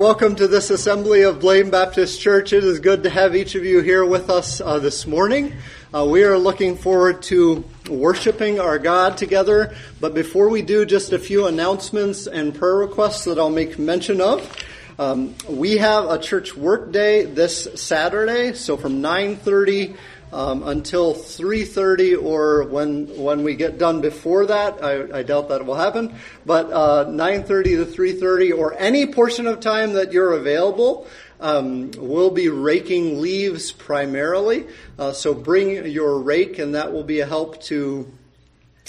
Welcome 0.00 0.36
to 0.36 0.46
this 0.46 0.70
assembly 0.70 1.22
of 1.22 1.40
Blaine 1.40 1.70
Baptist 1.70 2.20
Church. 2.20 2.52
It 2.52 2.62
is 2.62 2.78
good 2.78 3.02
to 3.02 3.10
have 3.10 3.34
each 3.34 3.56
of 3.56 3.64
you 3.64 3.80
here 3.80 4.04
with 4.04 4.30
us 4.30 4.60
uh, 4.60 4.78
this 4.78 5.08
morning. 5.08 5.54
Uh, 5.92 6.06
we 6.08 6.22
are 6.22 6.38
looking 6.38 6.76
forward 6.76 7.20
to 7.22 7.64
worshiping 7.90 8.60
our 8.60 8.78
God 8.78 9.16
together. 9.16 9.74
But 9.98 10.14
before 10.14 10.50
we 10.50 10.62
do, 10.62 10.86
just 10.86 11.12
a 11.12 11.18
few 11.18 11.48
announcements 11.48 12.28
and 12.28 12.54
prayer 12.54 12.76
requests 12.76 13.24
that 13.24 13.40
I'll 13.40 13.50
make 13.50 13.76
mention 13.76 14.20
of. 14.20 14.56
Um, 15.00 15.34
we 15.48 15.78
have 15.78 16.08
a 16.08 16.16
church 16.16 16.56
work 16.56 16.92
day 16.92 17.24
this 17.24 17.66
Saturday, 17.74 18.52
so 18.52 18.76
from 18.76 19.02
9:30 19.02 19.96
um, 20.32 20.62
until 20.62 21.14
3.30 21.14 22.22
or 22.22 22.64
when 22.64 23.06
when 23.16 23.42
we 23.42 23.54
get 23.54 23.78
done 23.78 24.00
before 24.00 24.46
that 24.46 24.82
I, 24.84 25.18
I 25.18 25.22
doubt 25.22 25.48
that 25.48 25.64
will 25.64 25.74
happen. 25.74 26.14
But 26.44 26.70
uh, 26.70 27.06
9.30 27.06 27.64
to 27.64 27.86
3.30 27.86 28.56
or 28.56 28.74
any 28.74 29.06
portion 29.06 29.46
of 29.46 29.60
time 29.60 29.94
that 29.94 30.12
you're 30.12 30.32
available 30.32 31.06
um, 31.40 31.92
we'll 31.96 32.32
be 32.32 32.48
raking 32.48 33.20
leaves 33.20 33.70
primarily. 33.70 34.66
Uh, 34.98 35.12
so 35.12 35.34
bring 35.34 35.86
your 35.86 36.18
rake 36.18 36.58
and 36.58 36.74
that 36.74 36.92
will 36.92 37.04
be 37.04 37.20
a 37.20 37.26
help 37.26 37.62
to 37.64 38.12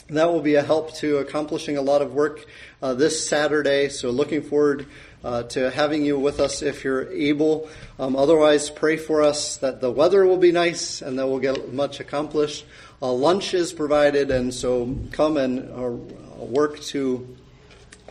that 0.10 0.32
will 0.32 0.42
be 0.42 0.56
a 0.56 0.64
help 0.64 0.96
to 0.96 1.18
accomplishing 1.18 1.78
a 1.78 1.82
lot 1.84 2.02
of 2.02 2.16
work 2.16 2.44
uh, 2.82 2.96
this 2.96 3.28
Saturday. 3.30 3.90
So 3.90 4.10
looking 4.10 4.42
forward 4.42 4.88
uh, 5.24 5.44
to 5.44 5.70
having 5.72 6.06
you 6.06 6.18
with 6.18 6.40
us 6.40 6.62
if 6.62 6.84
you're 6.84 7.12
able. 7.12 7.70
Um, 7.98 8.16
otherwise, 8.16 8.70
pray 8.70 8.98
for 8.98 9.22
us 9.22 9.58
that 9.58 9.82
the 9.82 9.92
weather 9.92 10.26
will 10.26 10.38
be 10.38 10.52
nice 10.52 11.02
and 11.02 11.20
that 11.20 11.28
we'll 11.28 11.40
get 11.40 11.74
much 11.74 12.00
accomplished. 12.00 12.66
Uh, 13.02 13.12
lunch 13.12 13.54
is 13.54 13.74
provided, 13.74 14.32
and 14.32 14.54
so 14.54 14.98
come 15.12 15.38
and 15.38 15.70
uh, 15.72 16.44
work 16.44 16.80
to 16.82 17.38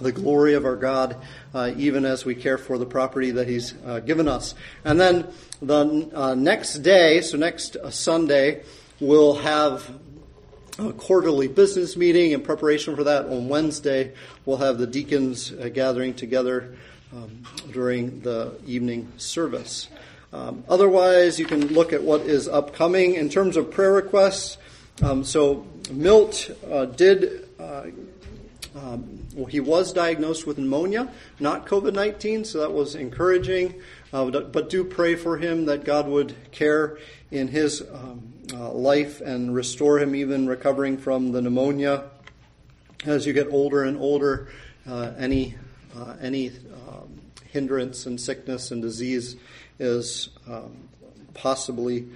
the 0.00 0.12
glory 0.12 0.54
of 0.54 0.64
our 0.64 0.76
God, 0.76 1.16
uh, 1.52 1.72
even 1.76 2.04
as 2.04 2.24
we 2.24 2.34
care 2.34 2.56
for 2.56 2.78
the 2.78 2.86
property 2.86 3.32
that 3.32 3.48
He's 3.48 3.74
uh, 3.84 4.00
given 4.00 4.28
us. 4.28 4.54
And 4.84 5.00
then 5.00 5.28
the 5.60 6.10
uh, 6.14 6.34
next 6.34 6.78
day, 6.78 7.20
so 7.20 7.36
next 7.36 7.76
Sunday, 7.90 8.62
we'll 9.00 9.34
have 9.34 9.90
a 10.78 10.92
quarterly 10.92 11.48
business 11.48 11.96
meeting. 11.96 12.30
In 12.30 12.40
preparation 12.40 12.94
for 12.94 13.04
that, 13.04 13.26
on 13.26 13.48
Wednesday, 13.48 14.12
we'll 14.46 14.58
have 14.58 14.78
the 14.78 14.86
deacons 14.86 15.50
gathering 15.50 16.14
together 16.14 16.76
um, 17.12 17.42
during 17.72 18.20
the 18.20 18.54
evening 18.66 19.12
service. 19.16 19.88
Um, 20.32 20.64
otherwise, 20.68 21.38
you 21.38 21.46
can 21.46 21.68
look 21.68 21.92
at 21.92 22.02
what 22.02 22.22
is 22.22 22.48
upcoming 22.48 23.14
in 23.14 23.28
terms 23.28 23.56
of 23.56 23.70
prayer 23.70 23.92
requests. 23.92 24.58
Um, 25.02 25.24
so, 25.24 25.66
Milt 25.90 26.50
uh, 26.70 26.84
did, 26.86 27.48
uh, 27.58 27.86
um, 28.76 29.26
well, 29.34 29.46
he 29.46 29.60
was 29.60 29.92
diagnosed 29.92 30.46
with 30.46 30.58
pneumonia, 30.58 31.10
not 31.40 31.66
COVID 31.66 31.94
19, 31.94 32.44
so 32.44 32.60
that 32.60 32.72
was 32.72 32.94
encouraging. 32.94 33.80
Uh, 34.12 34.30
but 34.30 34.70
do 34.70 34.84
pray 34.84 35.14
for 35.14 35.36
him 35.38 35.66
that 35.66 35.84
God 35.84 36.08
would 36.08 36.34
care 36.50 36.98
in 37.30 37.48
his 37.48 37.82
um, 37.92 38.32
uh, 38.52 38.70
life 38.72 39.20
and 39.20 39.54
restore 39.54 39.98
him, 39.98 40.14
even 40.14 40.46
recovering 40.46 40.96
from 40.96 41.32
the 41.32 41.42
pneumonia. 41.42 42.04
As 43.04 43.26
you 43.26 43.32
get 43.32 43.48
older 43.50 43.84
and 43.84 43.98
older, 43.98 44.48
uh, 44.88 45.12
any 45.18 45.54
uh, 45.96 46.14
any 46.20 46.52
hindrance 47.52 48.06
and 48.06 48.20
sickness 48.20 48.70
and 48.70 48.82
disease 48.82 49.36
is 49.78 50.30
um, 50.48 50.88
possibly 51.34 52.06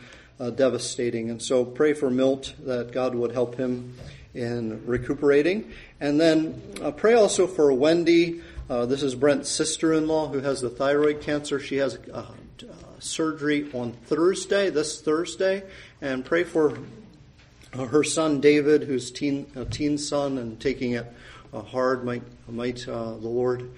uh, 0.41 0.50
devastating. 0.50 1.30
And 1.30 1.41
so 1.41 1.64
pray 1.64 1.92
for 1.92 2.11
Milt 2.11 2.55
that 2.64 2.92
God 2.92 3.14
would 3.14 3.33
help 3.33 3.56
him 3.56 3.94
in 4.34 4.84
recuperating. 4.86 5.72
And 6.00 6.20
then 6.20 6.60
uh, 6.83 6.91
pray 6.91 7.14
also 7.14 7.47
for 7.47 7.72
Wendy. 7.72 8.41
Uh, 8.69 8.86
this 8.86 9.03
is 9.03 9.14
Brent's 9.14 9.48
sister 9.48 9.92
in 9.92 10.08
law 10.08 10.28
who 10.28 10.41
has 10.41 10.60
the 10.60 10.70
thyroid 10.70 11.20
cancer. 11.20 11.60
She 11.60 11.77
has 11.77 11.98
uh, 12.12 12.19
uh, 12.19 12.64
surgery 12.98 13.70
on 13.72 13.92
Thursday, 13.92 14.70
this 14.70 15.00
Thursday. 15.00 15.62
And 16.00 16.25
pray 16.25 16.44
for 16.44 16.77
uh, 17.75 17.86
her 17.86 18.03
son 18.03 18.41
David, 18.41 18.84
who's 18.84 19.10
teen, 19.10 19.47
a 19.54 19.64
teen 19.64 19.99
son 19.99 20.38
and 20.38 20.59
taking 20.59 20.93
it 20.93 21.06
hard. 21.53 22.04
Might, 22.04 22.22
might 22.49 22.87
the 22.87 23.19
Lord 23.20 23.70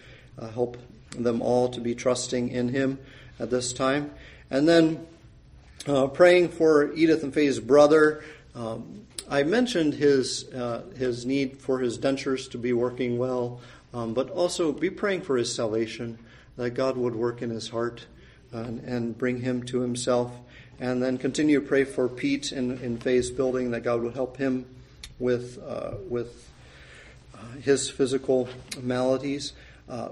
help 0.54 0.78
them 1.22 1.40
all 1.42 1.68
to 1.70 1.80
be 1.80 1.94
trusting 1.94 2.48
in 2.48 2.68
Him 2.68 2.98
at 3.38 3.50
this 3.50 3.72
time. 3.72 4.10
And 4.50 4.68
then 4.68 5.06
uh, 5.86 6.06
praying 6.08 6.48
for 6.48 6.92
Edith 6.94 7.22
and 7.22 7.32
Faye's 7.32 7.60
brother. 7.60 8.24
Um, 8.54 9.06
I 9.28 9.42
mentioned 9.42 9.94
his 9.94 10.52
uh, 10.52 10.82
his 10.96 11.24
need 11.24 11.58
for 11.58 11.78
his 11.78 11.98
dentures 11.98 12.50
to 12.50 12.58
be 12.58 12.72
working 12.72 13.18
well, 13.18 13.60
um, 13.92 14.14
but 14.14 14.30
also 14.30 14.72
be 14.72 14.90
praying 14.90 15.22
for 15.22 15.36
his 15.36 15.54
salvation, 15.54 16.18
that 16.56 16.70
God 16.70 16.96
would 16.96 17.14
work 17.14 17.42
in 17.42 17.50
his 17.50 17.68
heart 17.68 18.06
and, 18.52 18.80
and 18.80 19.18
bring 19.18 19.40
him 19.40 19.62
to 19.64 19.80
Himself. 19.80 20.32
And 20.80 21.02
then 21.02 21.18
continue 21.18 21.60
to 21.60 21.66
pray 21.66 21.84
for 21.84 22.08
Pete 22.08 22.52
in, 22.52 22.78
in 22.78 22.98
Faye's 22.98 23.30
building, 23.30 23.70
that 23.70 23.82
God 23.82 24.02
would 24.02 24.14
help 24.14 24.36
him 24.36 24.66
with 25.18 25.62
uh, 25.64 25.92
with 26.08 26.50
uh, 27.34 27.58
his 27.62 27.88
physical 27.88 28.48
maladies. 28.80 29.52
Uh, 29.88 30.08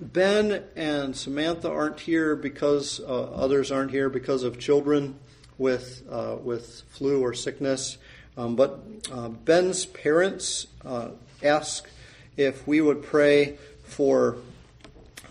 Ben 0.00 0.64
and 0.74 1.16
Samantha 1.16 1.70
aren't 1.70 2.00
here 2.00 2.34
because 2.34 3.00
uh, 3.00 3.04
others 3.04 3.70
aren't 3.70 3.90
here 3.90 4.08
because 4.08 4.42
of 4.42 4.58
children 4.58 5.18
with 5.58 6.02
uh, 6.10 6.36
with 6.42 6.82
flu 6.90 7.20
or 7.20 7.34
sickness. 7.34 7.98
Um, 8.36 8.56
but 8.56 8.80
uh, 9.12 9.28
Ben's 9.28 9.84
parents 9.86 10.66
uh, 10.84 11.10
ask 11.42 11.88
if 12.36 12.66
we 12.66 12.80
would 12.80 13.02
pray 13.02 13.58
for 13.84 14.38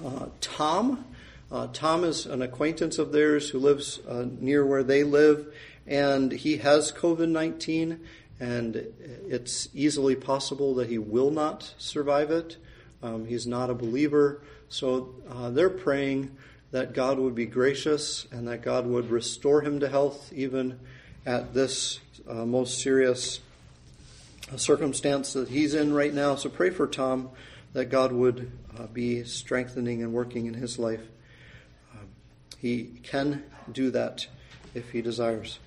uh, 0.06 0.28
Tom. 0.40 1.06
Uh, 1.52 1.68
Tom 1.74 2.04
is 2.04 2.26
an 2.26 2.42
acquaintance 2.42 3.00
of 3.00 3.12
theirs 3.12 3.50
who 3.50 3.60
lives 3.60 4.00
near 4.40 4.64
where 4.64 4.84
they 4.84 5.04
live, 5.04 5.52
and 5.88 6.32
he 6.32 6.58
has 6.58 6.92
COVID 6.92 7.30
19, 7.30 8.00
and 8.40 8.76
it's 9.28 9.68
easily 9.74 10.16
possible 10.16 10.76
that 10.76 10.90
he 10.90 11.00
will 11.00 11.32
not 11.32 11.74
survive 11.80 12.30
it. 12.30 12.58
Um, 13.02 13.26
he's 13.26 13.48
not 13.48 13.70
a 13.70 13.74
believer. 13.74 14.42
So 14.70 15.16
uh, 15.30 15.50
they're 15.50 15.70
praying 15.70 16.36
that 16.72 16.94
God 16.94 17.18
would 17.18 17.36
be 17.36 17.46
gracious 17.46 18.28
and 18.32 18.48
that 18.48 18.62
God 18.62 18.86
would 18.86 19.10
restore 19.10 19.62
him 19.62 19.80
to 19.80 19.90
health 19.90 20.32
even 20.34 20.80
at 21.26 21.54
this 21.54 22.00
uh, 22.28 22.46
most 22.46 22.82
serious 22.82 23.40
uh, 24.52 24.58
circumstance 24.58 25.34
that 25.34 25.50
he's 25.50 25.74
in 25.74 25.94
right 25.94 26.14
now. 26.14 26.36
So 26.36 26.50
pray 26.50 26.70
for 26.70 26.88
Tom 26.88 27.30
that 27.74 27.86
God 27.86 28.12
would 28.12 28.52
uh, 28.78 28.88
be 28.88 29.24
strengthening 29.24 30.04
and 30.04 30.14
working 30.14 30.46
in 30.46 30.54
his 30.54 30.78
life. 30.78 31.02
Um, 31.94 32.08
he 32.58 32.90
can 33.04 33.44
do 33.72 33.92
that 33.92 34.28
if 34.74 34.92
he 34.92 35.02
desires. 35.02 35.60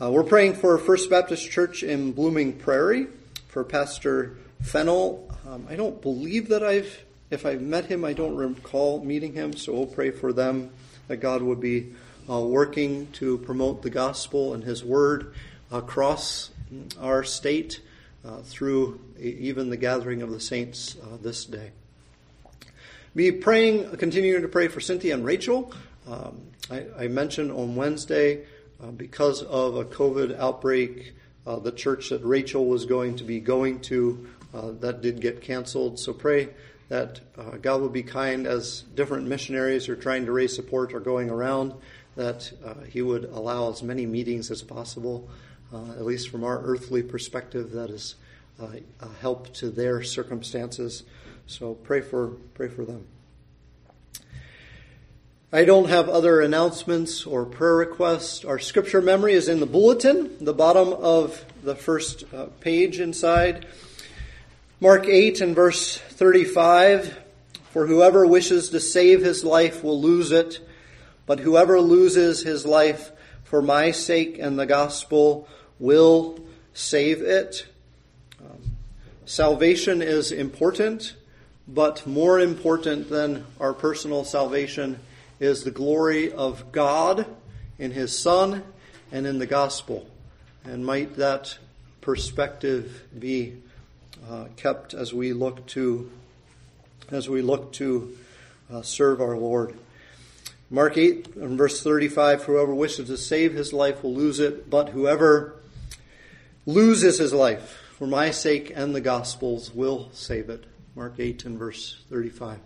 Uh, 0.00 0.10
we're 0.10 0.24
praying 0.24 0.54
for 0.54 0.76
First 0.76 1.08
Baptist 1.08 1.50
Church 1.50 1.82
in 1.82 2.12
Blooming 2.12 2.54
Prairie 2.58 3.06
for 3.48 3.64
Pastor 3.64 4.36
Fennel 4.60 5.33
um, 5.46 5.66
I 5.68 5.76
don't 5.76 6.00
believe 6.00 6.48
that 6.48 6.62
I've, 6.62 7.04
if 7.30 7.44
I've 7.44 7.60
met 7.60 7.86
him, 7.86 8.04
I 8.04 8.12
don't 8.12 8.36
recall 8.36 9.04
meeting 9.04 9.34
him, 9.34 9.54
so 9.54 9.72
we'll 9.74 9.86
pray 9.86 10.10
for 10.10 10.32
them 10.32 10.70
that 11.08 11.18
God 11.18 11.42
would 11.42 11.60
be 11.60 11.92
uh, 12.28 12.40
working 12.40 13.08
to 13.12 13.38
promote 13.38 13.82
the 13.82 13.90
gospel 13.90 14.54
and 14.54 14.64
his 14.64 14.82
word 14.82 15.34
across 15.70 16.50
our 17.00 17.24
state 17.24 17.80
uh, 18.24 18.38
through 18.38 19.00
even 19.18 19.68
the 19.68 19.76
gathering 19.76 20.22
of 20.22 20.30
the 20.30 20.40
saints 20.40 20.96
uh, 21.02 21.16
this 21.20 21.44
day. 21.44 21.70
Be 23.14 23.30
praying, 23.30 23.96
continuing 23.96 24.42
to 24.42 24.48
pray 24.48 24.68
for 24.68 24.80
Cynthia 24.80 25.14
and 25.14 25.24
Rachel. 25.24 25.72
Um, 26.08 26.40
I, 26.70 26.86
I, 26.98 27.08
mentioned 27.08 27.52
on 27.52 27.76
Wednesday, 27.76 28.44
uh, 28.82 28.90
because 28.90 29.42
of 29.42 29.76
a 29.76 29.84
COVID 29.84 30.36
outbreak, 30.38 31.14
uh, 31.46 31.58
the 31.58 31.70
church 31.70 32.08
that 32.08 32.24
Rachel 32.24 32.66
was 32.66 32.86
going 32.86 33.16
to 33.16 33.24
be 33.24 33.40
going 33.40 33.80
to 33.82 34.26
uh, 34.54 34.70
that 34.80 35.02
did 35.02 35.20
get 35.20 35.40
canceled. 35.40 35.98
So 35.98 36.12
pray 36.12 36.50
that 36.88 37.20
uh, 37.36 37.56
God 37.60 37.80
will 37.80 37.88
be 37.88 38.02
kind 38.02 38.46
as 38.46 38.82
different 38.94 39.26
missionaries 39.26 39.88
are 39.88 39.96
trying 39.96 40.26
to 40.26 40.32
raise 40.32 40.54
support 40.54 40.94
are 40.94 41.00
going 41.00 41.30
around, 41.30 41.74
that 42.14 42.52
uh, 42.64 42.74
He 42.84 43.02
would 43.02 43.24
allow 43.24 43.70
as 43.70 43.82
many 43.82 44.06
meetings 44.06 44.50
as 44.50 44.62
possible, 44.62 45.28
uh, 45.72 45.92
at 45.92 46.04
least 46.04 46.28
from 46.28 46.44
our 46.44 46.60
earthly 46.62 47.02
perspective, 47.02 47.72
that 47.72 47.90
is 47.90 48.14
uh, 48.60 48.68
a 49.00 49.08
help 49.20 49.52
to 49.54 49.70
their 49.70 50.02
circumstances. 50.02 51.02
So 51.46 51.74
pray 51.74 52.00
for 52.00 52.28
pray 52.54 52.68
for 52.68 52.84
them. 52.84 53.06
I 55.52 55.64
don't 55.64 55.88
have 55.88 56.08
other 56.08 56.40
announcements 56.40 57.26
or 57.26 57.44
prayer 57.44 57.76
requests. 57.76 58.44
Our 58.44 58.58
scripture 58.58 59.00
memory 59.00 59.34
is 59.34 59.48
in 59.48 59.60
the 59.60 59.66
bulletin, 59.66 60.44
the 60.44 60.54
bottom 60.54 60.92
of 60.92 61.44
the 61.62 61.76
first 61.76 62.24
page 62.60 62.98
inside. 62.98 63.66
Mark 64.84 65.08
8 65.08 65.40
and 65.40 65.54
verse 65.54 65.96
35 65.96 67.18
For 67.70 67.86
whoever 67.86 68.26
wishes 68.26 68.68
to 68.68 68.80
save 68.80 69.22
his 69.22 69.42
life 69.42 69.82
will 69.82 69.98
lose 69.98 70.30
it, 70.30 70.58
but 71.24 71.40
whoever 71.40 71.80
loses 71.80 72.42
his 72.42 72.66
life 72.66 73.10
for 73.44 73.62
my 73.62 73.92
sake 73.92 74.38
and 74.38 74.58
the 74.58 74.66
gospel 74.66 75.48
will 75.78 76.38
save 76.74 77.22
it. 77.22 77.66
Um, 78.38 78.76
salvation 79.24 80.02
is 80.02 80.30
important. 80.30 81.14
but 81.66 82.06
more 82.06 82.38
important 82.38 83.08
than 83.08 83.46
our 83.58 83.72
personal 83.72 84.22
salvation 84.22 85.00
is 85.40 85.64
the 85.64 85.70
glory 85.70 86.30
of 86.30 86.72
God 86.72 87.24
in 87.78 87.90
His 87.90 88.18
Son 88.18 88.62
and 89.10 89.26
in 89.26 89.38
the 89.38 89.46
gospel. 89.46 90.06
And 90.62 90.84
might 90.84 91.16
that 91.16 91.56
perspective 92.02 93.04
be 93.18 93.62
uh, 94.28 94.46
kept 94.56 94.94
as 94.94 95.12
we 95.12 95.32
look 95.32 95.66
to 95.66 96.10
as 97.10 97.28
we 97.28 97.42
look 97.42 97.72
to 97.74 98.16
uh, 98.72 98.82
serve 98.82 99.20
our 99.20 99.36
Lord. 99.36 99.76
Mark 100.70 100.96
8 100.96 101.36
and 101.36 101.58
verse 101.58 101.82
35 101.82 102.44
Whoever 102.44 102.74
wishes 102.74 103.08
to 103.08 103.16
save 103.16 103.54
his 103.54 103.72
life 103.72 104.02
will 104.02 104.14
lose 104.14 104.40
it, 104.40 104.70
but 104.70 104.90
whoever 104.90 105.56
loses 106.66 107.18
his 107.18 107.32
life 107.32 107.80
for 107.98 108.06
my 108.06 108.30
sake 108.30 108.72
and 108.74 108.94
the 108.94 109.00
gospel's 109.00 109.74
will 109.74 110.08
save 110.12 110.48
it. 110.48 110.64
Mark 110.94 111.14
8 111.18 111.44
and 111.44 111.58
verse 111.58 112.02
35. 112.08 112.58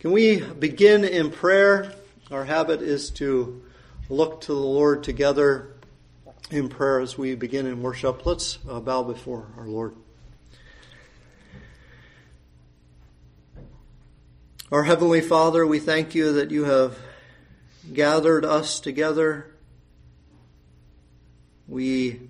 Can 0.00 0.12
we 0.12 0.40
begin 0.40 1.04
in 1.04 1.30
prayer? 1.30 1.94
Our 2.30 2.44
habit 2.44 2.82
is 2.82 3.10
to 3.12 3.62
look 4.08 4.42
to 4.42 4.52
the 4.52 4.58
Lord 4.58 5.04
together 5.04 5.70
in 6.50 6.68
prayer 6.68 7.00
as 7.00 7.16
we 7.16 7.34
begin 7.34 7.66
in 7.66 7.82
worship. 7.82 8.26
Let's 8.26 8.58
uh, 8.68 8.80
bow 8.80 9.02
before 9.02 9.46
our 9.56 9.66
Lord. 9.66 9.94
Our 14.74 14.82
Heavenly 14.82 15.20
Father, 15.20 15.64
we 15.64 15.78
thank 15.78 16.16
you 16.16 16.32
that 16.32 16.50
you 16.50 16.64
have 16.64 16.98
gathered 17.92 18.44
us 18.44 18.80
together. 18.80 19.54
We 21.68 22.22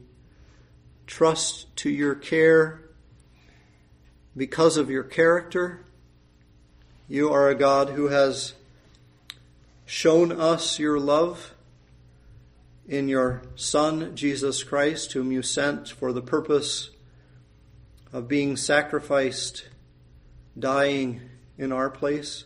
trust 1.07 1.75
to 1.77 1.89
your 1.89 2.15
care 2.15 2.83
because 4.37 4.77
of 4.77 4.91
your 4.91 5.05
character. 5.05 5.87
You 7.09 7.33
are 7.33 7.49
a 7.49 7.55
God 7.55 7.89
who 7.89 8.09
has 8.09 8.53
shown 9.87 10.31
us 10.31 10.79
your 10.79 11.01
love 11.01 11.55
in 12.87 13.09
your 13.09 13.41
Son, 13.57 14.15
Jesus 14.15 14.63
Christ, 14.63 15.13
whom 15.13 15.33
you 15.33 15.41
sent 15.41 15.89
for 15.89 16.13
the 16.13 16.21
purpose 16.21 16.91
of 18.13 18.29
being 18.29 18.59
sacrificed, 18.59 19.67
dying 20.59 21.23
in 21.59 21.73
our 21.73 21.91
place. 21.91 22.45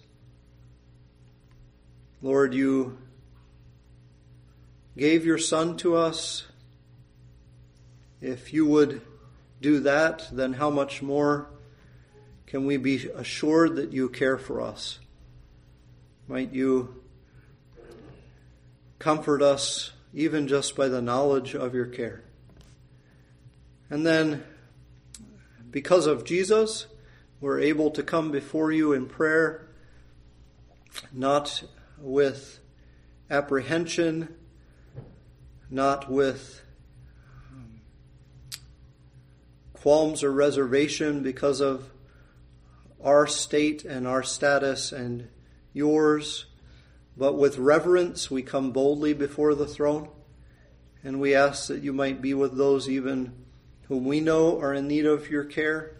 Lord, 2.20 2.54
you 2.54 2.98
gave 4.96 5.24
your 5.24 5.38
Son 5.38 5.76
to 5.78 5.96
us. 5.96 6.46
If 8.20 8.52
you 8.52 8.66
would 8.66 9.00
do 9.60 9.80
that, 9.80 10.28
then 10.32 10.54
how 10.54 10.70
much 10.70 11.02
more 11.02 11.48
can 12.46 12.66
we 12.66 12.76
be 12.76 13.08
assured 13.08 13.76
that 13.76 13.92
you 13.92 14.08
care 14.08 14.38
for 14.38 14.60
us? 14.60 14.98
Might 16.26 16.52
you 16.52 17.02
comfort 18.98 19.42
us 19.42 19.92
even 20.12 20.48
just 20.48 20.76
by 20.76 20.88
the 20.88 21.02
knowledge 21.02 21.54
of 21.54 21.74
your 21.74 21.86
care. 21.86 22.22
And 23.90 24.06
then, 24.06 24.44
because 25.70 26.06
of 26.06 26.24
Jesus, 26.24 26.86
we're 27.40 27.60
able 27.60 27.90
to 27.92 28.02
come 28.02 28.30
before 28.30 28.72
you 28.72 28.92
in 28.92 29.06
prayer, 29.06 29.68
not 31.12 31.62
with 31.98 32.58
apprehension, 33.30 34.34
not 35.70 36.10
with 36.10 36.62
um, 37.52 37.80
qualms 39.72 40.24
or 40.24 40.32
reservation 40.32 41.22
because 41.22 41.60
of 41.60 41.90
our 43.04 43.26
state 43.26 43.84
and 43.84 44.06
our 44.06 44.22
status 44.22 44.90
and 44.90 45.28
yours, 45.72 46.46
but 47.16 47.34
with 47.34 47.58
reverence 47.58 48.30
we 48.30 48.42
come 48.42 48.72
boldly 48.72 49.12
before 49.12 49.54
the 49.54 49.66
throne, 49.66 50.08
and 51.04 51.20
we 51.20 51.34
ask 51.34 51.68
that 51.68 51.82
you 51.82 51.92
might 51.92 52.20
be 52.20 52.34
with 52.34 52.56
those 52.56 52.88
even 52.88 53.32
whom 53.86 54.04
we 54.04 54.20
know 54.20 54.58
are 54.60 54.74
in 54.74 54.88
need 54.88 55.06
of 55.06 55.30
your 55.30 55.44
care. 55.44 55.97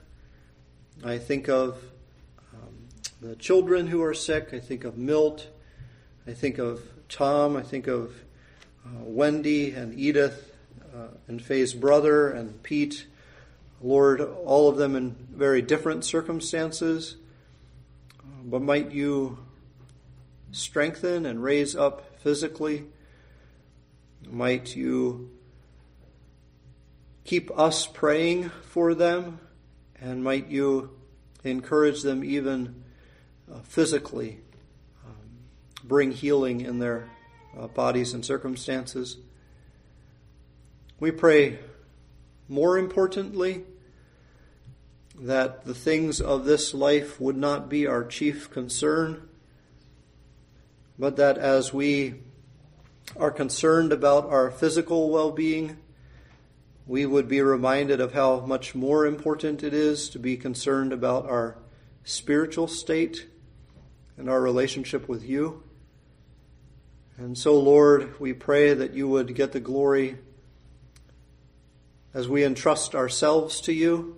I 1.05 1.19
think 1.19 1.49
of 1.49 1.83
um, 2.53 2.75
the 3.21 3.37
children 3.37 3.87
who 3.87 4.03
are 4.03 4.15
sick. 4.15 4.51
I 4.53 4.59
think 4.59 4.85
of 4.85 4.99
Milt. 4.99 5.47
I 6.27 6.33
think 6.33 6.59
of 6.59 6.81
Tom. 7.09 7.57
I 7.57 7.63
think 7.63 7.87
of 7.87 8.13
uh, 8.85 9.05
Wendy 9.05 9.71
and 9.71 9.99
Edith 9.99 10.53
uh, 10.95 11.09
and 11.29 11.41
Faye's 11.41 11.73
brother 11.73 12.31
and 12.31 12.63
Pete. 12.63 13.07
Lord, 13.81 14.21
all 14.21 14.69
of 14.69 14.77
them 14.77 14.97
in 14.97 15.15
very 15.31 15.63
different 15.63 16.05
circumstances. 16.05 17.17
But 18.45 18.63
might 18.63 18.91
you 18.91 19.39
strengthen 20.51 21.27
and 21.27 21.43
raise 21.43 21.77
up 21.77 22.21
physically. 22.21 22.87
Might 24.29 24.75
you 24.75 25.31
keep 27.25 27.57
us 27.57 27.87
praying 27.87 28.51
for 28.63 28.95
them, 28.95 29.39
and 30.01 30.23
might 30.23 30.49
you 30.49 30.91
encourage 31.45 32.03
them 32.03 32.25
even 32.25 32.83
uh, 33.53 33.61
physically, 33.61 34.41
um, 35.07 35.29
bring 35.85 36.13
healing 36.13 36.61
in 36.61 36.79
their 36.79 37.09
uh, 37.59 37.67
bodies 37.69 38.13
and 38.13 38.25
circumstances. 38.25 39.17
We 41.01 41.11
pray 41.11 41.59
more 42.49 42.79
importantly 42.79 43.65
that 45.21 45.65
the 45.65 45.75
things 45.75 46.21
of 46.21 46.45
this 46.45 46.75
life 46.75 47.21
would 47.21 47.37
not 47.37 47.69
be 47.69 47.87
our 47.87 48.05
chief 48.05 48.51
concern 48.51 49.29
but 50.99 51.17
that 51.17 51.39
as 51.39 51.73
we 51.73 52.15
are 53.17 53.31
concerned 53.31 53.93
about 53.93 54.29
our 54.29 54.51
physical 54.51 55.11
well 55.11 55.31
being, 55.31 55.79
we 56.89 57.05
would 57.05 57.29
be 57.29 57.43
reminded 57.43 58.01
of 58.01 58.15
how 58.15 58.41
much 58.41 58.75
more 58.75 59.05
important 59.05 59.63
it 59.63 59.75
is 59.75 60.09
to 60.09 60.19
be 60.19 60.39
concerned 60.39 60.91
about 60.91 61.27
our 61.27 61.59
spiritual 62.03 62.67
state 62.67 63.27
and 64.17 64.29
our 64.31 64.41
relationship 64.41 65.07
with 65.07 65.23
you. 65.23 65.63
And 67.19 67.37
so, 67.37 67.61
Lord, 67.61 68.19
we 68.19 68.33
pray 68.33 68.73
that 68.73 68.95
you 68.95 69.07
would 69.07 69.35
get 69.35 69.53
the 69.53 69.61
glory 69.61 70.17
as 72.15 72.27
we 72.27 72.43
entrust 72.43 72.95
ourselves 72.95 73.61
to 73.61 73.73
you, 73.75 74.17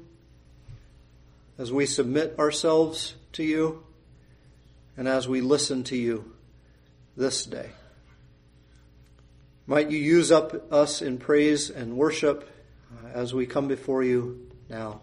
as 1.58 1.72
we 1.72 1.86
submit 1.86 2.38
ourselves 2.38 3.16
to 3.32 3.42
you, 3.42 3.82
and 4.96 5.08
as 5.08 5.26
we 5.26 5.40
listen 5.40 5.82
to 5.84 5.96
you 5.96 6.32
this 7.16 7.44
day. 7.46 7.70
Might 9.66 9.90
you 9.90 9.98
use 9.98 10.30
up 10.30 10.72
us 10.72 11.02
in 11.02 11.18
praise 11.18 11.68
and 11.68 11.96
worship 11.96 12.48
Uh, 12.90 13.08
as 13.08 13.32
we 13.32 13.46
come 13.46 13.68
before 13.68 14.02
you 14.02 14.50
now. 14.68 15.00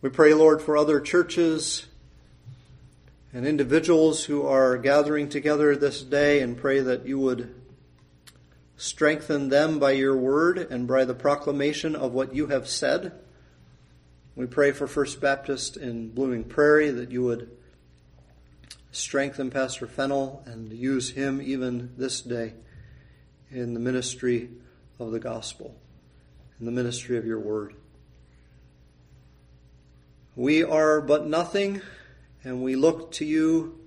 We 0.00 0.08
pray, 0.08 0.32
Lord, 0.32 0.62
for 0.62 0.76
other 0.76 0.98
churches 0.98 1.86
and 3.32 3.46
individuals 3.46 4.24
who 4.24 4.46
are 4.46 4.78
gathering 4.78 5.28
together 5.28 5.76
this 5.76 6.02
day 6.02 6.40
and 6.40 6.56
pray 6.56 6.80
that 6.80 7.06
you 7.06 7.18
would 7.18 7.54
strengthen 8.76 9.48
them 9.48 9.78
by 9.78 9.92
your 9.92 10.16
word 10.16 10.58
and 10.58 10.88
by 10.88 11.04
the 11.04 11.14
proclamation 11.14 11.94
of 11.94 12.12
what 12.12 12.34
you 12.34 12.46
have 12.48 12.66
said. 12.66 13.12
We 14.34 14.46
pray 14.46 14.72
for 14.72 14.86
First 14.86 15.20
Baptist 15.20 15.76
in 15.76 16.08
Blooming 16.08 16.44
Prairie 16.44 16.90
that 16.90 17.10
you 17.10 17.22
would 17.24 17.50
strengthen 18.90 19.50
Pastor 19.50 19.86
Fennel 19.86 20.42
and 20.46 20.72
use 20.72 21.10
him 21.10 21.42
even 21.42 21.92
this 21.98 22.22
day 22.22 22.54
in 23.50 23.74
the 23.74 23.80
ministry 23.80 24.50
of 24.98 25.12
the 25.12 25.20
gospel, 25.20 25.76
in 26.62 26.66
the 26.66 26.70
ministry 26.70 27.18
of 27.18 27.26
your 27.26 27.40
word. 27.40 27.74
We 30.36 30.62
are 30.62 31.00
but 31.00 31.26
nothing, 31.26 31.82
and 32.44 32.62
we 32.62 32.76
look 32.76 33.10
to 33.14 33.24
you 33.24 33.80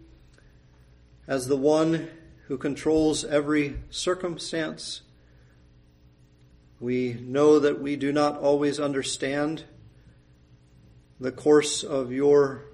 as 1.25 1.47
the 1.47 1.55
one 1.55 2.09
who 2.47 2.57
controls 2.57 3.23
every 3.23 3.77
circumstance. 3.89 5.03
We 6.81 7.13
know 7.13 7.59
that 7.59 7.81
we 7.81 7.95
do 7.95 8.11
not 8.11 8.39
always 8.39 8.77
understand 8.77 9.63
the 11.17 11.31
course 11.31 11.81
of 11.81 12.11
your 12.11 12.65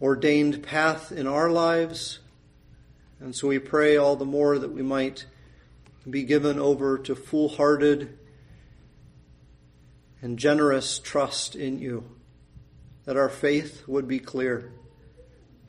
ordained 0.00 0.62
path 0.62 1.10
in 1.10 1.26
our 1.26 1.50
lives. 1.50 2.20
And 3.18 3.34
so 3.34 3.48
we 3.48 3.58
pray 3.58 3.96
all 3.96 4.14
the 4.14 4.24
more 4.24 4.60
that 4.60 4.70
we 4.70 4.82
might 4.82 5.26
be 6.10 6.24
given 6.24 6.58
over 6.58 6.98
to 6.98 7.14
full 7.14 7.48
hearted 7.48 8.18
and 10.20 10.38
generous 10.38 10.98
trust 10.98 11.54
in 11.54 11.78
you, 11.78 12.04
that 13.04 13.16
our 13.16 13.28
faith 13.28 13.86
would 13.86 14.08
be 14.08 14.18
clear. 14.18 14.72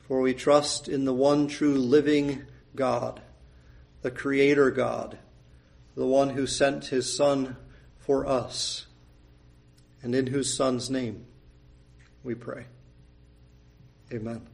For 0.00 0.20
we 0.20 0.34
trust 0.34 0.88
in 0.88 1.04
the 1.04 1.14
one 1.14 1.46
true 1.46 1.76
living 1.76 2.44
God, 2.74 3.20
the 4.02 4.10
Creator 4.10 4.72
God, 4.72 5.18
the 5.94 6.06
one 6.06 6.30
who 6.30 6.46
sent 6.46 6.86
his 6.86 7.16
Son 7.16 7.56
for 7.98 8.26
us, 8.26 8.86
and 10.02 10.14
in 10.14 10.26
whose 10.26 10.52
Son's 10.52 10.90
name 10.90 11.26
we 12.24 12.34
pray. 12.34 12.64
Amen. 14.12 14.49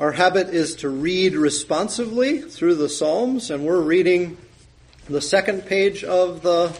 Our 0.00 0.12
habit 0.12 0.48
is 0.48 0.74
to 0.76 0.88
read 0.88 1.34
responsively 1.34 2.40
through 2.40 2.76
the 2.76 2.88
Psalms, 2.88 3.50
and 3.50 3.64
we're 3.64 3.82
reading 3.82 4.38
the 5.08 5.20
second 5.20 5.66
page 5.66 6.02
of 6.02 6.42
the 6.42 6.74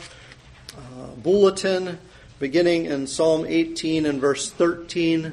uh, 0.77 1.07
bulletin, 1.19 1.99
beginning 2.39 2.87
in 2.87 3.07
Psalm 3.07 3.45
18 3.47 4.07
and 4.07 4.21
verse 4.21 4.51
13. 4.51 5.33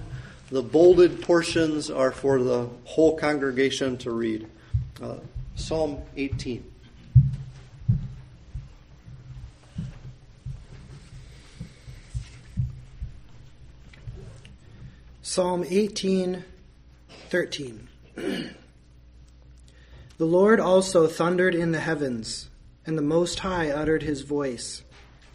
The 0.51 0.61
bolded 0.61 1.21
portions 1.21 1.89
are 1.89 2.11
for 2.11 2.43
the 2.43 2.67
whole 2.83 3.17
congregation 3.17 3.97
to 3.99 4.11
read. 4.11 4.47
Uh, 5.01 5.15
Psalm 5.55 6.01
18. 6.17 6.63
Psalm 15.21 15.63
18, 15.67 16.43
13. 17.29 17.87
the 18.15 18.49
Lord 20.19 20.59
also 20.59 21.07
thundered 21.07 21.55
in 21.55 21.71
the 21.71 21.79
heavens, 21.79 22.49
and 22.85 22.97
the 22.97 23.03
Most 23.03 23.39
High 23.39 23.69
uttered 23.69 24.03
his 24.03 24.21
voice, 24.21 24.83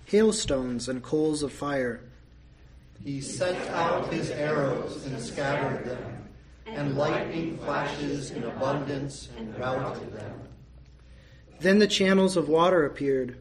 hailstones 0.06 0.88
and 0.88 1.02
coals 1.02 1.42
of 1.42 1.52
fire. 1.52 2.00
He 3.02 3.20
sent 3.20 3.58
out 3.70 4.12
his 4.12 4.30
arrows 4.30 5.04
and 5.06 5.20
scattered 5.20 5.84
them, 5.84 6.28
and 6.66 6.96
lightning 6.96 7.58
flashes 7.58 8.30
in 8.30 8.44
abundance 8.44 9.28
and 9.38 9.58
routed 9.58 10.12
them. 10.12 10.40
Then 11.60 11.78
the 11.78 11.86
channels 11.86 12.36
of 12.36 12.48
water 12.48 12.84
appeared, 12.84 13.38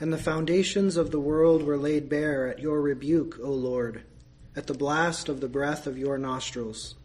and 0.00 0.12
the 0.12 0.18
foundations 0.18 0.96
of 0.96 1.10
the 1.10 1.20
world 1.20 1.62
were 1.62 1.76
laid 1.76 2.08
bare 2.08 2.48
at 2.48 2.60
your 2.60 2.80
rebuke, 2.80 3.38
O 3.42 3.50
Lord 3.50 4.04
at 4.58 4.66
the 4.66 4.74
blast 4.74 5.28
of 5.28 5.40
the 5.40 5.48
breath 5.48 5.86
of 5.86 5.96
your 5.96 6.18
nostrils. 6.18 6.96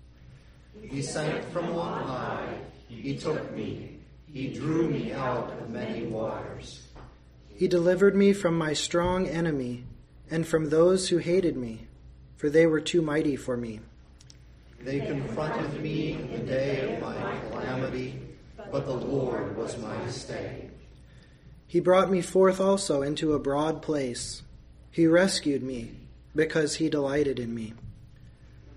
He 0.89 1.01
sent 1.01 1.45
from 1.51 1.73
on 1.75 2.03
high, 2.03 2.57
he 2.87 3.17
took 3.17 3.55
me, 3.55 3.99
he 4.31 4.47
drew 4.47 4.89
me 4.89 5.11
out 5.13 5.51
of 5.51 5.69
many 5.69 6.05
waters. 6.05 6.81
He 7.55 7.67
delivered 7.67 8.15
me 8.15 8.33
from 8.33 8.57
my 8.57 8.73
strong 8.73 9.27
enemy 9.27 9.85
and 10.29 10.47
from 10.47 10.69
those 10.69 11.09
who 11.09 11.17
hated 11.17 11.55
me, 11.55 11.87
for 12.35 12.49
they 12.49 12.65
were 12.65 12.81
too 12.81 13.01
mighty 13.01 13.35
for 13.35 13.55
me. 13.55 13.79
They 14.81 14.99
confronted 14.99 15.81
me 15.81 16.13
in 16.13 16.31
the 16.31 16.39
day 16.39 16.93
of 16.93 17.01
my 17.01 17.39
calamity, 17.49 18.19
but 18.71 18.85
the 18.85 18.93
Lord 18.93 19.55
was 19.55 19.77
my 19.77 20.07
stay. 20.07 20.69
He 21.67 21.79
brought 21.79 22.11
me 22.11 22.21
forth 22.21 22.59
also 22.59 23.01
into 23.01 23.33
a 23.33 23.39
broad 23.39 23.81
place. 23.81 24.43
He 24.91 25.07
rescued 25.07 25.63
me 25.63 25.91
because 26.35 26.75
he 26.75 26.89
delighted 26.89 27.39
in 27.39 27.55
me. 27.55 27.73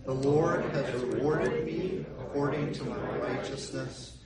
The 0.06 0.14
Lord 0.14 0.64
has 0.66 1.02
rewarded 1.02 1.66
me 1.66 2.04
according 2.20 2.72
to 2.74 2.84
my 2.84 3.18
righteousness, 3.18 4.18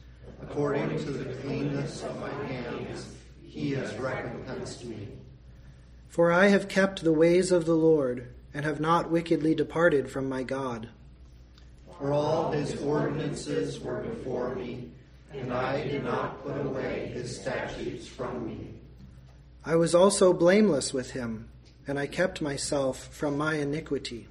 according 0.42 0.90
to 0.98 1.10
the 1.10 1.34
cleanness 1.36 2.02
of 2.02 2.20
my 2.20 2.30
hands. 2.44 3.16
He 3.42 3.72
has 3.72 3.94
recompensed 3.96 4.84
me. 4.84 5.08
For 6.06 6.30
I 6.30 6.48
have 6.48 6.68
kept 6.68 7.02
the 7.02 7.12
ways 7.12 7.50
of 7.50 7.64
the 7.64 7.74
Lord, 7.74 8.28
and 8.54 8.64
have 8.64 8.78
not 8.78 9.10
wickedly 9.10 9.54
departed 9.54 10.10
from 10.10 10.28
my 10.28 10.42
God. 10.42 10.90
For 11.98 12.12
all 12.12 12.52
his 12.52 12.80
ordinances 12.82 13.80
were 13.80 14.00
before 14.02 14.54
me, 14.54 14.90
and 15.32 15.52
I 15.52 15.86
did 15.88 16.04
not 16.04 16.44
put 16.44 16.60
away 16.64 17.10
his 17.12 17.40
statutes 17.40 18.06
from 18.06 18.46
me. 18.46 18.74
I 19.64 19.76
was 19.76 19.94
also 19.94 20.32
blameless 20.32 20.92
with 20.92 21.12
him 21.12 21.50
and 21.90 21.98
I 21.98 22.06
kept 22.06 22.40
myself 22.40 23.08
from 23.10 23.36
my 23.36 23.54
iniquity. 23.54 24.28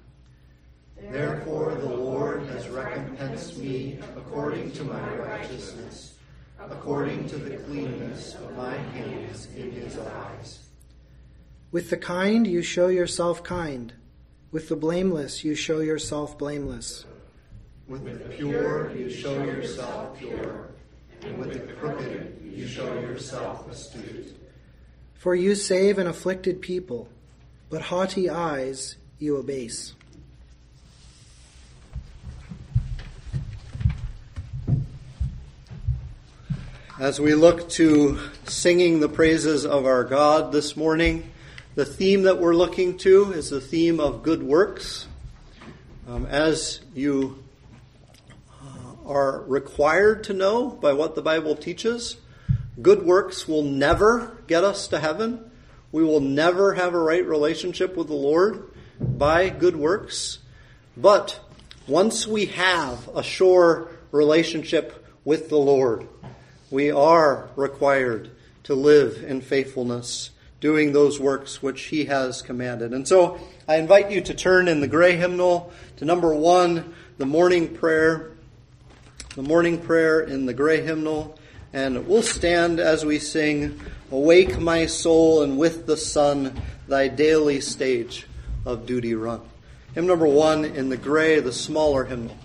Therefore, 1.02 1.76
the 1.76 1.90
Lord 1.90 2.44
has 2.48 2.68
recompensed 2.70 3.58
me 3.58 4.00
according 4.16 4.72
to 4.74 4.84
my 4.84 5.16
righteousness, 5.16 6.16
according 6.60 7.28
to 7.30 7.38
the 7.38 7.58
cleanness 7.58 8.36
of 8.36 8.56
my 8.56 8.76
hands 8.76 9.48
in 9.56 9.72
his 9.72 9.98
eyes. 9.98 10.60
With 11.72 11.90
the 11.90 11.98
kind 11.98 12.46
you 12.46 12.62
show 12.62 12.88
yourself 12.88 13.44
kind, 13.44 13.94
with 14.52 14.70
the 14.70 14.76
blameless 14.76 15.44
you 15.44 15.56
show 15.56 15.80
yourself 15.80 16.38
blameless. 16.38 17.06
With 17.88 18.06
the 18.06 18.30
pure 18.30 18.96
you 18.96 19.10
show 19.10 19.44
yourself 19.44 20.18
pure, 20.18 20.70
and 21.22 21.38
with 21.38 21.54
the 21.54 21.74
crooked 21.74 22.40
you 22.44 22.68
show 22.68 22.94
yourself 22.96 23.70
astute. 23.70 24.36
For 25.14 25.36
you 25.36 25.56
save 25.56 25.98
an 25.98 26.08
afflicted 26.08 26.62
people 26.62 27.10
but 27.70 27.84
haughty 27.84 28.30
eyes 28.30 28.96
you 29.20 29.38
abase. 29.38 29.94
As 37.00 37.18
we 37.18 37.34
look 37.34 37.70
to 37.70 38.20
singing 38.44 39.00
the 39.00 39.08
praises 39.08 39.66
of 39.66 39.86
our 39.86 40.04
God 40.04 40.52
this 40.52 40.76
morning, 40.76 41.32
the 41.76 41.86
theme 41.86 42.24
that 42.24 42.42
we're 42.42 42.54
looking 42.54 42.98
to 42.98 43.32
is 43.32 43.50
the 43.50 43.62
theme 43.62 44.02
of 44.02 44.22
good 44.22 44.44
works. 44.44 45.08
Um, 46.10 46.26
as 46.26 46.82
you 46.94 47.42
uh, 48.52 49.08
are 49.10 49.44
required 49.44 50.26
to 50.26 50.34
know 50.34 50.68
by 50.68 50.92
what 50.92 51.16
the 51.16 51.22
Bible 51.22 51.56
teaches, 51.56 52.18
good 52.82 53.04
works 53.04 53.48
will 53.48 53.64
never 53.64 54.36
get 54.48 54.66
us 54.66 54.90
to 54.90 55.00
heaven. 55.00 55.50
We 55.94 56.04
will 56.04 56.20
never 56.20 56.74
have 56.74 56.94
a 56.94 57.00
right 57.00 57.26
relationship 57.26 57.96
with 57.96 58.08
the 58.08 58.14
Lord 58.14 58.74
by 59.00 59.48
good 59.48 59.78
works. 59.78 60.40
But 60.98 61.40
once 61.88 62.28
we 62.28 62.48
have 62.48 63.08
a 63.16 63.24
sure 63.24 63.88
relationship 64.12 65.08
with 65.24 65.48
the 65.48 65.56
Lord, 65.58 66.06
we 66.72 66.92
are 66.92 67.50
required 67.56 68.30
to 68.64 68.76
live 68.76 69.24
in 69.24 69.42
faithfulness, 69.42 70.30
doing 70.60 70.94
those 70.94 71.20
works 71.20 71.64
which 71.64 71.84
He 71.84 72.06
has 72.06 72.42
commanded. 72.42 72.94
And 72.94 73.08
so 73.08 73.40
I 73.68 73.78
invite 73.78 74.12
you 74.12 74.22
to 74.22 74.34
turn 74.34 74.68
in 74.68 74.82
the 74.82 74.88
gray 74.88 75.16
hymnal 75.16 75.72
to 75.98 76.06
number 76.06 76.34
one, 76.34 76.94
the 77.18 77.26
morning 77.26 77.76
prayer. 77.76 78.32
The 79.36 79.44
morning 79.44 79.80
prayer 79.80 80.22
in 80.22 80.46
the 80.46 80.54
gray 80.54 80.82
hymnal. 80.82 81.40
And 81.72 82.08
we'll 82.08 82.24
stand 82.24 82.80
as 82.80 83.06
we 83.06 83.20
sing, 83.20 83.80
Awake 84.12 84.60
my 84.60 84.88
soul, 84.88 85.44
and 85.44 85.58
with 85.58 85.86
the 85.86 85.96
sun, 85.96 86.60
thy 86.88 87.08
daily 87.08 87.62
stage 87.62 88.26
of 88.66 88.88
duty 88.88 89.14
run. 89.14 89.42
Hymn 89.94 90.08
number 90.08 90.26
one 90.28 90.66
in 90.66 90.90
the 90.90 90.98
gray, 90.98 91.40
the 91.40 91.54
smaller 91.54 92.06
hymnal. 92.06 92.38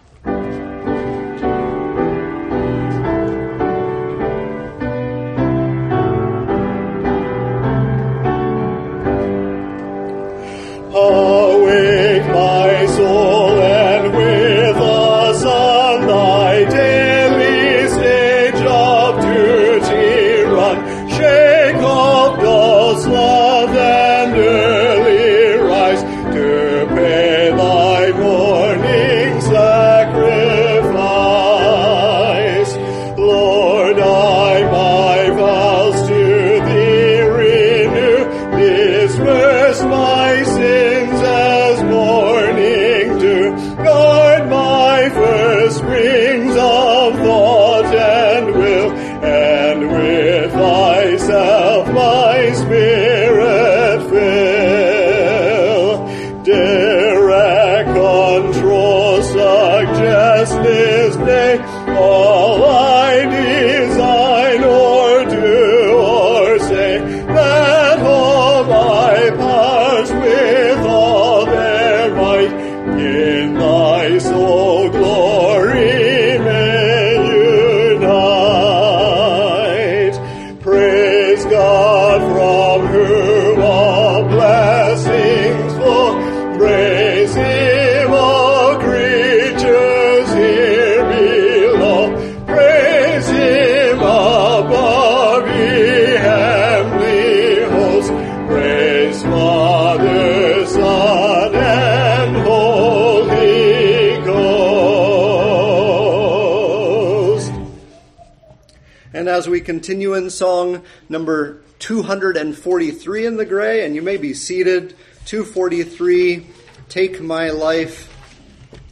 As 109.29 109.49
we 109.49 109.61
continue 109.61 110.15
in 110.15 110.29
song 110.29 110.83
number 111.09 111.63
243 111.79 113.27
in 113.27 113.37
the 113.37 113.45
gray, 113.45 113.87
and 113.87 113.95
you 113.95 114.03
may 114.03 114.17
be 114.17 114.35
seated, 114.35 114.97
243, 115.27 116.47
Take 116.89 117.21
My 117.21 117.51
Life 117.51 118.11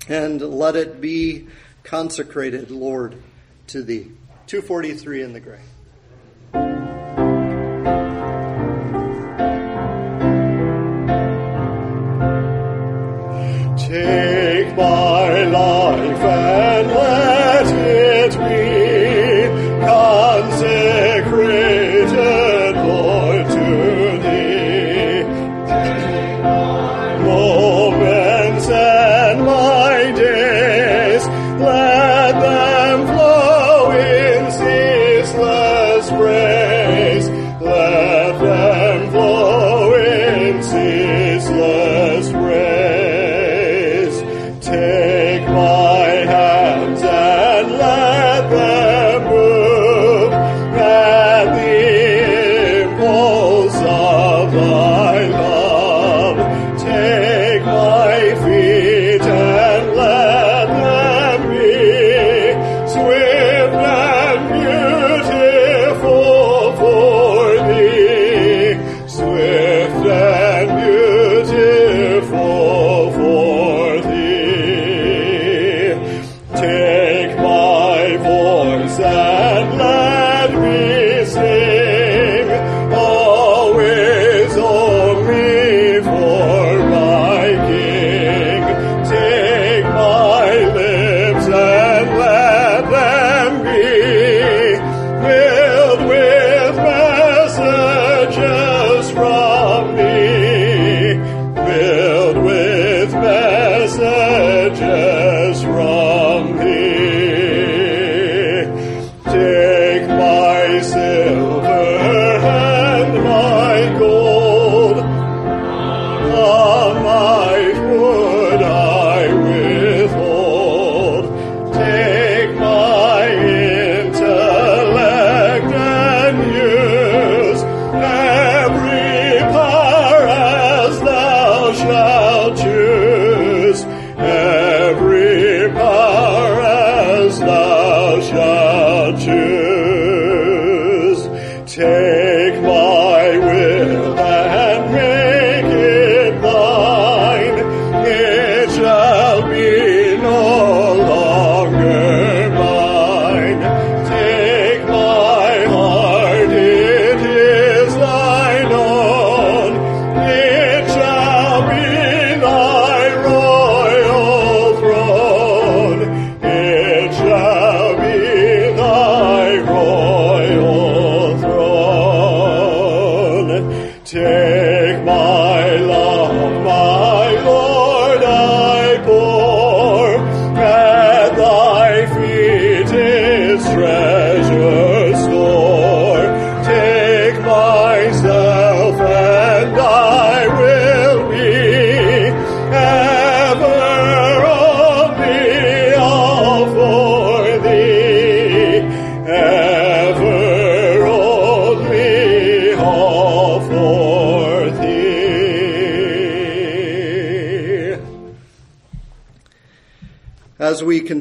and 0.09 0.41
Let 0.41 0.77
It 0.77 1.01
Be 1.01 1.49
Consecrated, 1.83 2.71
Lord, 2.71 3.17
to 3.67 3.83
Thee. 3.83 4.13
243 4.47 5.23
in 5.23 5.33
the 5.33 5.41
gray. 5.41 6.82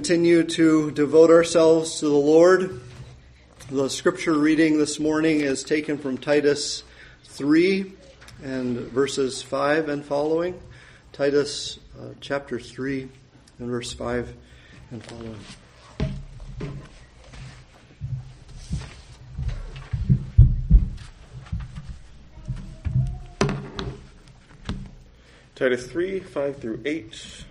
Continue 0.01 0.43
to 0.43 0.89
devote 0.89 1.29
ourselves 1.29 1.99
to 1.99 2.07
the 2.07 2.11
Lord, 2.11 2.81
the 3.69 3.87
scripture 3.87 4.33
reading 4.33 4.79
this 4.79 4.99
morning 4.99 5.41
is 5.41 5.63
taken 5.63 5.99
from 5.99 6.17
Titus 6.17 6.83
3 7.25 7.93
and 8.41 8.79
verses 8.79 9.43
5 9.43 9.89
and 9.89 10.03
following. 10.03 10.59
Titus 11.13 11.77
uh, 11.99 12.15
chapter 12.19 12.59
3 12.59 13.09
and 13.59 13.69
verse 13.69 13.93
5 13.93 14.33
and 14.89 15.03
following. 15.03 15.37
Titus 25.53 25.85
3 25.85 26.21
5 26.21 26.57
through 26.57 26.81
8. 26.85 27.45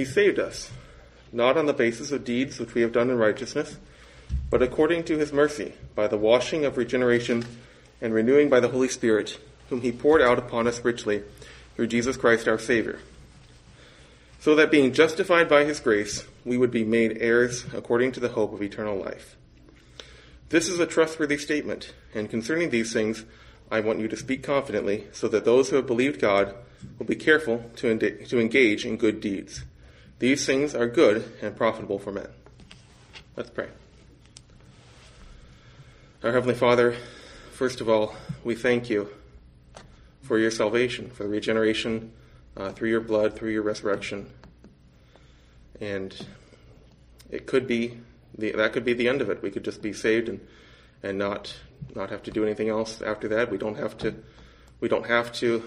He 0.00 0.06
saved 0.06 0.38
us, 0.38 0.70
not 1.30 1.58
on 1.58 1.66
the 1.66 1.74
basis 1.74 2.10
of 2.10 2.24
deeds 2.24 2.58
which 2.58 2.72
we 2.72 2.80
have 2.80 2.90
done 2.90 3.10
in 3.10 3.18
righteousness, 3.18 3.76
but 4.48 4.62
according 4.62 5.04
to 5.04 5.18
his 5.18 5.30
mercy, 5.30 5.74
by 5.94 6.08
the 6.08 6.16
washing 6.16 6.64
of 6.64 6.78
regeneration 6.78 7.44
and 8.00 8.14
renewing 8.14 8.48
by 8.48 8.60
the 8.60 8.70
Holy 8.70 8.88
Spirit, 8.88 9.38
whom 9.68 9.82
he 9.82 9.92
poured 9.92 10.22
out 10.22 10.38
upon 10.38 10.66
us 10.66 10.82
richly 10.82 11.22
through 11.76 11.88
Jesus 11.88 12.16
Christ 12.16 12.48
our 12.48 12.58
Savior. 12.58 12.98
So 14.38 14.54
that 14.54 14.70
being 14.70 14.94
justified 14.94 15.50
by 15.50 15.64
his 15.64 15.80
grace, 15.80 16.24
we 16.46 16.56
would 16.56 16.70
be 16.70 16.82
made 16.82 17.18
heirs 17.20 17.66
according 17.74 18.12
to 18.12 18.20
the 18.20 18.30
hope 18.30 18.54
of 18.54 18.62
eternal 18.62 18.96
life. 18.96 19.36
This 20.48 20.66
is 20.66 20.80
a 20.80 20.86
trustworthy 20.86 21.36
statement, 21.36 21.92
and 22.14 22.30
concerning 22.30 22.70
these 22.70 22.94
things, 22.94 23.26
I 23.70 23.80
want 23.80 23.98
you 23.98 24.08
to 24.08 24.16
speak 24.16 24.42
confidently, 24.42 25.08
so 25.12 25.28
that 25.28 25.44
those 25.44 25.68
who 25.68 25.76
have 25.76 25.86
believed 25.86 26.22
God 26.22 26.54
will 26.98 27.04
be 27.04 27.16
careful 27.16 27.70
to, 27.76 27.90
en- 27.90 28.26
to 28.28 28.40
engage 28.40 28.86
in 28.86 28.96
good 28.96 29.20
deeds. 29.20 29.64
These 30.20 30.44
things 30.44 30.74
are 30.74 30.86
good 30.86 31.32
and 31.40 31.56
profitable 31.56 31.98
for 31.98 32.12
men. 32.12 32.28
Let's 33.36 33.48
pray. 33.48 33.68
Our 36.22 36.30
Heavenly 36.30 36.54
Father, 36.54 36.94
first 37.52 37.80
of 37.80 37.88
all, 37.88 38.14
we 38.44 38.54
thank 38.54 38.90
you 38.90 39.08
for 40.20 40.38
your 40.38 40.50
salvation, 40.50 41.08
for 41.08 41.22
the 41.22 41.30
regeneration 41.30 42.12
uh, 42.54 42.68
through 42.68 42.90
your 42.90 43.00
blood, 43.00 43.34
through 43.34 43.52
your 43.52 43.62
resurrection. 43.62 44.30
And 45.80 46.14
it 47.30 47.46
could 47.46 47.66
be 47.66 47.98
the, 48.36 48.52
that 48.52 48.74
could 48.74 48.84
be 48.84 48.92
the 48.92 49.08
end 49.08 49.22
of 49.22 49.30
it. 49.30 49.40
We 49.40 49.50
could 49.50 49.64
just 49.64 49.80
be 49.80 49.94
saved 49.94 50.28
and 50.28 50.46
and 51.02 51.16
not 51.16 51.56
not 51.94 52.10
have 52.10 52.22
to 52.24 52.30
do 52.30 52.44
anything 52.44 52.68
else 52.68 53.00
after 53.00 53.26
that. 53.28 53.50
We 53.50 53.56
don't 53.56 53.78
have 53.78 53.96
to 53.98 54.22
we 54.80 54.88
don't 54.88 55.06
have 55.06 55.32
to 55.34 55.64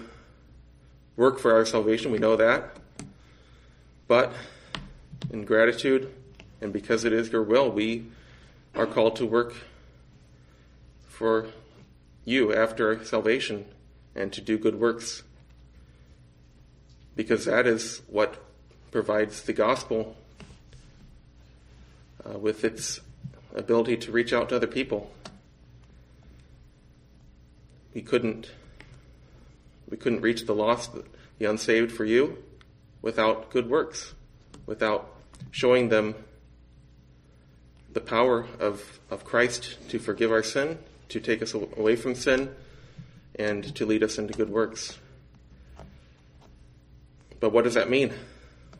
work 1.16 1.40
for 1.40 1.52
our 1.54 1.66
salvation. 1.66 2.12
We 2.12 2.18
know 2.18 2.36
that. 2.36 2.76
But 4.06 4.32
in 5.30 5.44
gratitude 5.44 6.12
and 6.60 6.72
because 6.72 7.04
it 7.04 7.12
is 7.12 7.32
your 7.32 7.42
will, 7.42 7.70
we 7.70 8.06
are 8.74 8.86
called 8.86 9.16
to 9.16 9.26
work 9.26 9.54
for 11.08 11.46
you 12.24 12.54
after 12.54 13.04
salvation 13.04 13.64
and 14.14 14.32
to 14.32 14.40
do 14.40 14.58
good 14.58 14.78
works. 14.78 15.22
Because 17.16 17.44
that 17.44 17.66
is 17.66 18.02
what 18.08 18.42
provides 18.90 19.42
the 19.42 19.52
gospel 19.52 20.16
uh, 22.24 22.38
with 22.38 22.64
its 22.64 23.00
ability 23.54 23.96
to 23.96 24.10
reach 24.10 24.32
out 24.32 24.48
to 24.48 24.56
other 24.56 24.66
people. 24.66 25.10
We 27.94 28.02
couldn't 28.02 28.50
we 29.88 29.96
couldn't 29.96 30.22
reach 30.22 30.46
the 30.46 30.54
lost, 30.54 30.90
the 31.38 31.44
unsaved 31.44 31.92
for 31.92 32.04
you 32.04 32.42
without 33.04 33.50
good 33.50 33.68
works, 33.68 34.14
without 34.64 35.14
showing 35.50 35.90
them 35.90 36.14
the 37.92 38.00
power 38.00 38.46
of, 38.58 38.98
of 39.10 39.24
Christ 39.24 39.76
to 39.90 39.98
forgive 39.98 40.32
our 40.32 40.42
sin, 40.42 40.78
to 41.10 41.20
take 41.20 41.42
us 41.42 41.52
away 41.52 41.96
from 41.96 42.14
sin, 42.14 42.48
and 43.34 43.62
to 43.76 43.84
lead 43.84 44.02
us 44.02 44.16
into 44.16 44.32
good 44.32 44.48
works. 44.48 44.98
But 47.40 47.52
what 47.52 47.64
does 47.64 47.74
that 47.74 47.90
mean? 47.90 48.14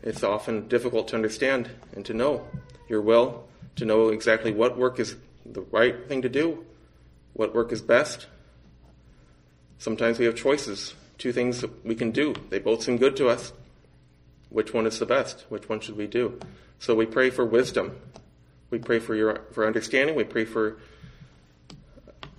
It's 0.02 0.24
often 0.24 0.68
difficult 0.68 1.08
to 1.08 1.16
understand 1.16 1.68
and 1.94 2.02
to 2.06 2.14
know 2.14 2.48
your 2.88 3.02
will, 3.02 3.46
to 3.76 3.84
know 3.84 4.08
exactly 4.08 4.52
what 4.52 4.78
work 4.78 4.98
is 4.98 5.16
the 5.44 5.60
right 5.70 6.08
thing 6.08 6.22
to 6.22 6.30
do, 6.30 6.64
what 7.34 7.54
work 7.54 7.72
is 7.72 7.82
best. 7.82 8.26
Sometimes 9.76 10.18
we 10.18 10.24
have 10.24 10.34
choices, 10.34 10.94
two 11.18 11.30
things 11.30 11.60
that 11.60 11.84
we 11.84 11.94
can 11.94 12.10
do. 12.10 12.34
They 12.48 12.58
both 12.58 12.82
seem 12.82 12.96
good 12.96 13.16
to 13.16 13.28
us. 13.28 13.52
Which 14.54 14.72
one 14.72 14.86
is 14.86 15.00
the 15.00 15.04
best? 15.04 15.46
Which 15.48 15.68
one 15.68 15.80
should 15.80 15.96
we 15.96 16.06
do? 16.06 16.38
So 16.78 16.94
we 16.94 17.06
pray 17.06 17.28
for 17.30 17.44
wisdom. 17.44 17.98
We 18.70 18.78
pray 18.78 19.00
for 19.00 19.16
your 19.16 19.40
for 19.50 19.66
understanding. 19.66 20.14
We 20.14 20.22
pray 20.22 20.44
for 20.44 20.78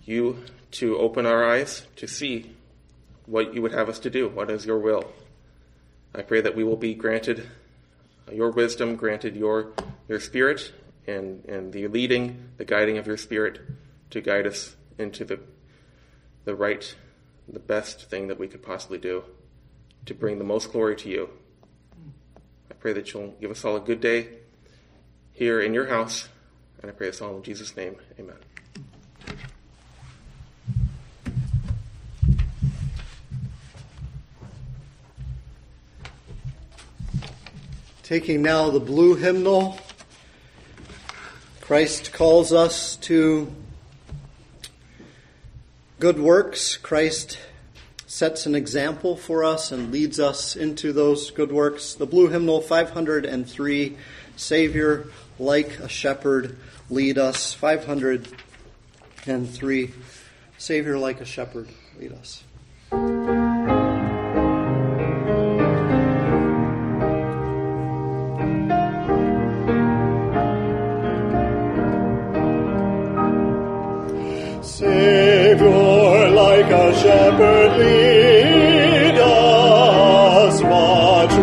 you 0.06 0.42
to 0.72 0.98
open 0.98 1.26
our 1.26 1.44
eyes 1.44 1.86
to 1.98 2.08
see 2.08 2.56
what 3.26 3.54
you 3.54 3.62
would 3.62 3.74
have 3.74 3.90
us 3.90 4.00
to 4.00 4.10
do. 4.10 4.30
What 4.30 4.50
is 4.50 4.66
your 4.66 4.80
will? 4.80 5.12
I 6.14 6.22
pray 6.22 6.40
that 6.40 6.56
we 6.56 6.64
will 6.64 6.78
be 6.78 6.94
granted 6.94 7.50
your 8.32 8.50
wisdom, 8.50 8.96
granted 8.96 9.36
your 9.36 9.74
your 10.08 10.22
spirit, 10.22 10.72
and 11.08 11.44
and 11.50 11.74
the 11.74 11.90
leading, 11.90 12.48
the 12.56 12.64
guiding 12.64 12.98
of 12.98 13.08
your 13.08 13.18
spirit 13.18 13.60
to 14.12 14.22
guide 14.22 14.48
us 14.48 14.78
into 14.98 15.26
the 15.26 15.42
the 16.46 16.56
right, 16.56 16.96
the 17.46 17.60
best 17.60 18.10
thing 18.10 18.28
that 18.28 18.40
we 18.40 18.48
could 18.48 18.64
possibly 18.64 19.00
do 19.00 19.26
to 20.06 20.14
bring 20.14 20.38
the 20.38 20.46
most 20.46 20.72
glory 20.72 20.96
to 20.96 21.10
you. 21.10 21.30
Pray 22.86 22.94
that 22.94 23.12
you'll 23.12 23.34
give 23.42 23.50
us 23.50 23.66
all 23.66 23.76
a 23.78 23.80
good 23.80 24.00
day 24.00 24.28
here 25.34 25.60
in 25.60 25.74
your 25.74 25.88
house, 25.88 26.30
and 26.80 26.92
I 26.92 26.94
pray 26.94 27.08
this 27.08 27.20
all 27.20 27.36
in 27.36 27.42
Jesus' 27.42 27.76
name. 27.76 27.96
Amen. 28.20 28.36
Taking 38.04 38.44
now 38.44 38.70
the 38.70 38.80
blue 38.80 39.16
hymnal, 39.16 39.80
Christ 41.62 42.14
calls 42.14 42.54
us 42.54 42.98
to 42.98 43.52
good 46.00 46.20
works. 46.20 46.78
Christ 46.78 47.40
sets 48.16 48.46
an 48.46 48.56
example 48.56 49.18
for 49.18 49.44
us 49.44 49.74
and 49.74 49.92
leads 49.92 50.22
us 50.22 50.56
into 50.56 50.94
those 50.94 51.32
good 51.32 51.52
works. 51.52 51.96
The 51.96 52.06
blue 52.06 52.30
hymnal 52.30 52.62
503, 52.62 53.98
Savior, 54.38 55.08
like 55.38 55.80
a 55.80 55.90
shepherd, 55.90 56.58
lead 56.90 57.18
us. 57.18 57.54
503, 57.54 59.92
Savior, 60.58 60.98
like 60.98 61.20
a 61.20 61.26
shepherd, 61.26 61.68
lead 62.00 62.14
us. 62.14 62.42
Savior, 74.66 74.95
like 76.56 76.72
a 76.72 77.00
shepherd, 77.00 77.78
lead 77.80 79.18
us. 79.20 80.62
Much 80.62 81.35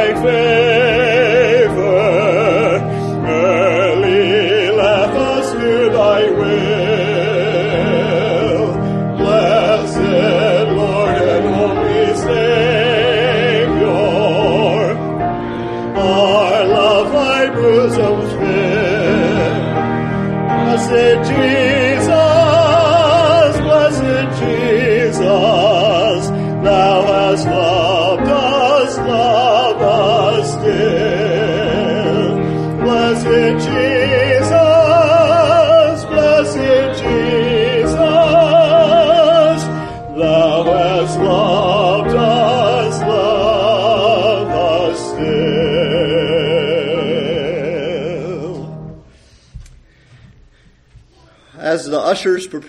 by 0.00 0.14
faith. 0.22 0.79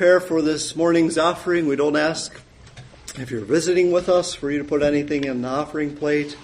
Prepare 0.02 0.20
for 0.20 0.42
this 0.42 0.76
morning's 0.76 1.16
offering, 1.16 1.68
we 1.68 1.76
don't 1.76 1.96
ask 1.96 2.42
if 3.20 3.30
you're 3.30 3.46
visiting 3.46 3.92
with 3.92 4.10
us 4.10 4.34
for 4.34 4.50
you 4.50 4.58
to 4.58 4.64
put 4.64 4.82
anything 4.82 5.26
in 5.26 5.44
the 5.44 5.48
offering 5.48 5.96
plate. 5.96 6.36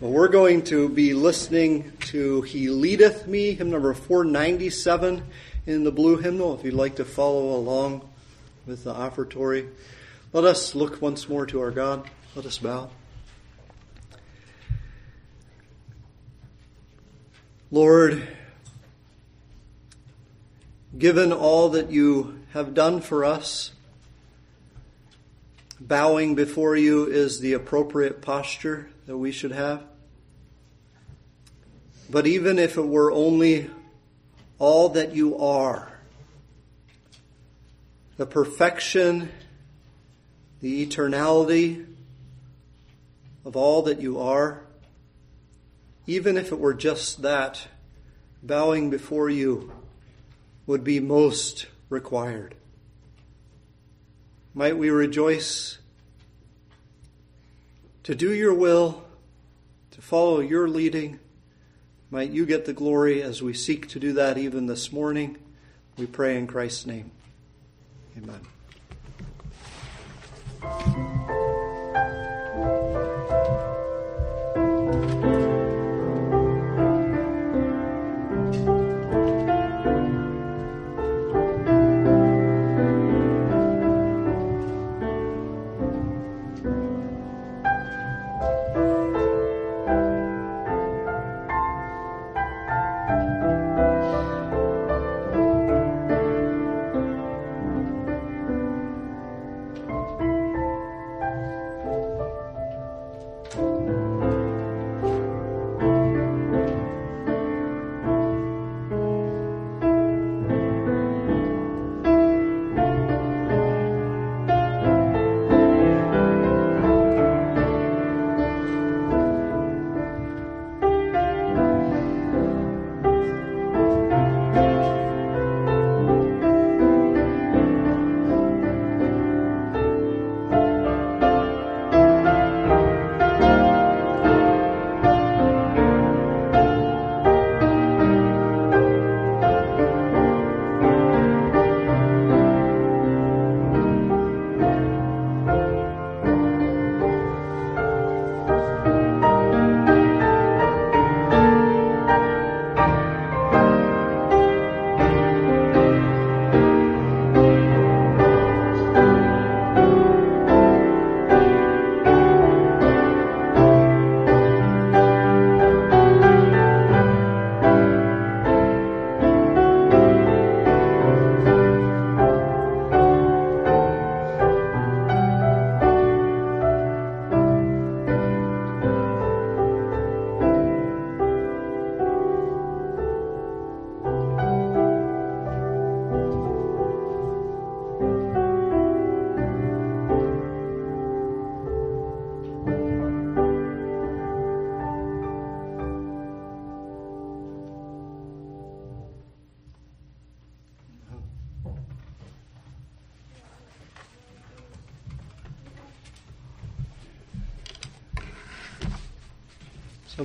But 0.00 0.08
we're 0.08 0.26
going 0.26 0.64
to 0.64 0.88
be 0.88 1.14
listening 1.14 1.92
to 2.06 2.42
He 2.42 2.70
Leadeth 2.70 3.28
Me, 3.28 3.54
hymn 3.54 3.70
number 3.70 3.94
497 3.94 5.22
in 5.66 5.84
the 5.84 5.92
blue 5.92 6.16
hymnal, 6.16 6.58
if 6.58 6.64
you'd 6.64 6.74
like 6.74 6.96
to 6.96 7.04
follow 7.04 7.54
along 7.54 8.00
with 8.66 8.82
the 8.82 8.92
offertory. 8.92 9.68
Let 10.32 10.42
us 10.42 10.74
look 10.74 11.00
once 11.00 11.28
more 11.28 11.46
to 11.46 11.60
our 11.60 11.70
God. 11.70 12.10
Let 12.34 12.46
us 12.46 12.58
bow. 12.58 12.90
Lord, 17.70 18.26
given 20.98 21.32
all 21.32 21.68
that 21.68 21.92
you 21.92 22.41
have 22.52 22.74
done 22.74 23.00
for 23.00 23.24
us, 23.24 23.72
bowing 25.80 26.34
before 26.34 26.76
you 26.76 27.06
is 27.06 27.40
the 27.40 27.54
appropriate 27.54 28.20
posture 28.20 28.90
that 29.06 29.16
we 29.16 29.32
should 29.32 29.52
have. 29.52 29.82
But 32.10 32.26
even 32.26 32.58
if 32.58 32.76
it 32.76 32.86
were 32.86 33.10
only 33.10 33.70
all 34.58 34.90
that 34.90 35.14
you 35.14 35.38
are, 35.38 35.98
the 38.18 38.26
perfection, 38.26 39.30
the 40.60 40.86
eternality 40.86 41.86
of 43.46 43.56
all 43.56 43.82
that 43.82 44.00
you 44.00 44.20
are, 44.20 44.62
even 46.06 46.36
if 46.36 46.52
it 46.52 46.58
were 46.58 46.74
just 46.74 47.22
that, 47.22 47.66
bowing 48.42 48.90
before 48.90 49.30
you 49.30 49.72
would 50.66 50.84
be 50.84 51.00
most 51.00 51.66
required. 51.92 52.56
Might 54.54 54.76
we 54.76 54.90
rejoice 54.90 55.78
to 58.02 58.14
do 58.14 58.32
your 58.32 58.52
will, 58.52 59.04
to 59.92 60.02
follow 60.02 60.40
your 60.40 60.68
leading. 60.68 61.20
Might 62.10 62.30
you 62.30 62.44
get 62.44 62.64
the 62.64 62.72
glory 62.72 63.22
as 63.22 63.40
we 63.40 63.54
seek 63.54 63.88
to 63.88 64.00
do 64.00 64.12
that 64.14 64.36
even 64.36 64.66
this 64.66 64.92
morning. 64.92 65.38
We 65.96 66.06
pray 66.06 66.36
in 66.36 66.46
Christ's 66.46 66.86
name. 66.86 67.12
Amen. 68.16 68.40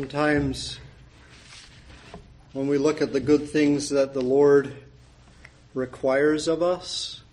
Sometimes 0.08 0.80
when 2.54 2.70
we 2.70 2.78
look 2.78 3.02
at 3.02 3.12
the 3.12 3.20
good 3.20 3.50
things 3.50 3.90
that 3.90 4.14
the 4.14 4.22
Lord 4.22 4.74
requires 5.74 6.48
of 6.48 6.64
us 6.64 7.24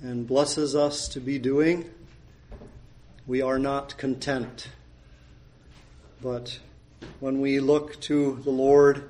and 0.00 0.24
blesses 0.24 0.76
us 0.76 1.08
to 1.08 1.18
be 1.18 1.40
doing, 1.40 1.90
we 3.26 3.42
are 3.42 3.58
not 3.58 3.98
content. 3.98 4.68
But 6.22 6.60
when 7.18 7.40
we 7.40 7.58
look 7.58 8.00
to 8.02 8.36
the 8.44 8.50
Lord 8.50 9.08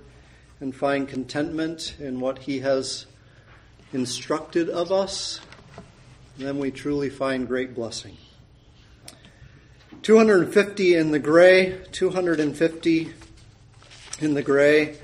and 0.59 0.75
find 0.75 1.07
contentment 1.07 1.95
in 2.01 2.21
what 2.21 2.39
He 2.39 2.61
has 2.61 3.05
instructed 3.93 4.71
of 4.71 4.91
us, 4.91 5.41
then 6.39 6.59
we 6.59 6.71
truly 6.71 7.11
find 7.11 7.47
great 7.47 7.75
blessing. 7.75 8.17
250 10.03 10.95
in 10.95 11.11
the 11.11 11.19
gray, 11.19 11.79
250 11.93 13.13
in 14.21 14.35
the 14.35 14.43
gray. 14.43 14.97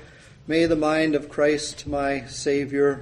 May 0.47 0.65
the 0.65 0.75
mind 0.75 1.15
of 1.15 1.29
Christ, 1.29 1.87
my 1.87 2.25
Savior, 2.25 3.01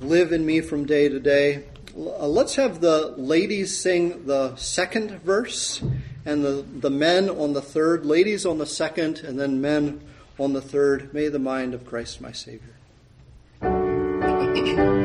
live 0.00 0.32
in 0.32 0.44
me 0.44 0.60
from 0.60 0.86
day 0.86 1.08
to 1.08 1.20
day. 1.20 1.64
Uh, 1.96 2.26
let's 2.26 2.56
have 2.56 2.80
the 2.80 3.14
ladies 3.16 3.78
sing 3.78 4.26
the 4.26 4.56
second 4.56 5.22
verse 5.22 5.82
and 6.24 6.44
the, 6.44 6.64
the 6.80 6.90
men 6.90 7.28
on 7.30 7.52
the 7.52 7.62
third, 7.62 8.04
ladies 8.04 8.44
on 8.44 8.58
the 8.58 8.66
second, 8.66 9.20
and 9.20 9.38
then 9.38 9.60
men 9.60 10.00
on 10.38 10.52
the 10.52 10.62
third. 10.62 11.14
May 11.14 11.28
the 11.28 11.38
mind 11.38 11.74
of 11.74 11.86
Christ, 11.86 12.20
my 12.20 12.32
Savior. 12.32 12.74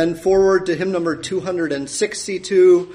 then 0.00 0.14
forward 0.14 0.64
to 0.64 0.74
hymn 0.74 0.90
number 0.90 1.14
262 1.14 2.94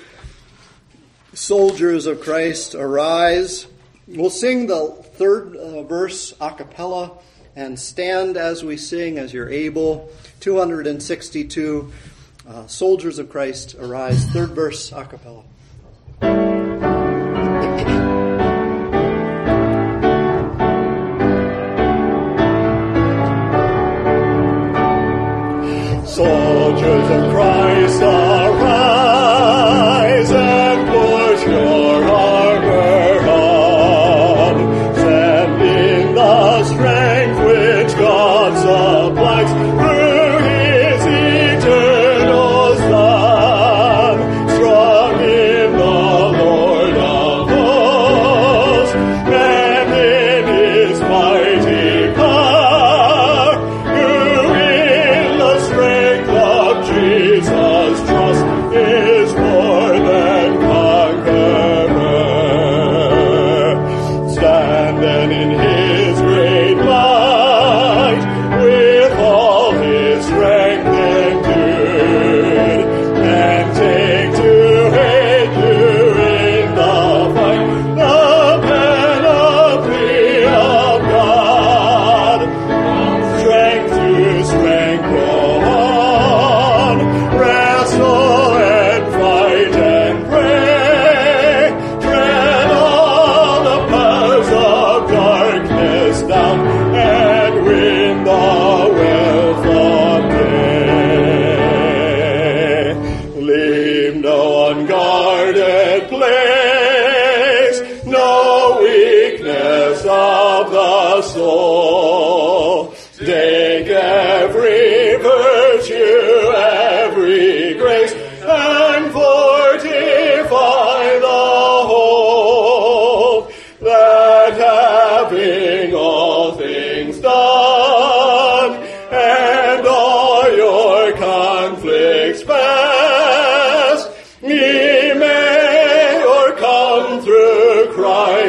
Soldiers 1.33 2.07
of 2.07 2.19
Christ, 2.21 2.73
Arise. 2.73 3.67
We'll 4.07 4.31
sing 4.31 4.65
the 4.65 4.87
third 5.13 5.55
uh, 5.55 5.83
verse 5.83 6.33
a 6.41 6.51
cappella 6.51 7.11
and 7.55 7.79
stand 7.79 8.37
as 8.37 8.63
we 8.63 8.77
sing 8.77 9.19
as 9.19 9.33
you're 9.33 9.51
able. 9.51 10.09
262 10.39 11.91
uh, 12.47 12.65
Soldiers 12.65 13.19
of 13.19 13.29
Christ, 13.29 13.75
Arise, 13.75 14.25
third 14.31 14.49
verse 14.51 14.91
a 14.91 15.05
cappella 15.05 15.43
soldiers 26.65 27.09
of 27.11 27.31
Christ 27.31 28.01
are. 28.01 29.04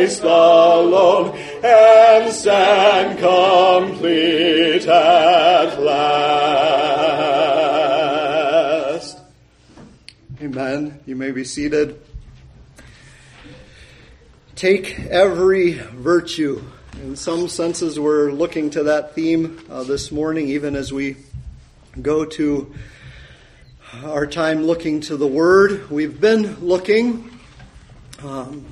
Christ 0.07 0.23
alone, 0.23 1.37
and 1.65 2.33
stand 2.33 3.19
complete 3.19 4.87
at 4.87 5.83
last. 5.83 5.99
Amen. 10.41 11.01
You 11.07 11.17
may 11.17 11.33
be 11.33 11.43
seated. 11.43 12.01
Take 14.55 15.01
every 15.01 15.73
virtue. 15.73 16.63
In 17.03 17.17
some 17.17 17.49
senses, 17.49 17.99
we're 17.99 18.31
looking 18.31 18.71
to 18.71 18.85
that 18.85 19.17
theme 19.17 19.61
uh, 19.69 19.83
this 19.83 20.13
morning, 20.13 20.51
even 20.51 20.77
as 20.77 20.93
we 20.93 21.17
go 22.01 22.25
to 22.25 22.73
our 24.05 24.29
time 24.29 24.67
looking 24.67 25.01
to 25.01 25.17
the 25.17 25.27
Word. 25.27 25.91
We've 25.91 26.21
been 26.21 26.61
looking 26.65 27.29
um, 28.23 28.67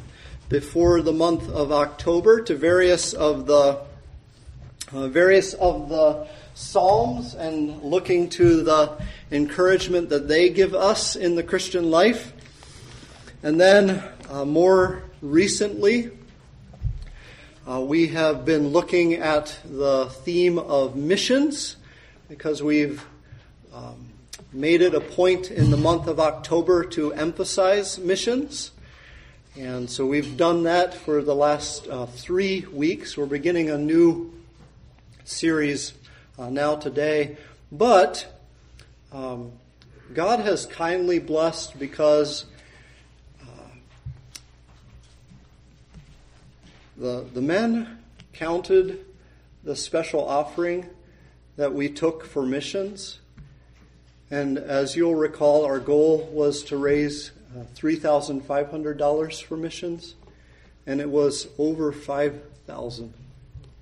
before 0.48 1.02
the 1.02 1.12
month 1.12 1.48
of 1.48 1.72
October 1.72 2.42
to 2.42 2.54
various 2.54 3.12
of 3.12 3.46
the 3.46 3.80
uh, 4.92 5.08
various 5.08 5.54
of 5.54 5.88
the 5.88 6.26
psalms 6.54 7.34
and 7.34 7.82
looking 7.82 8.28
to 8.28 8.62
the 8.62 8.96
encouragement 9.32 10.08
that 10.10 10.28
they 10.28 10.50
give 10.50 10.74
us 10.74 11.16
in 11.16 11.34
the 11.34 11.42
Christian 11.42 11.90
life. 11.90 12.32
And 13.42 13.60
then 13.60 14.02
uh, 14.30 14.44
more 14.44 15.02
recently, 15.20 16.10
uh, 17.68 17.80
we 17.80 18.08
have 18.08 18.44
been 18.44 18.68
looking 18.68 19.14
at 19.14 19.58
the 19.64 20.06
theme 20.06 20.58
of 20.58 20.96
missions 20.96 21.76
because 22.28 22.62
we've 22.62 23.04
um, 23.72 24.10
made 24.52 24.82
it 24.82 24.94
a 24.94 25.00
point 25.00 25.50
in 25.50 25.70
the 25.70 25.76
month 25.76 26.06
of 26.06 26.20
October 26.20 26.84
to 26.84 27.12
emphasize 27.14 27.98
missions. 27.98 28.70
And 29.56 29.88
so 29.88 30.04
we've 30.04 30.36
done 30.36 30.64
that 30.64 30.94
for 30.94 31.22
the 31.22 31.34
last 31.34 31.86
uh, 31.86 32.06
three 32.06 32.66
weeks. 32.72 33.16
We're 33.16 33.26
beginning 33.26 33.70
a 33.70 33.78
new 33.78 34.34
series 35.22 35.92
uh, 36.36 36.50
now 36.50 36.74
today. 36.74 37.36
But 37.70 38.26
um, 39.12 39.52
God 40.12 40.40
has 40.40 40.66
kindly 40.66 41.20
blessed 41.20 41.78
because 41.78 42.46
uh, 43.40 43.44
the, 46.96 47.24
the 47.32 47.40
men 47.40 47.98
counted 48.32 49.04
the 49.62 49.76
special 49.76 50.26
offering 50.28 50.90
that 51.54 51.72
we 51.72 51.88
took 51.88 52.26
for 52.26 52.44
missions. 52.44 53.20
And 54.32 54.58
as 54.58 54.96
you'll 54.96 55.14
recall, 55.14 55.64
our 55.64 55.78
goal 55.78 56.28
was 56.32 56.64
to 56.64 56.76
raise 56.76 57.30
$3,500 57.62 59.42
for 59.42 59.56
missions, 59.56 60.14
and 60.86 61.00
it 61.00 61.08
was 61.08 61.48
over 61.58 61.92
5000 61.92 63.14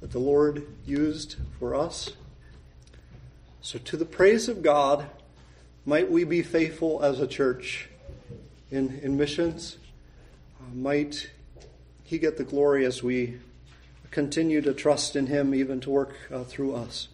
that 0.00 0.10
the 0.10 0.18
Lord 0.18 0.66
used 0.84 1.36
for 1.58 1.74
us. 1.74 2.10
So, 3.60 3.78
to 3.78 3.96
the 3.96 4.04
praise 4.04 4.48
of 4.48 4.62
God, 4.62 5.06
might 5.86 6.10
we 6.10 6.24
be 6.24 6.42
faithful 6.42 7.02
as 7.02 7.20
a 7.20 7.26
church 7.26 7.88
in, 8.70 8.98
in 9.02 9.16
missions. 9.16 9.78
Uh, 10.60 10.74
might 10.74 11.30
He 12.02 12.18
get 12.18 12.36
the 12.36 12.44
glory 12.44 12.84
as 12.84 13.02
we 13.02 13.38
continue 14.10 14.60
to 14.62 14.74
trust 14.74 15.14
in 15.14 15.28
Him, 15.28 15.54
even 15.54 15.80
to 15.80 15.90
work 15.90 16.14
uh, 16.32 16.42
through 16.44 16.74
us. 16.74 17.08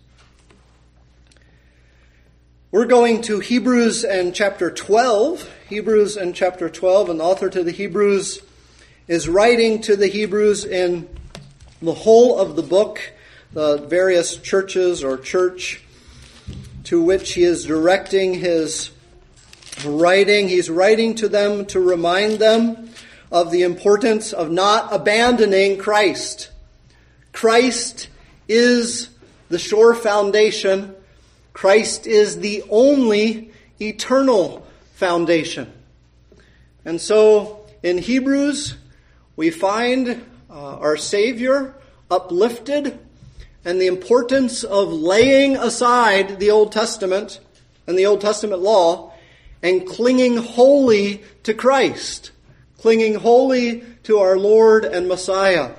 We're 2.70 2.86
going 2.86 3.22
to 3.22 3.40
Hebrews 3.40 4.04
and 4.04 4.34
chapter 4.34 4.70
12. 4.70 5.50
Hebrews 5.68 6.16
and 6.16 6.34
chapter 6.34 6.70
12, 6.70 7.10
and 7.10 7.20
the 7.20 7.24
author 7.24 7.50
to 7.50 7.62
the 7.62 7.72
Hebrews 7.72 8.40
is 9.06 9.28
writing 9.28 9.82
to 9.82 9.96
the 9.96 10.06
Hebrews 10.06 10.64
in 10.64 11.06
the 11.82 11.92
whole 11.92 12.38
of 12.38 12.56
the 12.56 12.62
book, 12.62 13.12
the 13.52 13.76
various 13.76 14.38
churches 14.38 15.04
or 15.04 15.18
church 15.18 15.82
to 16.84 17.02
which 17.02 17.34
he 17.34 17.42
is 17.42 17.66
directing 17.66 18.32
his 18.32 18.92
writing. 19.84 20.48
He's 20.48 20.70
writing 20.70 21.14
to 21.16 21.28
them 21.28 21.66
to 21.66 21.80
remind 21.80 22.38
them 22.38 22.88
of 23.30 23.50
the 23.50 23.60
importance 23.60 24.32
of 24.32 24.50
not 24.50 24.90
abandoning 24.90 25.76
Christ. 25.76 26.50
Christ 27.32 28.08
is 28.48 29.10
the 29.50 29.58
sure 29.58 29.94
foundation. 29.94 30.94
Christ 31.52 32.06
is 32.06 32.38
the 32.38 32.64
only 32.70 33.52
eternal 33.78 34.64
foundation. 34.99 35.72
And 36.84 37.01
so 37.01 37.64
in 37.84 37.99
Hebrews, 37.99 38.74
we 39.36 39.51
find 39.51 40.24
uh, 40.51 40.76
our 40.78 40.96
Savior 40.96 41.76
uplifted 42.11 42.99
and 43.64 43.80
the 43.80 43.86
importance 43.86 44.64
of 44.64 44.92
laying 44.92 45.57
aside 45.57 46.40
the 46.40 46.51
Old 46.51 46.72
Testament 46.72 47.38
and 47.86 47.96
the 47.96 48.07
Old 48.07 48.20
Testament 48.20 48.61
law 48.61 49.14
and 49.62 49.86
clinging 49.86 50.36
wholly 50.36 51.22
to 51.44 51.55
Christ, 51.55 52.32
clinging 52.78 53.14
wholly 53.14 53.84
to 54.03 54.18
our 54.18 54.36
Lord 54.36 54.84
and 54.84 55.07
Messiah. 55.07 55.76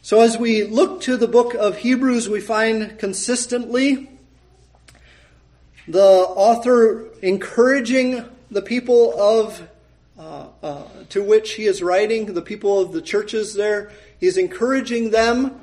So 0.00 0.22
as 0.22 0.38
we 0.38 0.64
look 0.64 1.02
to 1.02 1.18
the 1.18 1.28
book 1.28 1.52
of 1.52 1.76
Hebrews, 1.76 2.30
we 2.30 2.40
find 2.40 2.98
consistently 2.98 4.08
the 5.90 6.00
author 6.00 7.06
encouraging 7.22 8.24
the 8.50 8.62
people 8.62 9.18
of 9.20 9.68
uh, 10.18 10.46
uh, 10.62 10.84
to 11.08 11.22
which 11.22 11.52
he 11.52 11.66
is 11.66 11.82
writing, 11.82 12.26
the 12.34 12.42
people 12.42 12.80
of 12.80 12.92
the 12.92 13.00
churches 13.00 13.54
there. 13.54 13.90
He's 14.18 14.36
encouraging 14.36 15.10
them 15.10 15.60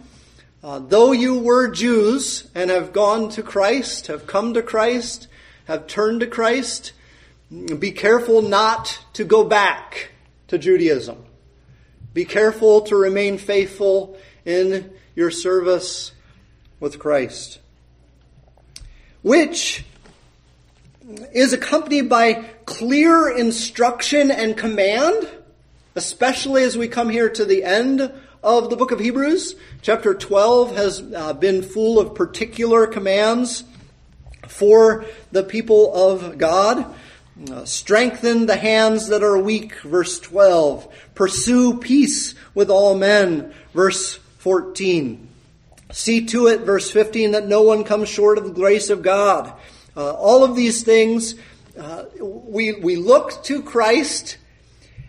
uh, 0.64 0.80
though 0.80 1.12
you 1.12 1.40
were 1.40 1.70
Jews 1.70 2.50
and 2.56 2.70
have 2.72 2.92
gone 2.92 3.30
to 3.30 3.44
Christ, 3.44 4.08
have 4.08 4.26
come 4.26 4.56
to 4.56 4.64
Christ, 4.64 5.28
have 5.66 5.88
turned 5.88 6.22
to 6.22 6.28
Christ, 6.28 6.94
be 7.80 7.92
careful 7.92 8.42
not 8.42 9.00
to 9.14 9.24
go 9.24 9.44
back 9.44 10.12
to 10.48 10.58
Judaism. 10.58 11.24
Be 12.14 12.26
careful 12.26 12.82
to 12.82 12.96
remain 12.96 13.38
faithful 13.38 14.18
in 14.46 14.92
your 15.16 15.30
service 15.30 16.12
with 16.80 17.00
Christ. 17.00 17.60
Which 19.22 19.86
is 21.32 21.54
accompanied 21.54 22.10
by 22.10 22.46
clear 22.66 23.30
instruction 23.30 24.30
and 24.30 24.58
command, 24.58 25.30
especially 25.96 26.64
as 26.64 26.78
we 26.78 26.88
come 26.88 27.10
here 27.10 27.30
to 27.30 27.46
the 27.46 27.64
end 27.64 28.12
of 28.44 28.70
the 28.70 28.76
book 28.76 28.92
of 28.92 29.00
Hebrews. 29.00 29.56
Chapter 29.82 30.14
12 30.14 30.76
has 30.76 31.02
uh, 31.16 31.34
been 31.34 31.62
full 31.62 32.00
of 32.00 32.14
particular 32.14 32.88
commands 32.88 33.64
for 34.48 35.06
the 35.32 35.44
people 35.44 35.94
of 35.94 36.38
God. 36.38 36.94
Uh, 37.52 37.64
strengthen 37.66 38.46
the 38.46 38.58
hands 38.58 39.08
that 39.08 39.24
are 39.24 39.38
weak, 39.38 39.80
verse 39.82 40.20
12. 40.20 40.88
Pursue 41.16 41.78
peace 41.78 42.36
with 42.54 42.70
all 42.70 42.96
men, 42.96 43.54
verse 43.74 44.16
14. 44.40 45.28
See 45.92 46.26
to 46.26 46.48
it, 46.48 46.62
verse 46.62 46.92
15, 46.92 47.32
that 47.32 47.48
no 47.48 47.62
one 47.62 47.84
comes 47.84 48.10
short 48.10 48.38
of 48.38 48.44
the 48.44 48.52
grace 48.52 48.90
of 48.90 49.04
God. 49.04 49.54
Uh, 49.98 50.12
all 50.12 50.44
of 50.44 50.56
these 50.56 50.84
things, 50.84 51.34
uh, 51.76 52.04
we, 52.22 52.74
we 52.74 52.96
look 52.96 53.44
to 53.46 53.64
Christ, 53.64 54.38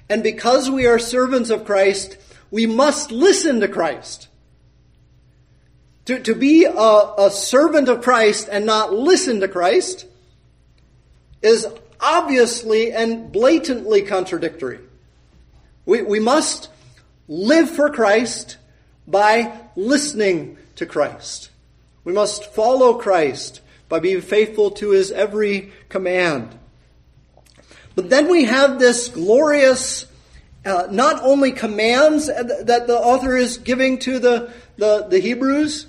and 0.08 0.22
because 0.22 0.70
we 0.70 0.86
are 0.86 0.98
servants 0.98 1.50
of 1.50 1.66
Christ, 1.66 2.16
we 2.50 2.64
must 2.64 3.12
listen 3.12 3.60
to 3.60 3.68
Christ. 3.68 4.28
To, 6.06 6.18
to 6.20 6.34
be 6.34 6.64
a, 6.64 6.70
a 6.72 7.30
servant 7.30 7.90
of 7.90 8.00
Christ 8.00 8.48
and 8.50 8.64
not 8.64 8.94
listen 8.94 9.40
to 9.40 9.48
Christ 9.48 10.06
is 11.42 11.66
obviously 12.00 12.90
and 12.90 13.30
blatantly 13.30 14.00
contradictory. 14.00 14.78
We, 15.84 16.00
we 16.00 16.18
must 16.18 16.70
live 17.28 17.68
for 17.68 17.90
Christ 17.90 18.56
by 19.06 19.52
listening 19.76 20.56
to 20.76 20.86
Christ. 20.86 21.50
We 22.04 22.14
must 22.14 22.54
follow 22.54 22.94
Christ 22.94 23.60
by 23.88 23.98
being 23.98 24.20
faithful 24.20 24.70
to 24.72 24.90
his 24.90 25.10
every 25.10 25.72
command. 25.88 26.58
But 27.94 28.10
then 28.10 28.28
we 28.28 28.44
have 28.44 28.78
this 28.78 29.08
glorious 29.08 30.06
uh, 30.64 30.86
not 30.90 31.22
only 31.22 31.52
commands 31.52 32.26
that 32.26 32.86
the 32.86 32.96
author 32.96 33.36
is 33.36 33.58
giving 33.58 33.98
to 34.00 34.18
the, 34.18 34.52
the, 34.76 35.06
the 35.08 35.18
Hebrews 35.18 35.86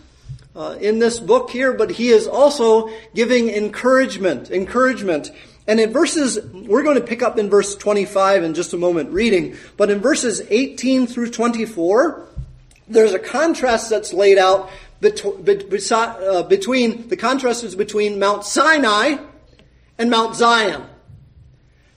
uh, 0.55 0.77
in 0.79 0.99
this 0.99 1.19
book 1.19 1.49
here, 1.49 1.73
but 1.73 1.91
he 1.91 2.09
is 2.09 2.27
also 2.27 2.89
giving 3.13 3.49
encouragement. 3.49 4.51
Encouragement. 4.51 5.31
And 5.67 5.79
in 5.79 5.93
verses, 5.93 6.39
we're 6.53 6.83
going 6.83 6.95
to 6.95 7.05
pick 7.05 7.21
up 7.21 7.37
in 7.37 7.49
verse 7.49 7.75
25 7.75 8.43
in 8.43 8.53
just 8.53 8.73
a 8.73 8.77
moment 8.77 9.11
reading, 9.11 9.55
but 9.77 9.91
in 9.91 9.99
verses 9.99 10.41
18 10.49 11.07
through 11.07 11.29
24, 11.29 12.27
there's 12.87 13.13
a 13.13 13.19
contrast 13.19 13.89
that's 13.89 14.13
laid 14.13 14.39
out 14.39 14.69
uh, 14.69 14.71
Uh, 15.01 16.43
between 16.43 17.07
the 17.07 17.17
contrast 17.17 17.63
is 17.63 17.75
between 17.75 18.19
Mount 18.19 18.43
Sinai 18.43 19.17
and 19.97 20.09
Mount 20.09 20.35
Zion. 20.35 20.83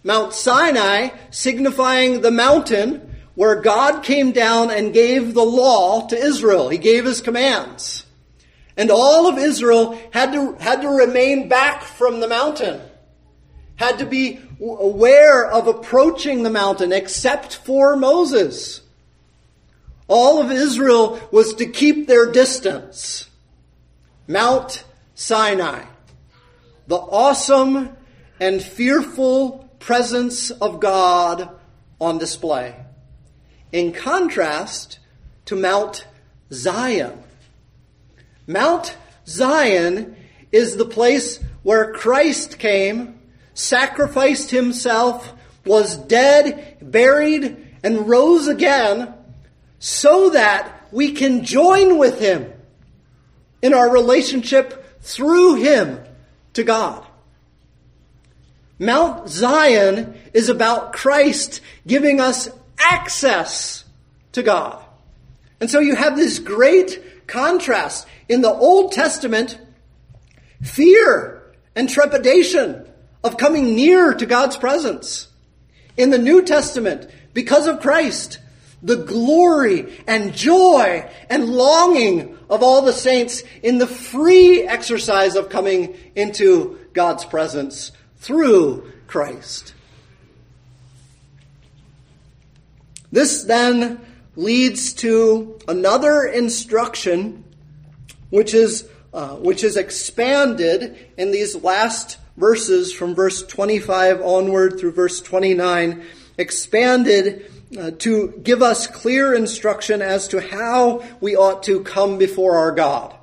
Mount 0.05 0.33
Sinai 0.33 1.11
signifying 1.31 2.21
the 2.21 2.31
mountain 2.31 3.17
where 3.35 3.61
God 3.61 4.03
came 4.03 4.33
down 4.33 4.71
and 4.71 4.93
gave 4.93 5.35
the 5.35 5.45
law 5.45 6.07
to 6.09 6.17
Israel. 6.17 6.69
He 6.69 6.79
gave 6.79 7.05
his 7.05 7.21
commands. 7.21 8.05
And 8.77 8.91
all 8.91 9.27
of 9.27 9.39
Israel 9.39 9.99
had 10.13 10.33
to, 10.33 10.55
had 10.55 10.83
to 10.83 10.89
remain 10.89 11.49
back 11.49 11.83
from 11.83 12.21
the 12.21 12.29
mountain, 12.29 12.81
had 13.77 13.99
to 13.99 14.07
be 14.07 14.41
aware 14.61 15.51
of 15.51 15.67
approaching 15.67 16.43
the 16.43 16.51
mountain 16.51 16.93
except 16.93 17.57
for 17.57 17.97
Moses. 17.97 18.82
All 20.09 20.41
of 20.41 20.51
Israel 20.51 21.21
was 21.31 21.55
to 21.55 21.67
keep 21.67 22.07
their 22.07 22.31
distance. 22.31 23.29
Mount 24.27 24.85
Sinai, 25.15 25.85
the 26.87 26.97
awesome 26.97 27.97
and 28.41 28.63
fearful 28.63 29.71
presence 29.79 30.51
of 30.51 30.81
God 30.81 31.49
on 32.01 32.19
display. 32.19 32.75
In 33.71 33.93
contrast 33.93 34.99
to 35.47 35.57
Mount 35.57 36.07
Zion. 36.53 37.23
Mount 38.47 38.97
Zion 39.27 40.17
is 40.51 40.77
the 40.77 40.85
place 40.85 41.39
where 41.63 41.93
Christ 41.93 42.59
came, 42.59 43.19
sacrificed 43.55 44.51
himself, 44.51 45.33
was 45.65 45.97
dead, 45.97 46.77
buried, 46.83 47.57
and 47.83 48.09
rose 48.09 48.49
again 48.49 49.15
so 49.85 50.31
that 50.31 50.87
we 50.93 51.11
can 51.11 51.45
join 51.45 51.99
with 51.99 52.21
Him 52.21 52.53
in 53.61 53.75
our 53.75 53.91
relationship 53.91 55.01
through 55.01 55.57
Him 55.57 55.99
to 56.53 56.63
God. 56.63 57.05
Mount 58.79 59.29
Zion 59.29 60.15
is 60.33 60.49
about 60.49 60.93
Christ 60.93 61.63
giving 61.85 62.21
us 62.21 62.49
access 62.79 63.83
to 64.31 64.45
God. 64.45 64.85
And 65.61 65.69
so 65.69 65.81
you 65.81 65.97
have 65.97 66.15
this 66.15 66.39
great 66.39 67.27
contrast. 67.27 68.07
In 68.29 68.41
the 68.41 68.55
Old 68.55 68.93
Testament, 68.93 69.59
fear 70.63 71.43
and 71.75 71.89
trepidation 71.89 72.87
of 73.25 73.37
coming 73.37 73.75
near 73.75 74.15
to 74.15 74.27
God's 74.27 74.57
presence. 74.57 75.27
In 75.97 76.11
the 76.11 76.19
New 76.19 76.45
Testament, 76.45 77.11
because 77.35 77.67
of 77.67 77.81
Christ, 77.81 78.39
the 78.83 78.97
glory 78.97 79.99
and 80.07 80.35
joy 80.35 81.09
and 81.31 81.47
longing 81.47 82.37
of 82.51 82.63
all 82.63 82.83
the 82.83 82.93
saints 82.93 83.43
in 83.63 83.79
the 83.79 83.87
free 83.87 84.63
exercise 84.63 85.37
of 85.37 85.49
coming 85.49 85.97
into 86.15 86.79
God's 86.93 87.25
presence 87.25 87.93
through 88.17 88.91
Christ. 89.07 89.75
This 93.11 93.45
then 93.45 94.01
leads 94.37 94.95
to 94.95 95.59
another 95.69 96.25
instruction 96.25 97.45
which 98.31 98.55
is 98.55 98.89
uh, 99.13 99.37
which 99.37 99.63
is 99.63 99.77
expanded 99.77 100.97
in 101.19 101.33
these 101.33 101.55
last 101.57 102.17
verses 102.39 102.95
from 102.95 103.15
verse 103.15 103.43
25 103.47 104.23
onward 104.23 104.81
through 104.81 104.93
verse 104.93 105.21
29 105.21 106.03
expanded 106.39 107.52
uh, 107.79 107.91
to 107.99 108.29
give 108.43 108.63
us 108.63 108.87
clear 108.87 109.35
instruction 109.35 110.03
as 110.03 110.29
to 110.29 110.41
how 110.41 111.03
we 111.21 111.37
ought 111.37 111.63
to 111.63 111.83
come 111.83 112.19
before 112.19 112.57
our 112.57 112.73
God, 112.73 113.15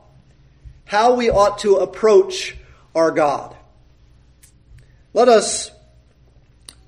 how 0.86 1.14
we 1.14 1.30
ought 1.30 1.60
to 1.60 1.76
approach 1.76 2.56
our 2.96 3.12
God. 3.12 3.56
Let 5.14 5.30
us 5.30 5.72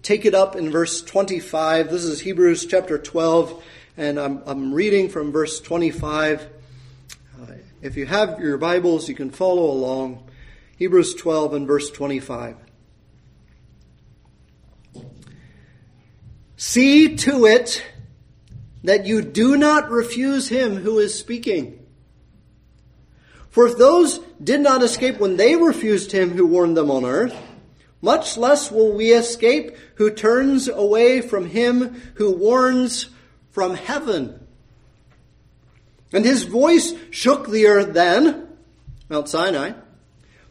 take 0.01 0.25
it 0.25 0.33
up 0.33 0.55
in 0.55 0.71
verse 0.71 1.01
25. 1.03 1.91
This 1.91 2.03
is 2.03 2.21
Hebrews 2.21 2.65
chapter 2.65 2.97
12, 2.97 3.63
and 3.97 4.19
I'm, 4.19 4.41
I'm 4.45 4.73
reading 4.73 5.09
from 5.09 5.31
verse 5.31 5.59
25. 5.59 6.41
Uh, 7.41 7.45
if 7.81 7.95
you 7.95 8.05
have 8.05 8.39
your 8.39 8.57
Bibles, 8.57 9.07
you 9.07 9.15
can 9.15 9.29
follow 9.29 9.69
along. 9.69 10.27
Hebrews 10.77 11.13
12 11.13 11.53
and 11.53 11.67
verse 11.67 11.91
25. 11.91 12.57
See 16.63 17.15
to 17.15 17.47
it 17.47 17.83
that 18.83 19.07
you 19.07 19.23
do 19.23 19.57
not 19.57 19.89
refuse 19.89 20.47
him 20.47 20.75
who 20.75 20.99
is 20.99 21.17
speaking. 21.17 21.83
For 23.49 23.65
if 23.65 23.79
those 23.79 24.19
did 24.41 24.61
not 24.61 24.83
escape 24.83 25.17
when 25.17 25.37
they 25.37 25.55
refused 25.55 26.11
him 26.11 26.29
who 26.29 26.45
warned 26.45 26.77
them 26.77 26.91
on 26.91 27.03
earth, 27.03 27.35
much 27.99 28.37
less 28.37 28.69
will 28.69 28.93
we 28.93 29.11
escape 29.11 29.75
who 29.95 30.11
turns 30.11 30.67
away 30.67 31.21
from 31.21 31.47
him 31.47 31.99
who 32.13 32.31
warns 32.31 33.09
from 33.49 33.73
heaven. 33.73 34.45
And 36.13 36.23
his 36.23 36.43
voice 36.43 36.93
shook 37.09 37.49
the 37.49 37.65
earth 37.65 37.95
then, 37.95 38.49
Mount 39.09 39.29
Sinai. 39.29 39.71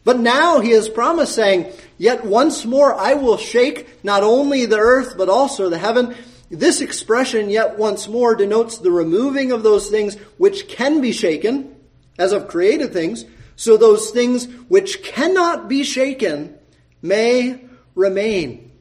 But 0.03 0.19
now 0.19 0.59
he 0.59 0.71
has 0.71 0.89
promised, 0.89 1.35
saying, 1.35 1.71
Yet 1.97 2.25
once 2.25 2.65
more 2.65 2.95
I 2.95 3.13
will 3.13 3.37
shake 3.37 4.03
not 4.03 4.23
only 4.23 4.65
the 4.65 4.79
earth, 4.79 5.15
but 5.17 5.29
also 5.29 5.69
the 5.69 5.77
heaven. 5.77 6.15
This 6.49 6.81
expression, 6.81 7.49
yet 7.49 7.77
once 7.77 8.07
more, 8.07 8.35
denotes 8.35 8.77
the 8.77 8.91
removing 8.91 9.51
of 9.51 9.63
those 9.63 9.89
things 9.89 10.15
which 10.37 10.67
can 10.67 11.01
be 11.01 11.11
shaken, 11.11 11.75
as 12.17 12.33
of 12.33 12.47
created 12.47 12.91
things, 12.91 13.25
so 13.55 13.77
those 13.77 14.09
things 14.09 14.45
which 14.67 15.03
cannot 15.03 15.69
be 15.69 15.83
shaken 15.83 16.57
may 17.01 17.61
remain. 17.93 18.71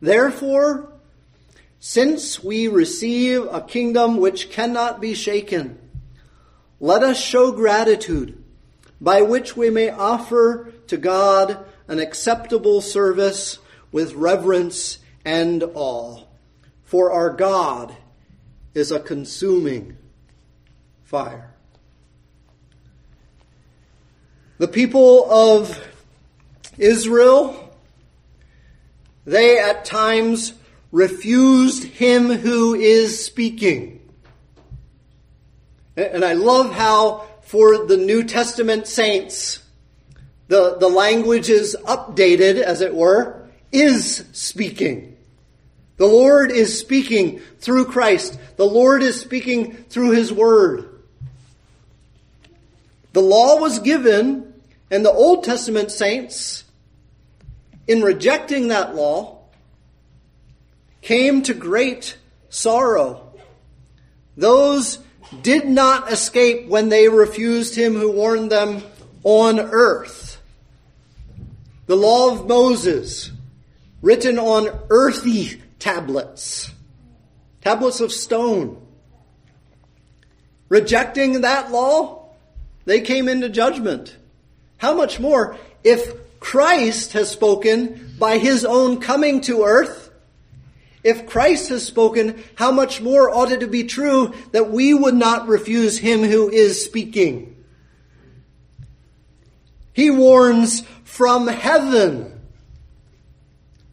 Therefore, 0.00 0.92
since 1.80 2.42
we 2.42 2.68
receive 2.68 3.44
a 3.50 3.60
kingdom 3.60 4.18
which 4.18 4.50
cannot 4.50 5.00
be 5.00 5.14
shaken, 5.14 5.78
let 6.78 7.02
us 7.02 7.20
show 7.20 7.52
gratitude 7.52 8.41
by 9.02 9.20
which 9.20 9.56
we 9.56 9.68
may 9.68 9.90
offer 9.90 10.72
to 10.86 10.96
God 10.96 11.58
an 11.88 11.98
acceptable 11.98 12.80
service 12.80 13.58
with 13.90 14.14
reverence 14.14 15.00
and 15.24 15.64
awe. 15.74 16.22
For 16.84 17.10
our 17.10 17.30
God 17.30 17.96
is 18.74 18.92
a 18.92 19.00
consuming 19.00 19.96
fire. 21.02 21.52
The 24.58 24.68
people 24.68 25.28
of 25.28 25.84
Israel, 26.78 27.74
they 29.24 29.58
at 29.58 29.84
times 29.84 30.52
refused 30.92 31.82
him 31.82 32.30
who 32.30 32.76
is 32.76 33.24
speaking. 33.24 33.98
And 35.96 36.24
I 36.24 36.34
love 36.34 36.72
how 36.72 37.26
for 37.52 37.84
the 37.84 37.98
New 37.98 38.24
Testament 38.24 38.86
saints, 38.86 39.62
the, 40.48 40.78
the 40.78 40.88
language 40.88 41.50
is 41.50 41.76
updated, 41.84 42.56
as 42.62 42.80
it 42.80 42.94
were, 42.94 43.46
is 43.70 44.24
speaking. 44.32 45.18
The 45.98 46.06
Lord 46.06 46.50
is 46.50 46.78
speaking 46.78 47.40
through 47.58 47.84
Christ. 47.84 48.38
The 48.56 48.64
Lord 48.64 49.02
is 49.02 49.20
speaking 49.20 49.74
through 49.74 50.12
His 50.12 50.32
Word. 50.32 51.02
The 53.12 53.20
law 53.20 53.60
was 53.60 53.80
given, 53.80 54.54
and 54.90 55.04
the 55.04 55.12
Old 55.12 55.44
Testament 55.44 55.90
saints, 55.90 56.64
in 57.86 58.00
rejecting 58.00 58.68
that 58.68 58.94
law, 58.94 59.42
came 61.02 61.42
to 61.42 61.52
great 61.52 62.16
sorrow. 62.48 63.34
Those 64.38 65.00
did 65.40 65.66
not 65.66 66.12
escape 66.12 66.68
when 66.68 66.88
they 66.88 67.08
refused 67.08 67.74
him 67.74 67.94
who 67.94 68.12
warned 68.12 68.50
them 68.50 68.82
on 69.24 69.58
earth. 69.58 70.40
The 71.86 71.96
law 71.96 72.32
of 72.32 72.46
Moses, 72.46 73.30
written 74.02 74.38
on 74.38 74.68
earthy 74.90 75.62
tablets, 75.78 76.70
tablets 77.62 78.00
of 78.00 78.12
stone. 78.12 78.80
Rejecting 80.68 81.42
that 81.42 81.70
law, 81.70 82.30
they 82.84 83.00
came 83.00 83.28
into 83.28 83.48
judgment. 83.48 84.16
How 84.78 84.94
much 84.94 85.20
more 85.20 85.56
if 85.84 86.40
Christ 86.40 87.12
has 87.12 87.30
spoken 87.30 88.14
by 88.18 88.38
his 88.38 88.64
own 88.64 89.00
coming 89.00 89.40
to 89.42 89.62
earth 89.64 90.01
if 91.04 91.26
Christ 91.26 91.68
has 91.70 91.84
spoken, 91.84 92.42
how 92.54 92.70
much 92.70 93.00
more 93.00 93.28
ought 93.28 93.50
it 93.50 93.60
to 93.60 93.66
be 93.66 93.84
true 93.84 94.32
that 94.52 94.70
we 94.70 94.94
would 94.94 95.14
not 95.14 95.48
refuse 95.48 95.98
him 95.98 96.22
who 96.22 96.48
is 96.48 96.84
speaking? 96.84 97.64
He 99.92 100.10
warns 100.10 100.82
from 101.04 101.48
heaven. 101.48 102.40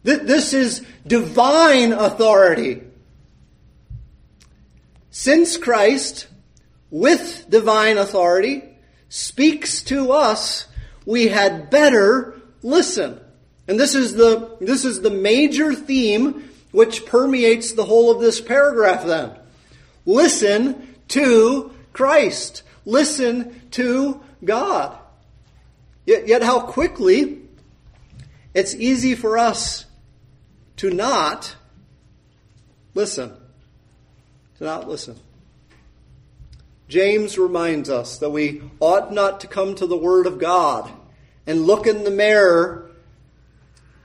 that 0.04 0.28
This 0.28 0.54
is 0.54 0.86
divine 1.06 1.92
authority. 1.94 2.84
Since 5.10 5.58
Christ 5.58 6.28
with 6.92 7.48
divine 7.50 7.98
authority 7.98 8.64
speaks 9.10 9.82
to 9.84 10.12
us, 10.12 10.68
we 11.06 11.28
had 11.28 11.70
better 11.70 12.40
listen. 12.62 13.20
And 13.68 13.80
this 13.80 13.96
is 13.96 14.14
the, 14.14 14.58
this 14.62 14.86
is 14.86 15.02
the 15.02 15.10
major 15.10 15.74
theme 15.74 16.49
which 16.72 17.06
permeates 17.06 17.74
the 17.74 17.86
whole 17.86 18.12
of 18.12 18.22
this 18.22 18.40
paragraph 18.42 19.06
then. 19.06 19.32
Listen 20.06 20.96
to 21.10 21.72
Christ. 21.94 22.64
Listen 22.86 23.62
to 23.72 24.22
God. 24.44 24.98
Yet, 26.06 26.28
yet 26.28 26.44
how 26.44 26.62
quickly 26.62 27.42
it's 28.54 28.74
easy 28.76 29.16
for 29.16 29.38
us 29.38 29.86
to 30.78 30.90
not 30.90 31.56
listen. 32.94 33.34
To 34.58 34.64
not 34.64 34.88
listen. 34.88 35.16
James 36.88 37.38
reminds 37.38 37.90
us 37.90 38.18
that 38.18 38.32
we 38.32 38.64
ought 38.80 39.14
not 39.14 39.42
to 39.42 39.48
come 39.48 39.76
to 39.76 39.86
the 39.86 39.98
Word 39.98 40.26
of 40.26 40.40
God 40.40 40.92
and 41.46 41.68
look 41.68 41.86
in 41.86 42.04
the 42.04 42.12
mirror 42.12 42.90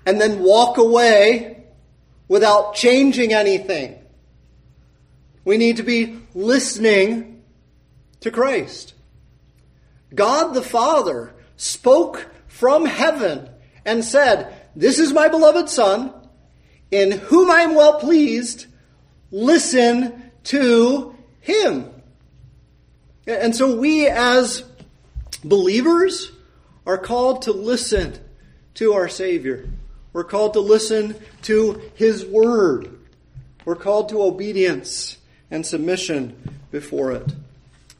and 0.04 0.20
then 0.20 0.42
walk 0.42 0.76
away 0.76 1.53
without 2.28 2.74
changing 2.74 3.32
anything. 3.32 3.98
We 5.44 5.58
need 5.58 5.76
to 5.76 5.82
be 5.82 6.18
listening 6.34 7.42
to 8.20 8.30
Christ. 8.30 8.94
God 10.14 10.54
the 10.54 10.62
Father 10.62 11.34
spoke 11.56 12.28
from 12.46 12.86
heaven 12.86 13.48
and 13.84 14.04
said, 14.04 14.54
This 14.74 14.98
is 14.98 15.12
my 15.12 15.28
beloved 15.28 15.68
Son, 15.68 16.12
in 16.90 17.12
whom 17.12 17.50
I 17.50 17.60
am 17.60 17.74
well 17.74 18.00
pleased. 18.00 18.66
Listen 19.30 20.30
to 20.44 21.14
him. 21.40 21.90
And 23.26 23.54
so 23.54 23.76
we 23.76 24.06
as 24.06 24.62
believers 25.42 26.32
are 26.86 26.98
called 26.98 27.42
to 27.42 27.52
listen 27.52 28.18
to 28.74 28.92
our 28.92 29.08
Savior. 29.08 29.68
We're 30.14 30.22
called 30.22 30.52
to 30.52 30.60
listen 30.60 31.16
to 31.42 31.90
His 31.96 32.24
Word. 32.24 32.96
We're 33.64 33.74
called 33.74 34.10
to 34.10 34.22
obedience 34.22 35.18
and 35.50 35.66
submission 35.66 36.60
before 36.70 37.10
it. 37.12 37.34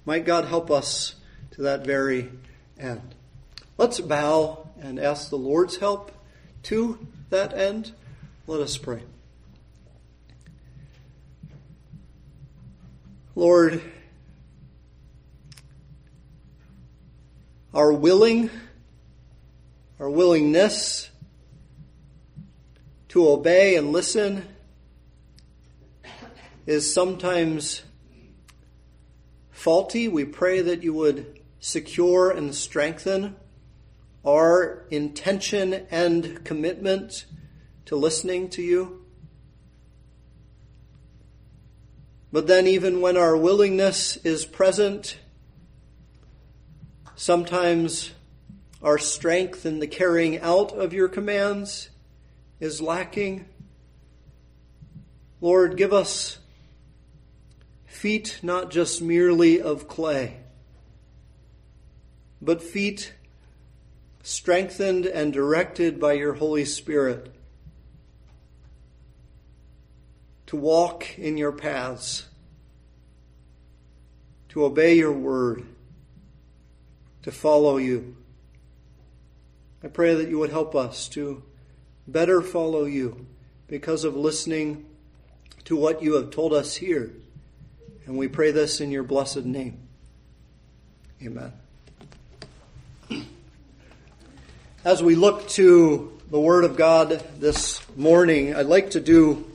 Might 0.07 0.25
God 0.25 0.45
help 0.45 0.71
us 0.71 1.17
to 1.51 1.63
that 1.63 1.85
very 1.85 2.31
end. 2.79 3.17
Let's 3.77 3.99
bow 3.99 4.69
and 4.81 5.01
ask 5.01 5.29
the 5.29 5.37
Lord's 5.37 5.79
help 5.79 6.13
to 6.65 7.05
that 7.31 7.53
end. 7.53 7.91
Let 8.47 8.61
us 8.61 8.77
pray. 8.77 9.03
Lord, 13.35 13.83
our 17.75 17.93
willing, 17.93 18.51
our 19.99 20.09
willingness 20.09 21.11
to 23.15 23.29
obey 23.29 23.77
and 23.77 23.93
listen 23.93 24.45
is 26.67 26.93
sometimes 26.93 27.85
faulty. 29.53 30.09
We 30.09 30.25
pray 30.25 30.63
that 30.63 30.83
you 30.83 30.93
would 30.95 31.39
secure 31.61 32.33
and 32.33 32.53
strengthen 32.53 33.37
our 34.27 34.85
intention 34.91 35.87
and 35.93 36.43
commitment 36.43 37.27
to 37.85 37.95
listening 37.95 38.49
to 38.49 38.63
you. 38.63 39.05
But 42.33 42.49
then, 42.49 42.67
even 42.67 43.01
when 43.01 43.17
our 43.17 43.37
willingness 43.37 44.17
is 44.25 44.45
present, 44.45 45.19
sometimes 47.15 48.11
our 48.83 48.99
strength 48.99 49.65
in 49.65 49.79
the 49.79 49.87
carrying 49.87 50.41
out 50.41 50.73
of 50.73 50.93
your 50.93 51.07
commands 51.07 51.91
is 52.65 52.81
lacking. 52.81 53.45
Lord, 55.43 55.77
give 55.77 55.93
us 55.93 56.39
feet 57.85 58.39
not 58.43 58.71
just 58.71 59.03
merely 59.03 59.61
of 59.61 59.87
clay, 59.87 60.39
but 62.41 62.63
feet 62.63 63.13
strengthened 64.23 65.05
and 65.05 65.31
directed 65.31 66.01
by 66.01 66.15
your 66.15 66.33
Holy 66.33 66.65
Spirit 66.65 67.31
to 70.47 70.57
walk 70.57 71.19
in 71.19 71.37
your 71.37 71.53
paths, 71.53 72.27
to 74.49 74.65
obey 74.65 74.95
your 74.97 75.13
word, 75.13 75.67
to 77.25 77.31
follow 77.31 77.77
you. 77.77 78.17
I 79.83 79.89
pray 79.89 80.15
that 80.15 80.31
you 80.31 80.39
would 80.39 80.51
help 80.51 80.75
us 80.75 81.09
to 81.11 81.43
better 82.07 82.43
follow 82.43 82.85
you 82.85 83.27
because 83.67 84.05
of 84.05 84.17
listening 84.17 84.85
to 85.65 85.77
what 85.77 86.03
you 86.03 86.15
have 86.15 86.31
told 86.31 86.53
us 86.53 86.77
here. 86.77 87.11
And 88.07 88.17
we 88.19 88.29
pray 88.29 88.51
this 88.51 88.81
in 88.81 88.91
your 88.91 89.03
blessed 89.03 89.45
name. 89.45 89.79
Amen. 91.23 91.53
As 94.85 95.03
we 95.03 95.15
look 95.15 95.49
to 95.51 96.21
the 96.31 96.39
Word 96.39 96.65
of 96.65 96.77
God 96.77 97.25
this 97.41 97.81
morning, 97.97 98.55
I'd 98.55 98.67
like 98.67 98.91
to 98.91 99.01
do 99.01 99.51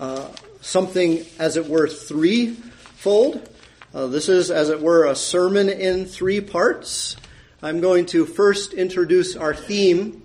uh, 0.00 0.28
something, 0.62 1.26
as 1.38 1.58
it 1.58 1.68
were, 1.68 1.88
threefold. 1.88 3.46
Uh, 3.92 4.06
this 4.06 4.30
is, 4.30 4.50
as 4.50 4.70
it 4.70 4.80
were, 4.80 5.04
a 5.04 5.14
sermon 5.14 5.68
in 5.68 6.06
three 6.06 6.40
parts. 6.40 7.16
I'm 7.62 7.80
going 7.80 8.06
to 8.06 8.24
first 8.24 8.72
introduce 8.72 9.36
our 9.36 9.54
theme 9.54 10.23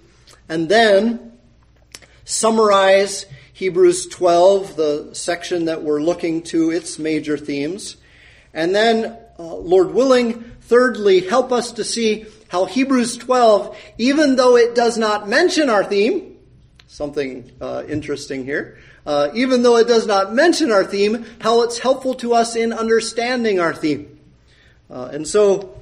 and 0.50 0.68
then 0.68 1.32
summarize 2.26 3.26
Hebrews 3.54 4.08
12, 4.08 4.76
the 4.76 5.10
section 5.14 5.66
that 5.66 5.84
we're 5.84 6.02
looking 6.02 6.42
to 6.44 6.72
its 6.72 6.98
major 6.98 7.38
themes. 7.38 7.98
And 8.54 8.74
then, 8.74 9.18
uh, 9.38 9.56
Lord 9.56 9.94
willing, 9.94 10.44
thirdly, 10.62 11.22
help 11.22 11.52
us 11.52 11.74
to 11.74 11.84
see 11.84 12.26
how 12.48 12.66
Hebrews 12.66 13.18
12, 13.18 13.78
even 13.98 14.36
though 14.36 14.58
it 14.58 14.76
does 14.76 14.98
not 14.98 15.30
mention 15.30 15.70
our 15.70 15.84
theme, 15.84 16.38
something 16.88 17.52
uh, 17.62 17.84
interesting 17.88 18.44
here, 18.46 18.80
uh, 19.06 19.30
even 19.34 19.62
though 19.62 19.78
it 19.78 19.88
does 19.88 20.08
not 20.08 20.34
mention 20.34 20.72
our 20.72 20.84
theme, 20.84 21.26
how 21.40 21.62
it's 21.64 21.80
helpful 21.80 22.16
to 22.16 22.34
us 22.34 22.56
in 22.56 22.74
understanding 22.74 23.60
our 23.60 23.74
theme. 23.74 24.20
Uh, 24.90 25.10
and 25.12 25.28
so, 25.28 25.78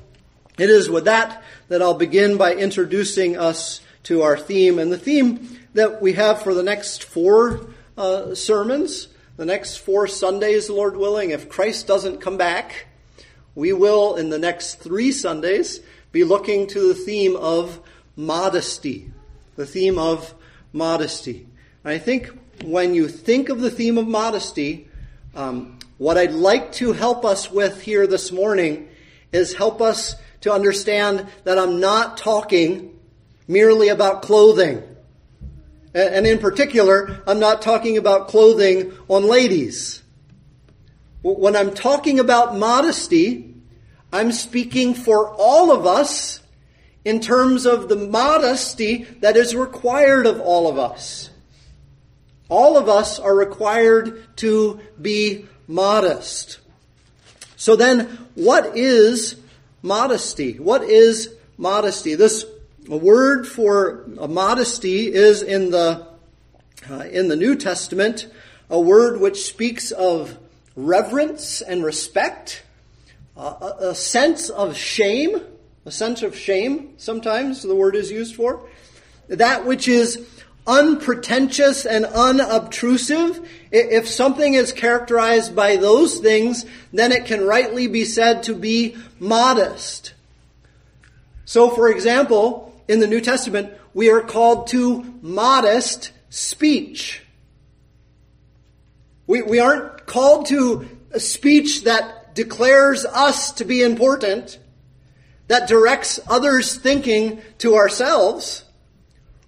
it 0.58 0.70
is 0.70 0.90
with 0.90 1.06
that 1.06 1.44
that 1.68 1.82
I'll 1.82 1.94
begin 1.94 2.38
by 2.38 2.56
introducing 2.56 3.38
us 3.38 3.82
to 4.08 4.22
our 4.22 4.38
theme. 4.38 4.80
And 4.80 4.90
the 4.90 4.98
theme 4.98 5.60
that 5.74 6.02
we 6.02 6.14
have 6.14 6.42
for 6.42 6.54
the 6.54 6.64
next 6.64 7.04
four 7.04 7.68
uh, 7.98 8.34
sermons, 8.36 9.10
the 9.36 9.46
next 9.46 9.78
four 9.78 10.08
Sundays, 10.08 10.70
Lord 10.70 10.96
willing, 10.96 11.32
if 11.32 11.50
Christ 11.50 11.88
doesn't 11.88 12.22
come 12.22 12.38
back, 12.38 12.88
we 13.54 13.74
will, 13.74 14.16
in 14.16 14.30
the 14.30 14.40
next 14.40 14.76
three 14.76 15.12
Sundays, 15.12 15.82
be 16.14 16.24
looking 16.24 16.68
to 16.68 16.88
the 16.88 16.94
theme 16.94 17.36
of 17.36 17.82
modesty. 18.16 19.12
The 19.58 19.66
theme 19.66 20.00
of 20.00 20.34
modesty. 20.72 21.46
And 21.84 21.92
I 21.92 21.98
think 21.98 22.32
when 22.64 22.94
you 22.94 23.10
think 23.10 23.50
of 23.50 23.60
the 23.60 23.72
theme 23.72 23.98
of 23.98 24.08
modesty, 24.08 24.88
um, 25.36 25.80
what 25.98 26.18
I'd 26.18 26.32
like 26.32 26.72
to 26.74 26.94
help 26.94 27.26
us 27.26 27.52
with 27.52 27.82
here 27.82 28.08
this 28.08 28.32
morning 28.32 28.88
is 29.34 29.54
help 29.54 29.82
us 29.82 30.16
to 30.42 30.54
understand 30.54 31.28
that 31.44 31.58
I'm 31.58 31.82
not 31.82 32.16
talking 32.16 32.97
merely 33.48 33.90
about 33.90 34.22
clothing. 34.22 34.84
And 35.94 36.28
in 36.28 36.38
particular, 36.38 37.24
I'm 37.26 37.40
not 37.40 37.62
talking 37.62 37.98
about 37.98 38.28
clothing 38.28 38.94
on 39.08 39.24
ladies. 39.28 40.04
When 41.24 41.56
I'm 41.56 41.74
talking 41.74 42.20
about 42.20 42.58
modesty, 42.58 43.56
I'm 44.14 44.32
speaking 44.32 44.94
for 44.94 45.34
all 45.38 45.72
of 45.72 45.86
us 45.86 46.42
in 47.04 47.20
terms 47.20 47.66
of 47.66 47.90
the 47.90 47.96
modesty 47.96 49.04
that 49.22 49.38
is 49.38 49.56
required 49.56 50.26
of 50.26 50.40
all 50.40 50.68
of 50.68 50.78
us. 50.78 51.30
All 52.50 52.78
of 52.78 52.88
us 52.88 53.20
are 53.20 53.36
required 53.36 54.38
to 54.38 54.80
be 55.02 55.48
modest. 55.68 56.60
So 57.56 57.76
then, 57.76 58.06
what 58.36 58.78
is 58.78 59.36
modesty? 59.82 60.60
What 60.60 60.84
is 60.84 61.34
modesty? 61.58 62.16
This 62.16 62.46
a 62.90 62.98
word 62.98 63.48
for 63.48 64.06
modesty 64.08 65.14
is 65.14 65.42
in 65.42 65.72
the, 65.72 66.08
uh, 66.90 67.00
in 67.12 67.28
the 67.28 67.36
New 67.36 67.56
Testament 67.56 68.28
a 68.70 68.80
word 68.80 69.20
which 69.20 69.46
speaks 69.46 69.92
of 69.92 70.38
reverence 70.76 71.62
and 71.62 71.84
respect, 71.84 72.64
uh, 73.36 73.74
a, 73.80 73.88
a 73.90 73.96
sense 73.96 74.50
of 74.50 74.76
shame, 74.76 75.42
a 75.86 75.92
sense 75.92 76.22
of 76.22 76.36
shame, 76.36 76.94
sometimes 76.98 77.62
the 77.62 77.76
word 77.76 77.96
is 77.96 78.12
used 78.12 78.36
for, 78.36 78.68
that 79.28 79.66
which 79.66 79.88
is 79.88 80.26
unpretentious 80.66 81.86
and 81.86 82.06
unobtrusive, 82.06 83.48
if 83.72 84.08
something 84.08 84.54
is 84.54 84.74
characterized 84.74 85.56
by 85.56 85.78
those 85.78 86.20
things, 86.20 86.66
then 86.92 87.14
it 87.14 87.26
can 87.26 87.46
rightly 87.46 87.88
be 87.88 88.04
said 88.04 88.44
to 88.44 88.54
be 88.54 88.98
modest. 89.18 90.14
So, 91.46 91.70
for 91.70 91.90
example, 91.90 92.67
in 92.88 93.00
the 93.00 93.08
New 93.08 93.22
Testament, 93.22 93.74
we 93.94 94.10
are 94.10 94.22
called 94.22 94.68
to 94.68 95.04
modest 95.22 96.12
speech. 96.30 97.24
We, 99.26 99.42
we 99.42 99.60
aren't 99.60 100.06
called 100.06 100.46
to 100.48 100.88
a 101.12 101.20
speech 101.20 101.84
that 101.84 102.36
declares 102.36 103.06
us 103.06 103.52
to 103.54 103.66
be 103.66 103.82
important, 103.82 104.60
that 105.48 105.68
directs 105.68 106.20
others' 106.28 106.76
thinking 106.78 107.42
to 107.58 107.76
ourselves. 107.76 108.64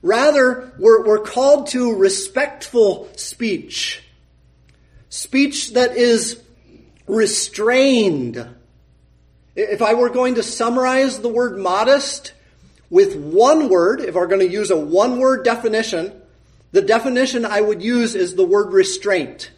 Rather, 0.02 0.74
we're, 0.80 1.06
we're 1.06 1.24
called 1.24 1.68
to 1.68 1.96
respectful 1.96 3.10
speech. 3.16 4.04
Speech 5.10 5.74
that 5.74 5.96
is 5.96 6.42
restrained. 7.08 8.48
If 9.56 9.82
I 9.82 9.94
were 9.94 10.10
going 10.10 10.36
to 10.36 10.44
summarize 10.44 11.20
the 11.20 11.30
word 11.30 11.58
modest 11.58 12.34
with 12.90 13.16
one 13.16 13.70
word, 13.70 14.02
if 14.02 14.16
were 14.16 14.28
going 14.28 14.46
to 14.46 14.52
use 14.52 14.72
a 14.72 14.80
one 14.80 15.20
word 15.20 15.44
definition, 15.44 16.14
the 16.72 16.82
definition 16.82 17.46
I 17.46 17.62
would 17.62 17.82
use 17.82 18.16
is 18.16 18.36
the 18.36 18.46
word 18.46 18.72
restraint. 18.72 19.52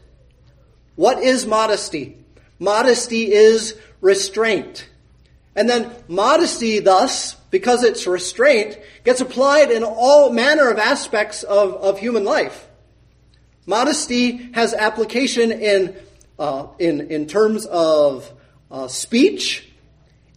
What 0.96 1.20
is 1.20 1.46
modesty? 1.46 2.18
Modesty 2.60 3.32
is 3.32 3.78
restraint. 4.02 4.88
And 5.56 5.70
then 5.70 5.92
modesty, 6.08 6.80
thus, 6.80 7.34
because 7.50 7.84
it's 7.84 8.08
restraint, 8.08 8.78
gets 9.04 9.20
applied 9.20 9.72
in 9.72 9.84
all 9.84 10.32
manner 10.32 10.70
of 10.70 10.78
aspects 10.78 11.44
of, 11.44 11.74
of 11.76 12.00
human 12.00 12.24
life. 12.24 12.68
Modesty 13.66 14.52
has 14.54 14.74
application 14.74 15.52
in, 15.52 15.96
uh, 16.40 16.68
in, 16.80 17.12
in 17.12 17.28
terms 17.28 17.66
of 17.66 18.32
uh, 18.70 18.88
speech, 18.88 19.70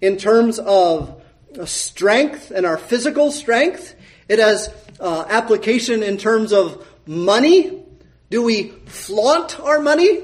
in 0.01 0.16
terms 0.16 0.59
of 0.59 1.22
strength 1.67 2.51
and 2.51 2.67
our 2.67 2.79
physical 2.79 3.31
strength. 3.31 3.95
It 4.29 4.39
has 4.39 4.73
uh, 5.01 5.25
application 5.29 6.03
in 6.03 6.17
terms 6.17 6.53
of 6.53 6.87
money. 7.07 7.83
Do 8.31 8.43
we 8.43 8.69
flaunt 8.87 9.61
our 9.61 9.81
money 9.81 10.23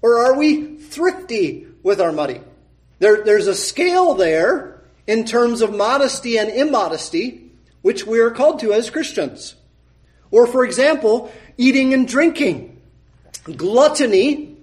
or 0.00 0.18
are 0.18 0.36
we 0.36 0.76
thrifty 0.76 1.66
with 1.82 2.00
our 2.00 2.12
money? 2.12 2.40
There, 2.98 3.24
there's 3.24 3.46
a 3.46 3.54
scale 3.54 4.14
there 4.14 4.82
in 5.06 5.24
terms 5.24 5.62
of 5.62 5.74
modesty 5.74 6.38
and 6.38 6.50
immodesty, 6.50 7.50
which 7.82 8.06
we 8.06 8.20
are 8.20 8.30
called 8.30 8.60
to 8.60 8.72
as 8.72 8.90
Christians. 8.90 9.56
Or, 10.30 10.46
for 10.46 10.64
example, 10.64 11.32
eating 11.58 11.94
and 11.94 12.06
drinking. 12.06 12.80
Gluttony 13.44 14.56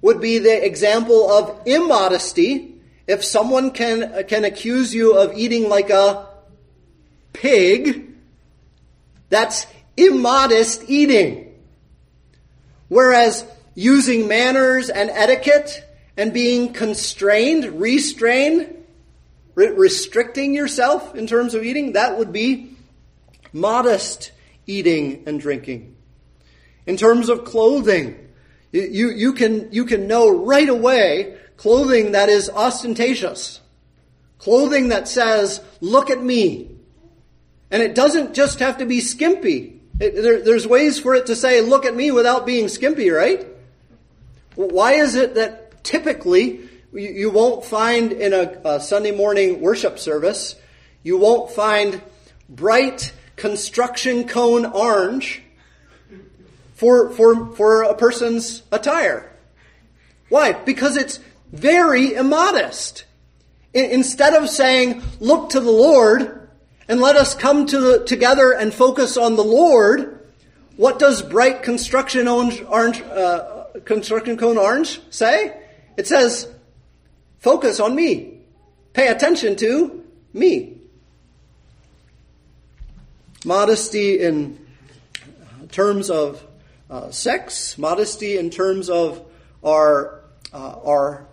would 0.00 0.20
be 0.20 0.38
the 0.38 0.64
example 0.64 1.30
of 1.30 1.60
immodesty. 1.66 2.71
If 3.06 3.24
someone 3.24 3.72
can, 3.72 4.24
can 4.28 4.44
accuse 4.44 4.94
you 4.94 5.16
of 5.16 5.36
eating 5.36 5.68
like 5.68 5.90
a 5.90 6.28
pig, 7.32 8.14
that's 9.28 9.66
immodest 9.96 10.84
eating. 10.88 11.54
Whereas 12.88 13.44
using 13.74 14.28
manners 14.28 14.90
and 14.90 15.10
etiquette 15.10 15.84
and 16.16 16.32
being 16.32 16.72
constrained, 16.72 17.80
restrained, 17.80 18.74
re- 19.54 19.70
restricting 19.70 20.54
yourself 20.54 21.14
in 21.14 21.26
terms 21.26 21.54
of 21.54 21.64
eating, 21.64 21.92
that 21.92 22.18
would 22.18 22.32
be 22.32 22.76
modest 23.52 24.32
eating 24.66 25.24
and 25.26 25.40
drinking. 25.40 25.96
In 26.86 26.96
terms 26.96 27.28
of 27.28 27.44
clothing, 27.44 28.18
you, 28.72 29.10
you, 29.10 29.32
can, 29.32 29.72
you 29.72 29.84
can 29.84 30.06
know 30.06 30.44
right 30.44 30.68
away 30.68 31.38
clothing 31.62 32.10
that 32.10 32.28
is 32.28 32.50
ostentatious. 32.50 33.60
Clothing 34.38 34.88
that 34.88 35.06
says, 35.06 35.60
look 35.80 36.10
at 36.10 36.20
me. 36.20 36.68
And 37.70 37.80
it 37.80 37.94
doesn't 37.94 38.34
just 38.34 38.58
have 38.58 38.78
to 38.78 38.84
be 38.84 39.00
skimpy. 39.00 39.80
It, 40.00 40.20
there, 40.20 40.42
there's 40.42 40.66
ways 40.66 40.98
for 40.98 41.14
it 41.14 41.26
to 41.26 41.36
say, 41.36 41.60
look 41.60 41.86
at 41.86 41.94
me 41.94 42.10
without 42.10 42.46
being 42.46 42.66
skimpy, 42.66 43.10
right? 43.10 43.46
Why 44.56 44.94
is 44.94 45.14
it 45.14 45.36
that 45.36 45.84
typically 45.84 46.68
you 46.92 47.30
won't 47.30 47.64
find 47.64 48.10
in 48.10 48.32
a, 48.32 48.60
a 48.64 48.80
Sunday 48.80 49.12
morning 49.12 49.60
worship 49.60 50.00
service, 50.00 50.56
you 51.04 51.16
won't 51.16 51.52
find 51.52 52.02
bright 52.48 53.12
construction 53.36 54.26
cone 54.26 54.66
orange 54.66 55.42
for, 56.74 57.10
for, 57.10 57.54
for 57.54 57.84
a 57.84 57.94
person's 57.94 58.64
attire? 58.72 59.30
Why? 60.28 60.54
Because 60.54 60.96
it's 60.96 61.20
very 61.52 62.14
immodest. 62.14 63.04
instead 63.74 64.34
of 64.34 64.48
saying, 64.48 65.02
look 65.20 65.50
to 65.50 65.60
the 65.60 65.70
Lord 65.70 66.48
and 66.88 67.00
let 67.00 67.16
us 67.16 67.34
come 67.34 67.66
to 67.66 67.80
the, 67.80 68.04
together 68.04 68.52
and 68.52 68.74
focus 68.74 69.16
on 69.16 69.36
the 69.36 69.44
Lord, 69.44 70.26
what 70.76 70.98
does 70.98 71.22
bright 71.22 71.62
construction 71.62 72.28
orange, 72.28 72.62
orange 72.68 73.00
uh, 73.02 73.64
construction 73.84 74.36
cone 74.36 74.58
orange 74.58 75.00
say? 75.10 75.56
It 75.96 76.06
says, 76.06 76.48
focus 77.38 77.80
on 77.80 77.94
me. 77.94 78.38
Pay 78.92 79.08
attention 79.08 79.56
to 79.56 80.04
me. 80.32 80.76
Modesty 83.44 84.20
in 84.20 84.58
terms 85.70 86.10
of 86.10 86.44
uh, 86.90 87.10
sex, 87.10 87.78
modesty 87.78 88.36
in 88.36 88.50
terms 88.50 88.90
of 88.90 89.24
our, 89.64 90.20
uh, 90.52 90.76
our 90.84 91.26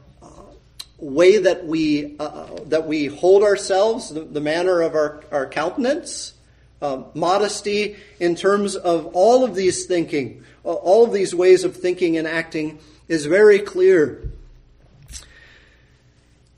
way 0.99 1.37
that 1.37 1.65
we, 1.65 2.15
uh, 2.19 2.47
that 2.65 2.87
we 2.87 3.07
hold 3.07 3.43
ourselves, 3.43 4.09
the, 4.09 4.21
the 4.21 4.41
manner 4.41 4.81
of 4.81 4.95
our, 4.95 5.23
our 5.31 5.47
countenance, 5.47 6.33
uh, 6.81 7.03
modesty 7.13 7.95
in 8.19 8.35
terms 8.35 8.75
of 8.75 9.07
all 9.07 9.43
of 9.43 9.55
these 9.55 9.85
thinking, 9.85 10.43
all 10.63 11.05
of 11.05 11.13
these 11.13 11.33
ways 11.33 11.63
of 11.63 11.75
thinking 11.75 12.17
and 12.17 12.27
acting 12.27 12.79
is 13.07 13.25
very 13.25 13.59
clear. 13.59 14.29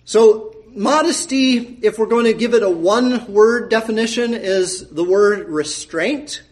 So, 0.06 0.56
modesty, 0.74 1.58
if 1.82 1.98
we're 1.98 2.08
going 2.08 2.26
to 2.26 2.34
give 2.34 2.54
it 2.54 2.64
a 2.64 2.70
one 2.70 3.32
word 3.32 3.70
definition, 3.70 4.34
is 4.34 4.90
the 4.90 5.04
word 5.04 5.48
restraint. 5.50 6.44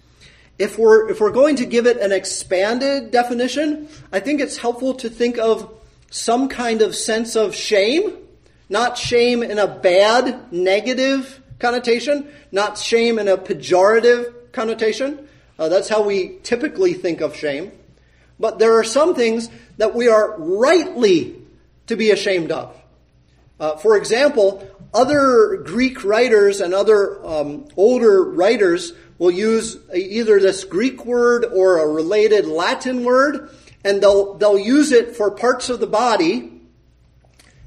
If 0.57 0.77
we're, 0.77 1.09
if 1.09 1.19
we're 1.19 1.31
going 1.31 1.57
to 1.57 1.65
give 1.65 1.85
it 1.85 1.97
an 1.97 2.11
expanded 2.11 3.11
definition, 3.11 3.89
I 4.11 4.19
think 4.19 4.41
it's 4.41 4.57
helpful 4.57 4.93
to 4.95 5.09
think 5.09 5.37
of 5.37 5.73
some 6.09 6.49
kind 6.49 6.81
of 6.81 6.95
sense 6.95 7.35
of 7.35 7.55
shame, 7.55 8.17
not 8.69 8.97
shame 8.97 9.43
in 9.43 9.59
a 9.59 9.67
bad, 9.67 10.51
negative 10.51 11.41
connotation, 11.59 12.27
not 12.51 12.77
shame 12.77 13.19
in 13.19 13.27
a 13.27 13.37
pejorative 13.37 14.33
connotation, 14.51 15.27
uh, 15.59 15.67
that's 15.67 15.89
how 15.89 16.01
we 16.01 16.37
typically 16.43 16.93
think 16.93 17.19
of 17.19 17.35
shame. 17.35 17.71
But 18.39 18.59
there 18.59 18.79
are 18.79 18.83
some 18.85 19.13
things 19.13 19.49
that 19.77 19.93
we 19.93 20.07
are 20.07 20.39
rightly 20.39 21.35
to 21.87 21.97
be 21.97 22.11
ashamed 22.11 22.51
of. 22.51 22.75
Uh, 23.59 23.75
for 23.75 23.97
example, 23.97 24.65
other 24.93 25.57
Greek 25.57 26.05
writers 26.05 26.61
and 26.61 26.73
other 26.73 27.23
um, 27.25 27.67
older 27.75 28.23
writers 28.23 28.93
will 29.17 29.31
use 29.31 29.77
either 29.93 30.39
this 30.39 30.63
Greek 30.63 31.05
word 31.05 31.43
or 31.43 31.79
a 31.79 31.87
related 31.87 32.45
Latin 32.45 33.03
word, 33.03 33.49
and 33.83 34.01
they'll, 34.01 34.35
they'll 34.35 34.59
use 34.59 34.91
it 34.91 35.15
for 35.15 35.31
parts 35.31 35.69
of 35.69 35.79
the 35.79 35.87
body 35.87 36.61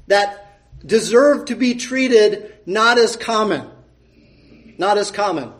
that 0.07 0.59
deserve 0.85 1.45
to 1.45 1.55
be 1.55 1.75
treated 1.75 2.53
not 2.65 2.97
as 2.97 3.15
common. 3.15 3.69
Not 4.77 4.97
as 4.97 5.11
common. 5.11 5.51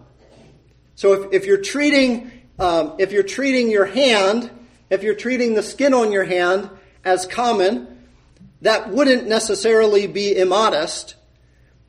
So 0.95 1.13
if, 1.13 1.33
if 1.33 1.45
you're 1.45 1.61
treating 1.61 2.31
um, 2.59 2.93
if 2.97 3.11
you're 3.11 3.23
treating 3.23 3.69
your 3.69 3.85
hand, 3.85 4.49
if 4.89 5.03
you're 5.03 5.15
treating 5.15 5.53
the 5.53 5.63
skin 5.63 5.93
on 5.93 6.11
your 6.11 6.23
hand 6.23 6.69
as 7.03 7.25
common, 7.25 8.05
that 8.61 8.89
wouldn't 8.89 9.27
necessarily 9.27 10.07
be 10.07 10.37
immodest. 10.37 11.15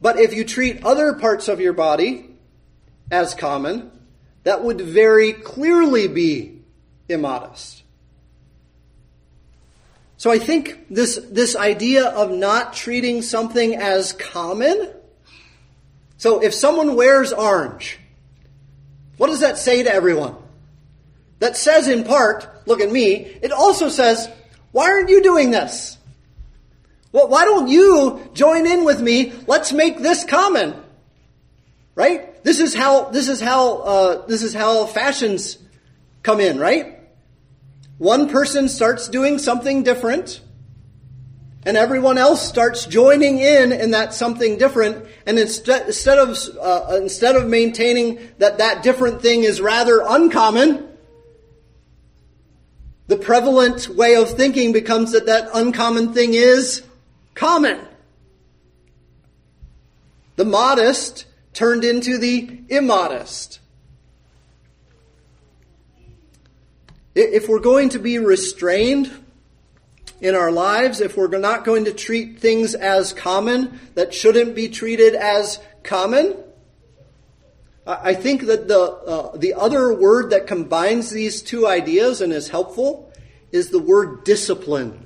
But 0.00 0.18
if 0.18 0.34
you 0.34 0.44
treat 0.44 0.84
other 0.84 1.12
parts 1.12 1.46
of 1.48 1.60
your 1.60 1.74
body 1.74 2.30
as 3.10 3.34
common, 3.34 3.92
that 4.42 4.64
would 4.64 4.80
very 4.80 5.32
clearly 5.32 6.08
be 6.08 6.62
immodest. 7.08 7.83
So 10.16 10.30
I 10.30 10.38
think 10.38 10.86
this, 10.88 11.18
this 11.30 11.56
idea 11.56 12.06
of 12.06 12.30
not 12.30 12.72
treating 12.72 13.22
something 13.22 13.76
as 13.76 14.12
common. 14.12 14.90
So 16.16 16.42
if 16.42 16.54
someone 16.54 16.94
wears 16.94 17.32
orange, 17.32 17.98
what 19.16 19.28
does 19.28 19.40
that 19.40 19.58
say 19.58 19.82
to 19.82 19.92
everyone? 19.92 20.36
That 21.40 21.56
says 21.56 21.88
in 21.88 22.04
part, 22.04 22.66
look 22.66 22.80
at 22.80 22.90
me, 22.90 23.16
it 23.16 23.52
also 23.52 23.88
says, 23.88 24.30
why 24.72 24.90
aren't 24.90 25.08
you 25.08 25.22
doing 25.22 25.50
this? 25.50 25.98
Well, 27.12 27.28
why 27.28 27.44
don't 27.44 27.68
you 27.68 28.28
join 28.34 28.66
in 28.66 28.84
with 28.84 29.00
me? 29.00 29.32
Let's 29.46 29.72
make 29.72 29.98
this 29.98 30.24
common. 30.24 30.74
Right? 31.94 32.42
This 32.42 32.58
is 32.58 32.74
how 32.74 33.10
this 33.10 33.28
is 33.28 33.40
how 33.40 33.78
uh, 33.78 34.26
this 34.26 34.42
is 34.42 34.52
how 34.52 34.84
fashions 34.86 35.58
come 36.24 36.40
in, 36.40 36.58
right? 36.58 36.93
One 38.04 38.28
person 38.28 38.68
starts 38.68 39.08
doing 39.08 39.38
something 39.38 39.82
different, 39.82 40.42
and 41.64 41.74
everyone 41.74 42.18
else 42.18 42.46
starts 42.46 42.84
joining 42.84 43.38
in 43.38 43.72
in 43.72 43.92
that 43.92 44.12
something 44.12 44.58
different. 44.58 45.06
And 45.24 45.38
instead, 45.38 45.86
instead 45.86 46.18
of 46.18 46.36
uh, 46.60 46.98
instead 47.00 47.34
of 47.34 47.48
maintaining 47.48 48.18
that 48.36 48.58
that 48.58 48.82
different 48.82 49.22
thing 49.22 49.44
is 49.44 49.58
rather 49.58 50.02
uncommon, 50.06 50.86
the 53.06 53.16
prevalent 53.16 53.88
way 53.88 54.16
of 54.16 54.28
thinking 54.28 54.74
becomes 54.74 55.12
that 55.12 55.24
that 55.24 55.48
uncommon 55.54 56.12
thing 56.12 56.34
is 56.34 56.82
common. 57.34 57.80
The 60.36 60.44
modest 60.44 61.24
turned 61.54 61.84
into 61.84 62.18
the 62.18 62.60
immodest. 62.68 63.60
If 67.14 67.48
we're 67.48 67.60
going 67.60 67.90
to 67.90 67.98
be 67.98 68.18
restrained 68.18 69.10
in 70.20 70.34
our 70.34 70.50
lives, 70.50 71.00
if 71.00 71.16
we're 71.16 71.28
not 71.38 71.64
going 71.64 71.84
to 71.84 71.92
treat 71.92 72.40
things 72.40 72.74
as 72.74 73.12
common 73.12 73.78
that 73.94 74.12
shouldn't 74.12 74.54
be 74.54 74.68
treated 74.68 75.14
as 75.14 75.60
common, 75.82 76.36
I 77.86 78.14
think 78.14 78.46
that 78.46 78.66
the, 78.66 78.80
uh, 78.80 79.36
the 79.36 79.54
other 79.54 79.92
word 79.94 80.30
that 80.30 80.46
combines 80.46 81.10
these 81.10 81.42
two 81.42 81.68
ideas 81.68 82.20
and 82.20 82.32
is 82.32 82.48
helpful 82.48 83.12
is 83.52 83.68
the 83.68 83.78
word 83.78 84.24
discipline. 84.24 85.04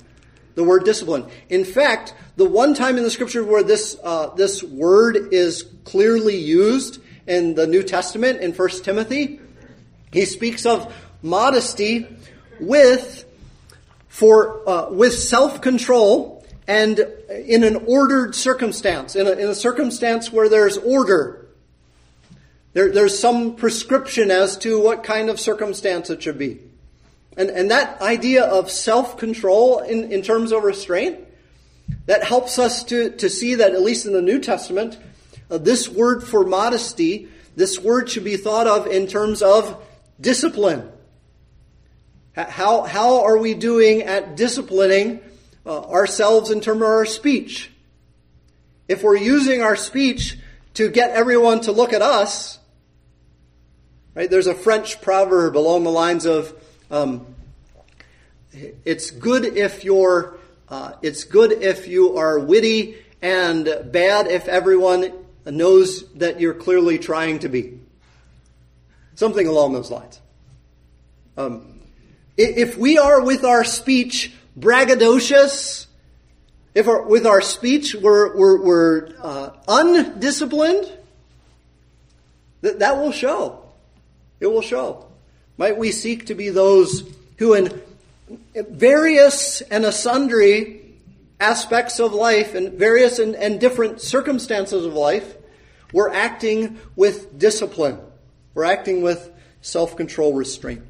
The 0.55 0.65
word 0.65 0.85
discipline. 0.85 1.27
In 1.49 1.65
fact, 1.65 2.15
the 2.37 2.45
one 2.45 2.75
time 2.75 2.97
in 2.97 3.03
the 3.03 3.11
scripture 3.11 3.45
where 3.45 3.65
this, 3.65 3.99
uh, 4.03 4.29
this 4.35 4.63
word 4.63 5.33
is 5.33 5.65
clearly 5.85 6.37
used 6.37 7.03
in 7.27 7.55
the 7.55 7.67
New 7.67 7.83
Testament 7.83 8.41
in 8.41 8.53
1 8.53 8.69
Timothy, 8.83 9.41
he 10.13 10.25
speaks 10.25 10.65
of 10.65 10.95
modesty 11.23 12.07
with, 12.61 13.25
for, 14.09 14.69
uh, 14.69 14.91
with 14.91 15.14
self-control 15.14 16.45
and 16.66 16.99
in 17.31 17.64
an 17.64 17.77
ordered 17.87 18.35
circumstance, 18.35 19.16
in 19.16 19.27
a, 19.27 19.33
in 19.33 19.49
a 19.49 19.55
circumstance 19.55 20.31
where 20.31 20.49
there's 20.49 20.77
order. 20.77 21.47
There, 22.75 22.93
there's 22.93 23.19
some 23.19 23.57
prescription 23.57 24.31
as 24.31 24.59
to 24.59 24.81
what 24.81 25.03
kind 25.03 25.31
of 25.31 25.41
circumstance 25.41 26.11
it 26.11 26.23
should 26.23 26.39
be. 26.39 26.61
And, 27.37 27.51
and 27.51 27.71
that 27.71 28.01
idea 28.03 28.45
of 28.45 28.71
self-control 28.71 29.81
in, 29.81 30.12
in 30.12 30.23
terms 30.23 30.53
of 30.53 30.62
restraint, 30.62 31.21
that 32.07 32.23
helps 32.23 32.59
us 32.59 32.85
to, 32.85 33.11
to 33.16 33.31
see 33.31 33.55
that, 33.55 33.73
at 33.73 33.81
least 33.81 34.05
in 34.05 34.12
the 34.12 34.21
New 34.21 34.39
Testament, 34.41 34.99
uh, 35.51 35.57
this 35.57 35.89
word 35.89 36.23
for 36.23 36.45
modesty, 36.45 37.29
this 37.57 37.79
word 37.79 38.11
should 38.11 38.25
be 38.25 38.37
thought 38.37 38.66
of 38.66 38.87
in 38.87 39.07
terms 39.07 39.41
of 39.41 39.83
discipline. 40.21 40.91
How, 42.47 42.82
how 42.82 43.24
are 43.24 43.36
we 43.36 43.55
doing 43.55 44.03
at 44.03 44.36
disciplining 44.36 45.18
uh, 45.66 45.80
ourselves 45.80 46.53
in 46.53 46.61
terms 46.61 46.82
of 46.82 46.86
our 46.86 47.05
speech? 47.05 47.68
If 48.86 49.03
we're 49.03 49.16
using 49.16 49.61
our 49.61 49.74
speech 49.74 50.39
to 50.74 50.89
get 50.89 51.11
everyone 51.11 51.62
to 51.62 51.72
look 51.72 51.93
at 51.93 52.01
us, 52.01 52.61
right? 54.14 54.30
There's 54.30 54.47
a 54.47 54.55
French 54.55 55.01
proverb 55.01 55.57
along 55.57 55.82
the 55.82 55.91
lines 55.91 56.26
of, 56.26 56.55
um, 56.93 57.26
"It's 58.84 59.11
good 59.11 59.45
if 59.45 59.84
you're, 59.84 60.39
uh, 60.68 60.93
it's 61.03 61.24
good 61.24 61.51
if 61.51 61.89
you 61.89 62.18
are 62.18 62.39
witty, 62.39 62.99
and 63.20 63.64
bad 63.91 64.28
if 64.28 64.47
everyone 64.47 65.12
knows 65.45 66.05
that 66.14 66.41
you're 66.41 66.55
clearly 66.55 67.01
trying 67.01 67.41
to 67.41 67.49
be." 67.49 67.80
Something 69.16 69.49
along 69.49 69.72
those 69.72 69.91
lines. 69.91 70.20
Um, 71.36 71.78
if 72.39 72.78
we 72.78 72.99
are 72.99 73.20
with 73.20 73.45
our 73.45 73.64
speech 73.64 74.32
braggadocious, 74.59 75.86
if 76.74 76.86
our, 76.86 77.03
with 77.03 77.26
our 77.26 77.41
speech 77.41 77.97
we're, 77.97 78.36
we're, 78.36 78.62
we're 78.62 79.09
uh, 79.20 79.51
undisciplined, 79.66 80.93
that, 82.61 82.78
that 82.78 82.97
will 82.97 83.12
show. 83.12 83.64
It 84.39 84.47
will 84.47 84.62
show. 84.62 85.07
Might 85.57 85.76
we 85.76 85.91
seek 85.91 86.26
to 86.26 86.36
be 86.36 86.51
those 86.51 87.03
who, 87.39 87.55
in 87.55 87.82
various 88.55 89.61
and 89.62 89.84
sundry 89.93 90.95
aspects 91.41 91.99
of 91.99 92.12
life 92.12 92.55
and 92.55 92.72
various 92.74 93.18
and, 93.18 93.34
and 93.34 93.61
different 93.61 94.01
circumstances 94.01 94.84
of 94.84 94.95
life, 94.95 95.34
we're 95.93 96.12
acting 96.12 96.78
with 96.95 97.36
discipline. 97.36 97.99
We're 98.55 98.64
acting 98.64 99.03
with 99.03 99.32
self 99.61 99.97
control 99.97 100.34
restraint. 100.34 100.82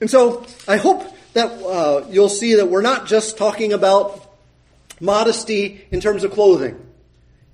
And 0.00 0.10
so 0.10 0.44
I 0.66 0.76
hope 0.76 1.04
that 1.34 1.50
uh, 1.50 2.06
you'll 2.10 2.28
see 2.28 2.54
that 2.54 2.66
we're 2.66 2.82
not 2.82 3.06
just 3.06 3.36
talking 3.36 3.72
about 3.72 4.32
modesty 5.00 5.86
in 5.90 6.00
terms 6.00 6.24
of 6.24 6.32
clothing. 6.32 6.80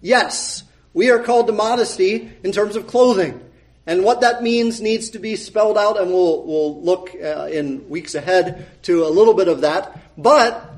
Yes, 0.01 0.63
we 0.95 1.11
are 1.11 1.19
called 1.19 1.47
to 1.47 1.53
modesty 1.53 2.31
in 2.43 2.53
terms 2.53 2.77
of 2.77 2.87
clothing. 2.87 3.41
And 3.87 4.05
what 4.05 4.21
that 4.21 4.43
means 4.43 4.81
needs 4.81 5.11
to 5.11 5.19
be 5.19 5.37
spelled 5.37 5.77
out, 5.77 5.99
and 6.01 6.11
we'll, 6.11 6.45
we'll 6.45 6.83
look 6.83 7.11
uh, 7.15 7.49
in 7.51 7.89
weeks 7.89 8.15
ahead 8.15 8.69
to 8.83 9.05
a 9.05 9.09
little 9.09 9.35
bit 9.35 9.49
of 9.49 9.63
that. 9.63 9.99
But 10.17 10.71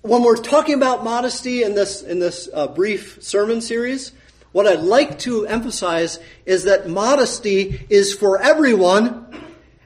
when 0.00 0.22
we're 0.22 0.36
talking 0.36 0.74
about 0.74 1.04
modesty 1.04 1.62
in 1.62 1.74
this, 1.74 2.02
in 2.02 2.18
this 2.18 2.48
uh, 2.52 2.68
brief 2.68 3.22
sermon 3.22 3.60
series, 3.60 4.12
what 4.52 4.66
I'd 4.66 4.80
like 4.80 5.18
to 5.20 5.46
emphasize 5.46 6.18
is 6.44 6.64
that 6.64 6.88
modesty 6.88 7.86
is 7.88 8.14
for 8.14 8.40
everyone 8.40 9.26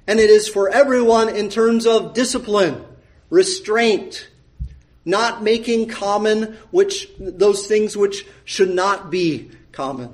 and 0.06 0.20
it 0.20 0.30
is 0.30 0.48
for 0.48 0.68
everyone 0.68 1.28
in 1.28 1.48
terms 1.48 1.86
of 1.86 2.14
discipline, 2.14 2.84
restraint, 3.30 4.28
not 5.04 5.42
making 5.42 5.88
common 5.88 6.56
which 6.70 7.08
those 7.18 7.66
things 7.66 7.96
which 7.96 8.26
should 8.44 8.74
not 8.74 9.10
be 9.10 9.50
common. 9.72 10.12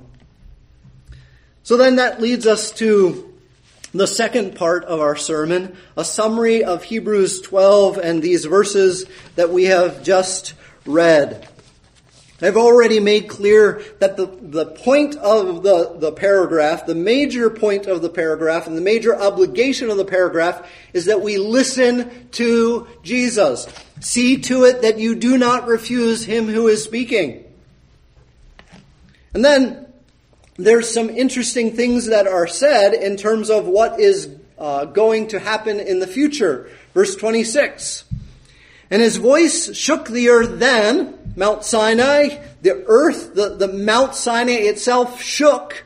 So 1.63 1.77
then 1.77 1.95
that 1.95 2.21
leads 2.21 2.45
us 2.45 2.71
to 2.73 3.33
the 3.93 4.07
second 4.07 4.55
part 4.55 4.83
of 4.85 4.99
our 4.99 5.15
sermon, 5.15 5.77
a 5.95 6.03
summary 6.03 6.63
of 6.63 6.83
Hebrews 6.83 7.41
12 7.41 7.97
and 7.97 8.21
these 8.21 8.45
verses 8.45 9.05
that 9.35 9.51
we 9.51 9.65
have 9.65 10.03
just 10.03 10.55
read. 10.85 11.47
I've 12.41 12.57
already 12.57 12.99
made 12.99 13.29
clear 13.29 13.83
that 13.99 14.17
the, 14.17 14.25
the 14.25 14.65
point 14.65 15.15
of 15.15 15.63
the, 15.63 15.95
the 15.97 16.11
paragraph, 16.11 16.85
the 16.85 16.95
major 16.95 17.49
point 17.49 17.85
of 17.85 18.01
the 18.01 18.09
paragraph, 18.09 18.67
and 18.67 18.75
the 18.75 18.81
major 18.81 19.15
obligation 19.15 19.89
of 19.89 19.97
the 19.97 20.05
paragraph 20.05 20.67
is 20.93 21.05
that 21.05 21.21
we 21.21 21.37
listen 21.37 22.29
to 22.31 22.87
Jesus. 23.03 23.67
See 24.01 24.41
to 24.41 24.65
it 24.65 24.81
that 24.81 24.99
you 24.99 25.15
do 25.15 25.37
not 25.37 25.67
refuse 25.67 26.25
him 26.25 26.47
who 26.47 26.67
is 26.67 26.83
speaking. 26.83 27.45
And 29.33 29.45
then 29.45 29.87
there's 30.57 30.93
some 30.93 31.09
interesting 31.09 31.75
things 31.75 32.07
that 32.07 32.27
are 32.27 32.47
said 32.47 32.93
in 32.93 33.15
terms 33.15 33.49
of 33.49 33.65
what 33.65 33.99
is 33.99 34.35
uh, 34.57 34.85
going 34.85 35.27
to 35.29 35.39
happen 35.39 35.79
in 35.79 35.99
the 35.99 36.07
future. 36.07 36.69
Verse 36.93 37.15
26. 37.15 38.05
And 38.91 39.01
his 39.01 39.17
voice 39.17 39.75
shook 39.75 40.07
the 40.07 40.29
earth 40.29 40.59
then, 40.59 41.17
Mount 41.35 41.63
Sinai, 41.63 42.39
the 42.61 42.83
earth, 42.87 43.35
the, 43.35 43.55
the 43.55 43.67
Mount 43.67 44.15
Sinai 44.15 44.53
itself 44.53 45.21
shook. 45.21 45.83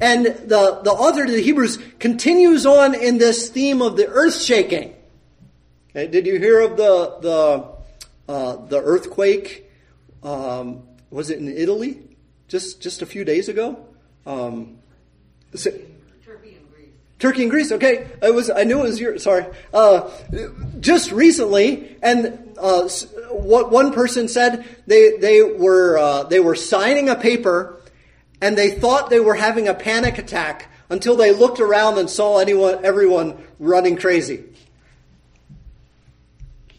And 0.00 0.26
the, 0.26 0.80
the 0.82 0.90
author 0.90 1.24
to 1.24 1.32
the 1.32 1.42
Hebrews 1.42 1.78
continues 1.98 2.66
on 2.66 2.94
in 2.94 3.18
this 3.18 3.48
theme 3.48 3.80
of 3.80 3.96
the 3.96 4.08
earth 4.08 4.40
shaking. 4.40 4.94
Okay, 5.90 6.08
did 6.08 6.26
you 6.26 6.38
hear 6.38 6.60
of 6.60 6.76
the, 6.76 7.18
the, 7.20 8.32
uh, 8.32 8.56
the 8.66 8.80
earthquake? 8.80 9.70
Um, 10.22 10.82
was 11.10 11.30
it 11.30 11.38
in 11.38 11.48
Italy? 11.48 12.00
Just, 12.48 12.80
just 12.80 13.02
a 13.02 13.06
few 13.06 13.24
days 13.24 13.48
ago? 13.48 13.86
Um, 14.26 14.78
Turkey 15.52 16.56
and 16.56 16.72
Greece. 16.72 16.88
Turkey 17.18 17.42
and 17.42 17.50
Greece 17.50 17.72
okay, 17.72 18.08
I 18.22 18.30
was. 18.30 18.50
I 18.50 18.64
knew 18.64 18.80
it 18.80 18.84
was 18.84 19.00
your. 19.00 19.18
Sorry. 19.18 19.46
Uh, 19.72 20.10
just 20.80 21.12
recently, 21.12 21.96
and 22.02 22.56
uh, 22.58 22.88
what 23.34 23.70
one 23.70 23.92
person 23.92 24.28
said 24.28 24.64
they 24.86 25.16
they 25.18 25.42
were 25.42 25.98
uh, 25.98 26.22
they 26.24 26.40
were 26.40 26.54
signing 26.54 27.08
a 27.08 27.14
paper, 27.14 27.80
and 28.40 28.56
they 28.56 28.70
thought 28.70 29.10
they 29.10 29.20
were 29.20 29.34
having 29.34 29.68
a 29.68 29.74
panic 29.74 30.18
attack 30.18 30.70
until 30.90 31.16
they 31.16 31.32
looked 31.32 31.60
around 31.60 31.98
and 31.98 32.08
saw 32.08 32.38
anyone 32.38 32.84
everyone 32.84 33.42
running 33.58 33.96
crazy. 33.96 34.44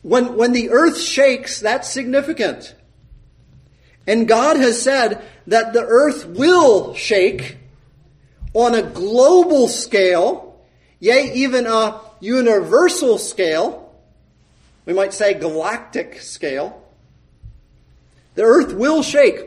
When 0.02 0.38
when 0.38 0.52
the 0.52 0.70
earth 0.70 1.00
shakes, 1.00 1.60
that's 1.60 1.90
significant. 1.90 2.76
And 4.08 4.28
God 4.28 4.58
has 4.58 4.82
said 4.82 5.24
that 5.48 5.74
the 5.74 5.84
earth 5.84 6.26
will 6.28 6.94
shake 6.94 7.58
on 8.54 8.76
a 8.76 8.84
global 8.84 9.68
scale, 9.68 10.60
yea, 11.00 11.32
even 11.34 11.66
a 11.66 12.00
universal 12.20 13.18
scale, 13.18 13.85
we 14.86 14.94
might 14.94 15.14
say 15.14 15.34
galactic 15.34 16.22
scale, 16.22 16.82
the 18.36 18.44
earth 18.44 18.74
will 18.74 19.02
shake. 19.02 19.40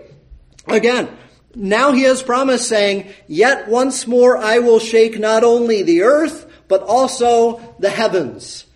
Again, 0.67 1.09
now 1.55 1.93
he 1.93 2.03
has 2.03 2.23
promised 2.23 2.69
saying, 2.69 3.13
Yet 3.27 3.69
once 3.69 4.07
more 4.07 4.37
I 4.37 4.59
will 4.59 4.79
shake 4.79 5.19
not 5.19 5.45
only 5.45 5.83
the 5.83 6.03
earth, 6.03 6.47
but 6.69 6.83
also 6.83 7.75
the 7.79 7.91
heavens. 7.91 8.67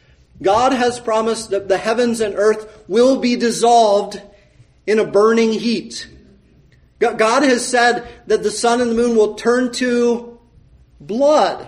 God 0.40 0.72
has 0.72 0.98
promised 0.98 1.50
that 1.50 1.68
the 1.68 1.78
heavens 1.78 2.20
and 2.20 2.34
earth 2.34 2.84
will 2.88 3.18
be 3.18 3.36
dissolved 3.36 4.20
in 4.86 4.98
a 4.98 5.06
burning 5.06 5.52
heat. 5.52 6.08
God 6.98 7.42
has 7.42 7.66
said 7.66 8.06
that 8.28 8.42
the 8.42 8.50
sun 8.50 8.80
and 8.80 8.92
the 8.92 8.94
moon 8.94 9.16
will 9.16 9.34
turn 9.34 9.72
to 9.72 10.38
blood. 11.00 11.66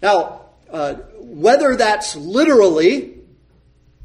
Now, 0.00 0.42
uh, 0.70 0.94
whether 1.18 1.76
that's 1.76 2.14
literally 2.16 3.11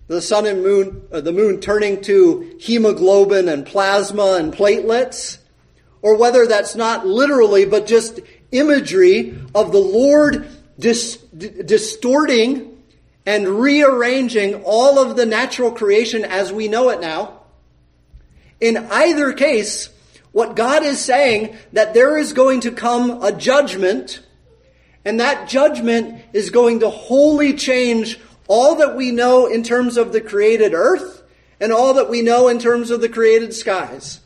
the 0.07 0.21
sun 0.21 0.45
and 0.45 0.63
moon, 0.63 1.07
uh, 1.11 1.21
the 1.21 1.33
moon 1.33 1.59
turning 1.59 2.01
to 2.01 2.55
hemoglobin 2.59 3.49
and 3.49 3.65
plasma 3.65 4.37
and 4.39 4.53
platelets, 4.53 5.37
or 6.01 6.17
whether 6.17 6.47
that's 6.47 6.75
not 6.75 7.05
literally, 7.05 7.65
but 7.65 7.87
just 7.87 8.19
imagery 8.51 9.37
of 9.53 9.71
the 9.71 9.79
Lord 9.79 10.47
dis- 10.79 11.17
distorting 11.17 12.81
and 13.25 13.47
rearranging 13.47 14.63
all 14.63 14.99
of 14.99 15.17
the 15.17 15.25
natural 15.25 15.71
creation 15.71 16.23
as 16.23 16.53
we 16.53 16.69
know 16.69 16.89
it 16.89 17.01
now. 17.01 17.41
In 18.61 18.77
either 18.77 19.33
case, 19.33 19.89
what 20.31 20.55
God 20.55 20.83
is 20.83 20.99
saying 20.99 21.57
that 21.73 21.93
there 21.93 22.17
is 22.17 22.31
going 22.31 22.61
to 22.61 22.71
come 22.71 23.21
a 23.21 23.33
judgment, 23.33 24.21
and 25.03 25.19
that 25.19 25.49
judgment 25.49 26.21
is 26.31 26.49
going 26.49 26.79
to 26.79 26.89
wholly 26.89 27.53
change 27.53 28.19
all 28.47 28.75
that 28.75 28.95
we 28.95 29.11
know 29.11 29.45
in 29.45 29.63
terms 29.63 29.97
of 29.97 30.13
the 30.13 30.21
created 30.21 30.73
earth 30.73 31.23
and 31.59 31.73
all 31.73 31.95
that 31.95 32.09
we 32.09 32.21
know 32.21 32.47
in 32.47 32.59
terms 32.59 32.91
of 32.91 33.01
the 33.01 33.09
created 33.09 33.53
skies. 33.53 34.19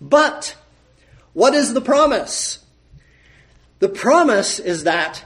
But 0.00 0.56
what 1.32 1.54
is 1.54 1.74
the 1.74 1.80
promise? 1.80 2.58
The 3.78 3.88
promise 3.88 4.58
is 4.58 4.84
that 4.84 5.24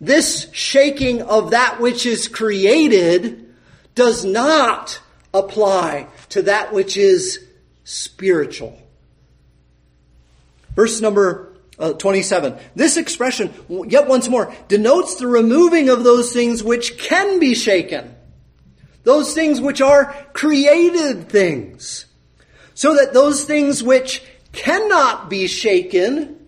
this 0.00 0.48
shaking 0.52 1.22
of 1.22 1.50
that 1.50 1.80
which 1.80 2.04
is 2.04 2.28
created 2.28 3.54
does 3.94 4.24
not 4.24 5.00
apply 5.32 6.08
to 6.30 6.42
that 6.42 6.72
which 6.72 6.96
is 6.96 7.44
spiritual. 7.84 8.78
Verse 10.74 11.00
number 11.00 11.53
uh, 11.78 11.92
27. 11.94 12.56
This 12.74 12.96
expression, 12.96 13.52
yet 13.88 14.08
once 14.08 14.28
more, 14.28 14.54
denotes 14.68 15.16
the 15.16 15.26
removing 15.26 15.88
of 15.88 16.04
those 16.04 16.32
things 16.32 16.62
which 16.62 16.98
can 16.98 17.38
be 17.38 17.54
shaken. 17.54 18.14
Those 19.02 19.34
things 19.34 19.60
which 19.60 19.80
are 19.80 20.14
created 20.32 21.28
things. 21.28 22.06
So 22.74 22.94
that 22.96 23.12
those 23.12 23.44
things 23.44 23.82
which 23.82 24.24
cannot 24.52 25.28
be 25.28 25.46
shaken 25.46 26.46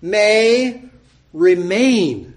may 0.00 0.82
remain. 1.32 2.34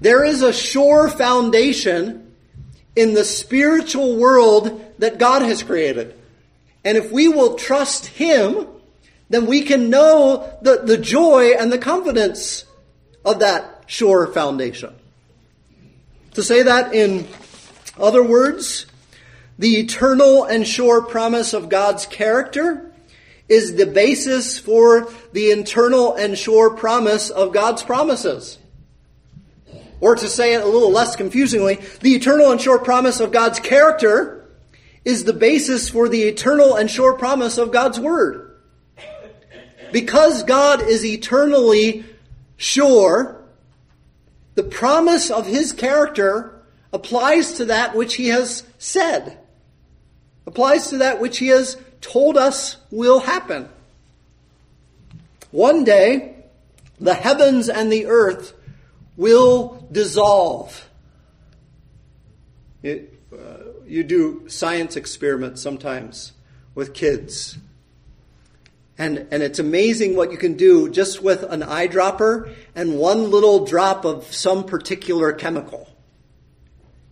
There 0.00 0.24
is 0.24 0.42
a 0.42 0.52
sure 0.52 1.08
foundation 1.08 2.34
in 2.96 3.14
the 3.14 3.24
spiritual 3.24 4.16
world 4.16 4.84
that 4.98 5.18
God 5.18 5.42
has 5.42 5.62
created. 5.62 6.18
And 6.84 6.98
if 6.98 7.12
we 7.12 7.28
will 7.28 7.54
trust 7.54 8.06
Him, 8.06 8.66
then 9.32 9.46
we 9.46 9.62
can 9.62 9.88
know 9.88 10.58
the, 10.60 10.82
the 10.84 10.98
joy 10.98 11.52
and 11.58 11.72
the 11.72 11.78
confidence 11.78 12.66
of 13.24 13.38
that 13.38 13.84
sure 13.86 14.26
foundation. 14.26 14.94
To 16.34 16.42
say 16.42 16.62
that 16.62 16.94
in 16.94 17.26
other 17.98 18.22
words, 18.22 18.84
the 19.58 19.78
eternal 19.78 20.44
and 20.44 20.68
sure 20.68 21.00
promise 21.00 21.54
of 21.54 21.70
God's 21.70 22.04
character 22.04 22.92
is 23.48 23.74
the 23.76 23.86
basis 23.86 24.58
for 24.58 25.10
the 25.32 25.50
internal 25.50 26.14
and 26.14 26.36
sure 26.36 26.76
promise 26.76 27.30
of 27.30 27.54
God's 27.54 27.82
promises. 27.82 28.58
Or 30.02 30.14
to 30.14 30.28
say 30.28 30.52
it 30.52 30.62
a 30.62 30.66
little 30.66 30.90
less 30.90 31.16
confusingly, 31.16 31.80
the 32.00 32.14
eternal 32.14 32.52
and 32.52 32.60
sure 32.60 32.78
promise 32.78 33.18
of 33.18 33.32
God's 33.32 33.60
character 33.60 34.46
is 35.06 35.24
the 35.24 35.32
basis 35.32 35.88
for 35.88 36.10
the 36.10 36.24
eternal 36.24 36.76
and 36.76 36.90
sure 36.90 37.14
promise 37.14 37.56
of 37.56 37.72
God's 37.72 37.98
Word. 37.98 38.51
Because 39.92 40.42
God 40.42 40.82
is 40.82 41.04
eternally 41.04 42.04
sure, 42.56 43.42
the 44.54 44.62
promise 44.62 45.30
of 45.30 45.46
His 45.46 45.72
character 45.72 46.60
applies 46.92 47.54
to 47.54 47.66
that 47.66 47.94
which 47.94 48.14
He 48.16 48.28
has 48.28 48.64
said, 48.78 49.38
applies 50.46 50.88
to 50.88 50.98
that 50.98 51.20
which 51.20 51.38
He 51.38 51.48
has 51.48 51.76
told 52.00 52.36
us 52.36 52.76
will 52.90 53.20
happen. 53.20 53.68
One 55.50 55.84
day, 55.84 56.36
the 56.98 57.14
heavens 57.14 57.68
and 57.68 57.92
the 57.92 58.06
earth 58.06 58.54
will 59.16 59.86
dissolve. 59.92 60.88
It, 62.82 63.12
uh, 63.32 63.36
you 63.86 64.02
do 64.02 64.48
science 64.48 64.96
experiments 64.96 65.60
sometimes 65.60 66.32
with 66.74 66.94
kids. 66.94 67.58
And, 69.02 69.26
and 69.32 69.42
it's 69.42 69.58
amazing 69.58 70.14
what 70.14 70.30
you 70.30 70.38
can 70.38 70.54
do 70.54 70.88
just 70.88 71.20
with 71.20 71.42
an 71.42 71.62
eyedropper 71.62 72.54
and 72.76 73.00
one 73.00 73.32
little 73.32 73.66
drop 73.66 74.04
of 74.04 74.32
some 74.32 74.62
particular 74.62 75.32
chemical. 75.32 75.88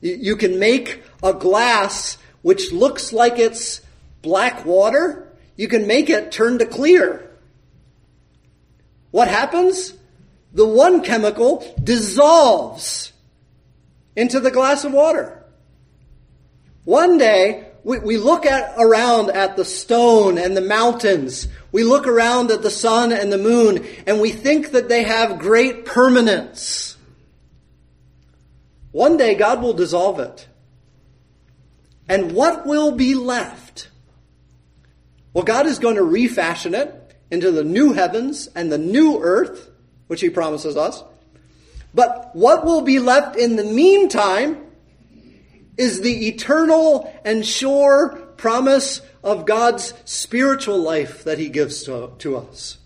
You, 0.01 0.15
you 0.15 0.37
can 0.37 0.61
make 0.61 1.03
a 1.21 1.33
glass 1.33 2.17
which 2.43 2.71
looks 2.71 3.13
like 3.13 3.41
it's 3.41 3.81
black 4.23 4.65
water, 4.65 5.33
you 5.57 5.67
can 5.67 5.89
make 5.89 6.09
it 6.09 6.31
turn 6.31 6.61
to 6.61 6.65
clear. 6.65 7.29
What 9.11 9.27
happens? 9.27 9.93
The 10.53 10.67
one 10.67 11.03
chemical 11.03 11.67
dissolves 11.83 13.13
into 14.15 14.39
the 14.39 14.53
glass 14.53 14.85
of 14.85 14.93
water. 14.93 15.45
One 16.85 17.19
day, 17.19 17.67
we, 17.83 17.99
we 17.99 18.17
look 18.17 18.47
at 18.47 18.75
around 18.79 19.31
at 19.31 19.57
the 19.57 19.65
stone 19.65 20.39
and 20.39 20.57
the 20.57 20.61
mountains. 20.61 21.49
We 21.73 21.85
look 21.85 22.07
around 22.07 22.51
at 22.51 22.63
the 22.63 22.71
sun 22.71 23.13
and 23.13 23.33
the 23.33 23.39
moon, 23.39 23.87
and 24.07 24.21
we 24.21 24.33
think 24.33 24.73
that 24.73 24.89
they 24.89 25.05
have 25.05 25.39
great 25.39 25.85
permanence. 25.85 26.97
One 28.93 29.17
day, 29.17 29.35
God 29.35 29.63
will 29.63 29.73
dissolve 29.73 30.19
it. 30.19 30.49
And 32.09 32.33
what 32.33 32.67
will 32.67 32.93
be 32.93 33.15
left? 33.15 33.89
Well, 35.33 35.45
God 35.45 35.67
is 35.67 35.79
going 35.79 35.95
to 35.95 36.03
refashion 36.03 36.75
it 36.75 37.17
into 37.31 37.53
the 37.53 37.63
new 37.63 37.93
heavens 37.93 38.49
and 38.57 38.73
the 38.73 38.79
new 38.79 39.21
earth, 39.23 39.71
which 40.09 40.21
He 40.21 40.29
promises 40.29 40.77
us. 40.77 41.05
But 41.95 42.31
what 42.35 42.65
will 42.65 42.83
be 42.83 42.99
left 42.99 43.37
in 43.37 43.55
the 43.55 43.65
meantime 43.65 44.59
is 45.77 46.01
the 46.01 46.29
eternal 46.29 47.13
and 47.25 47.47
sure 47.47 48.20
promise 48.41 49.03
of 49.23 49.45
God's 49.45 49.93
spiritual 50.07 50.79
life 50.79 51.25
that 51.25 51.39
He 51.39 51.51
gives 51.51 51.83
to, 51.85 52.13
to 52.19 52.39
us. 52.39 52.79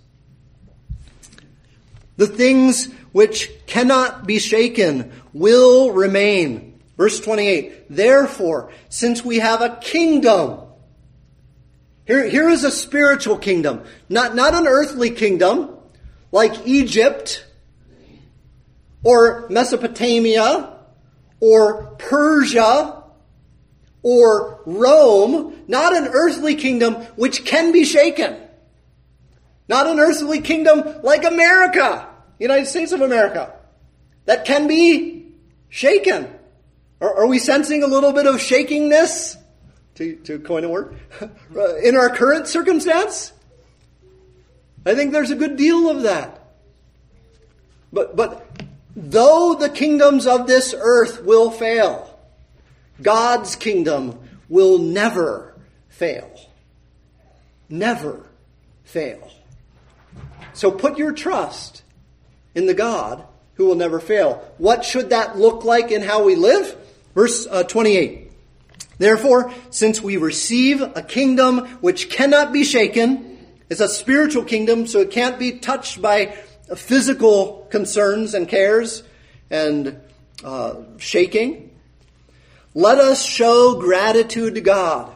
The 2.16 2.26
things 2.26 2.92
which 3.12 3.50
cannot 3.66 4.26
be 4.26 4.40
shaken 4.40 5.12
will 5.32 5.92
remain. 5.92 6.80
Verse 6.96 7.20
28 7.20 7.86
Therefore, 7.88 8.72
since 8.88 9.24
we 9.24 9.38
have 9.38 9.62
a 9.62 9.76
kingdom, 9.76 10.61
here, 12.05 12.28
here 12.28 12.48
is 12.48 12.64
a 12.64 12.72
spiritual 12.72 13.38
kingdom, 13.38 13.84
not, 14.09 14.34
not 14.34 14.55
an 14.55 14.66
earthly 14.66 15.11
kingdom 15.11 15.76
like 16.32 16.66
Egypt 16.66 17.46
or 19.05 19.46
Mesopotamia 19.50 20.78
or 21.38 21.94
Persia 21.98 23.03
or 24.05 24.61
Rome, 24.64 25.64
not 25.66 25.96
an 25.96 26.07
earthly 26.07 26.55
kingdom 26.55 26.94
which 27.16 27.44
can 27.44 27.72
be 27.72 27.84
shaken. 27.84 28.36
Not 29.66 29.88
an 29.88 29.98
earthly 29.98 30.40
kingdom 30.40 31.02
like 31.02 31.24
America, 31.24 32.09
United 32.38 32.66
States 32.66 32.92
of 32.92 33.00
America, 33.00 33.52
that 34.26 34.44
can 34.44 34.68
be 34.68 35.32
shaken. 35.68 36.28
Are, 37.00 37.22
are 37.22 37.26
we 37.26 37.40
sensing 37.40 37.82
a 37.82 37.88
little 37.88 38.12
bit 38.12 38.26
of 38.26 38.36
shakingness? 38.36 39.38
to, 39.94 40.16
to 40.16 40.38
coin 40.40 40.64
a 40.64 40.68
word, 40.68 40.96
uh, 41.57 41.76
in 41.76 41.96
our 41.96 42.11
current 42.11 42.46
circumstance? 42.46 43.32
I 44.86 44.94
think 44.94 45.12
there's 45.12 45.30
a 45.30 45.36
good 45.36 45.57
deal 45.57 45.88
of 45.88 46.02
that. 46.02 46.40
But, 47.92 48.16
but 48.16 48.50
though 48.94 49.55
the 49.55 49.70
kingdoms 49.70 50.26
of 50.26 50.46
this 50.46 50.74
earth 50.76 51.22
will 51.22 51.50
fail, 51.50 52.13
God's 53.03 53.57
kingdom 53.57 54.18
will 54.49 54.78
never 54.78 55.55
fail. 55.88 56.30
Never 57.68 58.26
fail. 58.84 59.30
So 60.53 60.70
put 60.70 60.99
your 60.99 61.12
trust 61.12 61.82
in 62.55 62.66
the 62.66 62.74
God 62.74 63.24
who 63.55 63.66
will 63.66 63.74
never 63.74 64.01
fail. 64.01 64.45
What 64.59 64.84
should 64.84 65.11
that 65.11 65.38
look 65.38 65.64
like 65.64 65.90
in 65.90 66.03
how 66.03 66.24
we 66.24 66.36
live? 66.36 66.76
Verse 67.14 67.47
uh, 67.51 67.64
28. 67.64 68.32
Therefore, 68.99 69.53
since 69.70 70.01
we 70.01 70.16
receive 70.16 70.80
a 70.80 71.03
kingdom 71.03 71.66
which 71.80 72.11
cannot 72.11 72.53
be 72.53 72.64
shaken, 72.64 73.38
it's 73.68 73.80
a 73.80 73.88
spiritual 73.88 74.45
kingdom, 74.45 74.86
so 74.86 75.01
it 75.01 75.11
can't 75.11 75.38
be 75.38 75.59
touched 75.59 76.01
by 76.01 76.26
physical 76.76 77.66
concerns 77.70 78.34
and 78.34 78.49
cares 78.49 79.03
and 79.51 80.01
uh, 80.45 80.74
shaking. 80.99 81.63
Let 82.74 82.98
us 82.98 83.22
show 83.22 83.80
gratitude 83.80 84.56
to 84.56 84.60
God. 84.60 85.14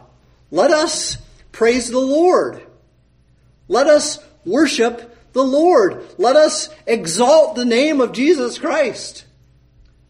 Let 0.50 0.70
us 0.70 1.18
praise 1.50 1.90
the 1.90 1.98
Lord. 1.98 2.62
Let 3.66 3.88
us 3.88 4.24
worship 4.44 5.16
the 5.32 5.42
Lord. 5.42 6.04
Let 6.18 6.36
us 6.36 6.68
exalt 6.86 7.56
the 7.56 7.64
name 7.64 8.00
of 8.00 8.12
Jesus 8.12 8.59
Christ. 8.59 9.24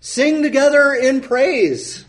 Sing 0.01 0.43
together 0.43 0.93
in 0.93 1.23
praise. 1.23 2.05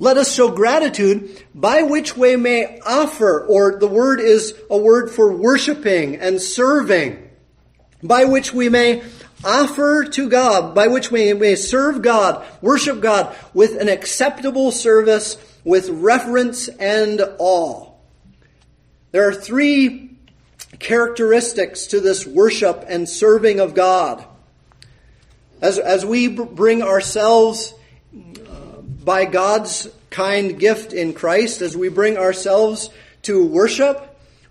Let 0.00 0.16
us 0.16 0.32
show 0.32 0.50
gratitude 0.50 1.44
by 1.54 1.82
which 1.82 2.16
we 2.16 2.36
may 2.36 2.80
offer, 2.86 3.44
or 3.46 3.78
the 3.78 3.88
word 3.88 4.20
is 4.20 4.54
a 4.70 4.78
word 4.78 5.10
for 5.10 5.32
worshiping 5.32 6.16
and 6.16 6.40
serving, 6.40 7.28
by 8.02 8.24
which 8.24 8.52
we 8.52 8.68
may 8.68 9.02
offer 9.44 10.04
to 10.04 10.28
God, 10.28 10.74
by 10.74 10.88
which 10.88 11.10
we 11.10 11.32
may 11.32 11.54
serve 11.54 12.02
God, 12.02 12.44
worship 12.60 13.00
God 13.00 13.34
with 13.54 13.80
an 13.80 13.88
acceptable 13.88 14.70
service, 14.70 15.36
with 15.64 15.88
reverence 15.88 16.68
and 16.68 17.20
awe. 17.38 17.92
There 19.12 19.28
are 19.28 19.34
three 19.34 20.16
characteristics 20.78 21.86
to 21.88 22.00
this 22.00 22.26
worship 22.26 22.84
and 22.88 23.08
serving 23.08 23.60
of 23.60 23.74
God. 23.74 24.24
As, 25.60 25.78
as 25.78 26.06
we 26.06 26.28
bring 26.28 26.82
ourselves 26.82 27.74
uh, 28.14 28.80
by 29.04 29.24
God's 29.24 29.88
kind 30.10 30.58
gift 30.58 30.92
in 30.92 31.12
Christ 31.12 31.62
as 31.62 31.76
we 31.76 31.88
bring 31.88 32.16
ourselves 32.16 32.90
to 33.22 33.44
worship. 33.44 34.04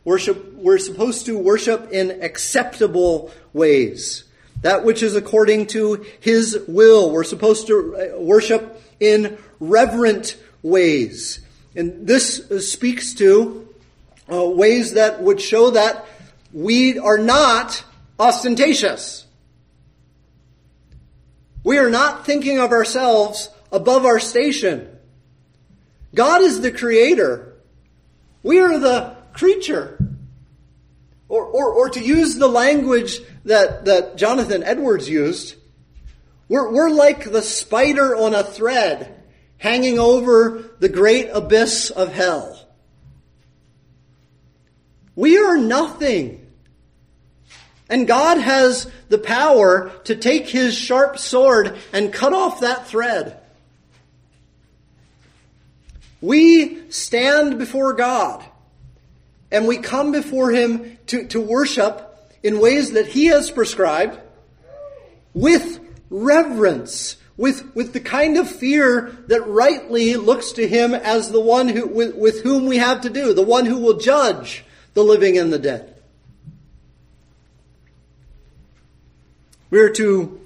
Worship, 0.03 0.53
we're 0.53 0.77
supposed 0.77 1.25
to 1.25 1.37
worship 1.37 1.91
in 1.91 2.23
acceptable 2.23 3.31
ways. 3.53 4.23
That 4.61 4.83
which 4.83 5.03
is 5.03 5.15
according 5.15 5.67
to 5.67 6.05
His 6.19 6.57
will. 6.67 7.11
We're 7.11 7.23
supposed 7.23 7.67
to 7.67 7.95
uh, 7.95 8.19
worship 8.19 8.81
in 8.99 9.37
reverent 9.59 10.37
ways. 10.61 11.39
And 11.75 12.07
this 12.07 12.69
speaks 12.69 13.13
to 13.15 13.67
uh, 14.31 14.43
ways 14.45 14.93
that 14.93 15.21
would 15.21 15.39
show 15.39 15.71
that 15.71 16.05
we 16.51 16.97
are 16.97 17.17
not 17.17 17.83
ostentatious. 18.19 19.25
We 21.63 21.77
are 21.77 21.89
not 21.89 22.25
thinking 22.25 22.59
of 22.59 22.71
ourselves 22.71 23.49
above 23.71 24.05
our 24.05 24.19
station. 24.19 24.87
God 26.15 26.41
is 26.41 26.61
the 26.61 26.71
creator. 26.71 27.53
We 28.41 28.59
are 28.59 28.79
the 28.79 29.15
creature. 29.33 29.96
Or, 31.29 31.43
or, 31.43 31.73
or 31.73 31.89
to 31.89 31.99
use 31.99 32.35
the 32.35 32.47
language 32.47 33.19
that, 33.45 33.85
that 33.85 34.15
Jonathan 34.15 34.63
Edwards 34.63 35.09
used, 35.09 35.55
we're, 36.47 36.71
we're 36.71 36.89
like 36.89 37.31
the 37.31 37.41
spider 37.41 38.15
on 38.15 38.33
a 38.33 38.43
thread 38.43 39.13
hanging 39.57 39.99
over 39.99 40.63
the 40.79 40.89
great 40.89 41.29
abyss 41.29 41.89
of 41.89 42.13
hell. 42.13 42.57
We 45.15 45.37
are 45.37 45.57
nothing. 45.57 46.45
And 47.89 48.07
God 48.07 48.37
has 48.37 48.89
the 49.09 49.17
power 49.17 49.91
to 50.05 50.15
take 50.15 50.47
his 50.47 50.75
sharp 50.75 51.17
sword 51.17 51.77
and 51.91 52.13
cut 52.13 52.33
off 52.33 52.59
that 52.59 52.87
thread. 52.87 53.39
We 56.21 56.89
stand 56.91 57.57
before 57.57 57.93
God 57.93 58.43
and 59.51 59.67
we 59.67 59.77
come 59.77 60.11
before 60.11 60.51
Him 60.51 60.97
to, 61.07 61.25
to 61.27 61.41
worship 61.41 62.03
in 62.43 62.59
ways 62.59 62.91
that 62.91 63.07
He 63.07 63.25
has 63.27 63.51
prescribed 63.51 64.19
with 65.33 65.79
reverence, 66.09 67.17
with, 67.35 67.75
with 67.75 67.93
the 67.93 67.99
kind 67.99 68.37
of 68.37 68.49
fear 68.49 69.15
that 69.27 69.47
rightly 69.47 70.15
looks 70.15 70.53
to 70.53 70.67
Him 70.67 70.93
as 70.93 71.31
the 71.31 71.41
one 71.41 71.67
who, 71.67 71.87
with, 71.87 72.15
with 72.15 72.43
whom 72.43 72.65
we 72.65 72.77
have 72.77 73.01
to 73.01 73.09
do, 73.09 73.33
the 73.33 73.41
one 73.41 73.65
who 73.65 73.77
will 73.77 73.97
judge 73.97 74.65
the 74.93 75.03
living 75.03 75.37
and 75.37 75.53
the 75.53 75.59
dead. 75.59 75.93
We 79.69 79.79
are 79.79 79.89
to 79.91 80.41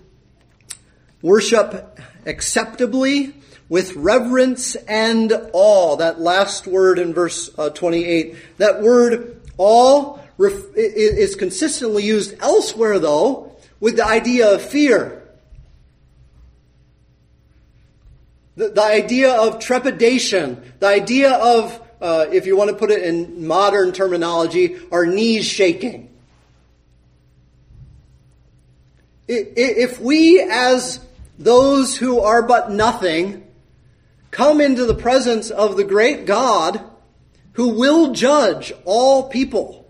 worship 1.21 1.99
acceptably 2.25 3.35
with 3.71 3.95
reverence 3.95 4.75
and 4.75 5.31
awe. 5.53 5.95
That 5.95 6.19
last 6.19 6.67
word 6.67 6.99
in 6.99 7.13
verse 7.13 7.49
uh, 7.57 7.69
28. 7.69 8.35
That 8.57 8.81
word 8.81 9.41
awe 9.57 10.19
ref- 10.37 10.75
is 10.75 11.35
consistently 11.35 12.03
used 12.03 12.35
elsewhere, 12.41 12.99
though, 12.99 13.55
with 13.79 13.95
the 13.95 14.05
idea 14.05 14.55
of 14.55 14.61
fear. 14.61 15.23
The, 18.57 18.71
the 18.71 18.83
idea 18.83 19.33
of 19.33 19.59
trepidation, 19.59 20.73
the 20.81 20.87
idea 20.87 21.31
of, 21.31 21.81
uh, 22.01 22.25
if 22.29 22.45
you 22.45 22.57
want 22.57 22.71
to 22.71 22.75
put 22.75 22.91
it 22.91 23.03
in 23.03 23.47
modern 23.47 23.93
terminology, 23.93 24.79
our 24.91 25.05
knees 25.05 25.45
shaking. 25.45 26.09
If 29.29 30.01
we, 30.01 30.41
as 30.41 30.99
those 31.39 31.95
who 31.95 32.19
are 32.19 32.43
but 32.43 32.69
nothing, 32.69 33.47
come 34.31 34.61
into 34.61 34.85
the 34.85 34.95
presence 34.95 35.49
of 35.51 35.77
the 35.77 35.83
great 35.83 36.25
God 36.25 36.81
who 37.53 37.77
will 37.77 38.13
judge 38.13 38.73
all 38.85 39.29
people. 39.29 39.89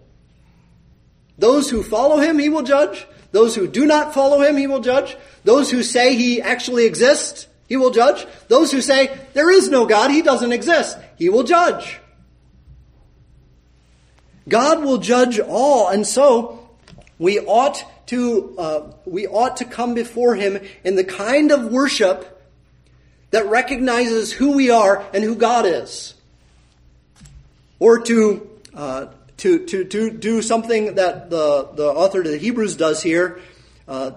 Those 1.38 1.70
who 1.70 1.84
follow 1.84 2.18
him, 2.18 2.40
he 2.40 2.49
will 2.49 2.64
judge. 2.64 3.07
Those 3.32 3.56
who 3.56 3.68
do 3.68 3.86
not 3.86 4.14
follow 4.14 4.41
him, 4.41 4.57
he 4.57 4.68
will 4.68 4.82
judge. 4.82 5.15
Those 5.44 5.72
who 5.72 5.84
say 5.84 6.15
he 6.15 6.41
actually 6.41 6.86
exists, 6.86 7.48
he 7.68 7.78
will 7.78 7.91
judge. 7.91 8.28
Those 8.48 8.72
who 8.72 8.82
say 8.82 9.18
there 9.34 9.49
is 9.49 9.70
no 9.70 9.86
God, 9.86 10.11
he 10.11 10.22
doesn't 10.22 10.52
exist, 10.52 10.98
he 11.18 11.30
will 11.30 11.44
judge. 11.44 11.99
God 14.49 14.84
will 14.84 14.98
judge 14.98 15.40
all, 15.40 15.88
and 15.88 16.06
so 16.06 16.70
we 17.18 17.40
ought 17.40 17.84
to 18.07 18.56
uh, 18.57 18.91
we 19.06 19.28
ought 19.28 19.57
to 19.57 19.65
come 19.65 19.94
before 19.94 20.36
him 20.36 20.60
in 20.84 20.95
the 20.95 21.03
kind 21.03 21.52
of 21.52 21.72
worship 21.72 22.40
that 23.32 23.48
recognizes 23.48 24.32
who 24.32 24.52
we 24.52 24.70
are 24.70 25.03
and 25.14 25.24
who 25.24 25.36
God 25.36 25.66
is. 25.66 26.14
Or 27.80 27.99
to, 28.02 28.49
uh, 28.76 29.08
to, 29.38 29.66
to, 29.66 29.86
to 29.86 30.12
do 30.12 30.41
something 30.41 30.95
that 30.95 31.30
the, 31.30 31.70
the 31.74 31.88
author 31.88 32.20
of 32.20 32.28
the 32.28 32.38
Hebrews 32.38 32.76
does 32.76 33.02
here, 33.02 33.40
uh, 33.88 34.12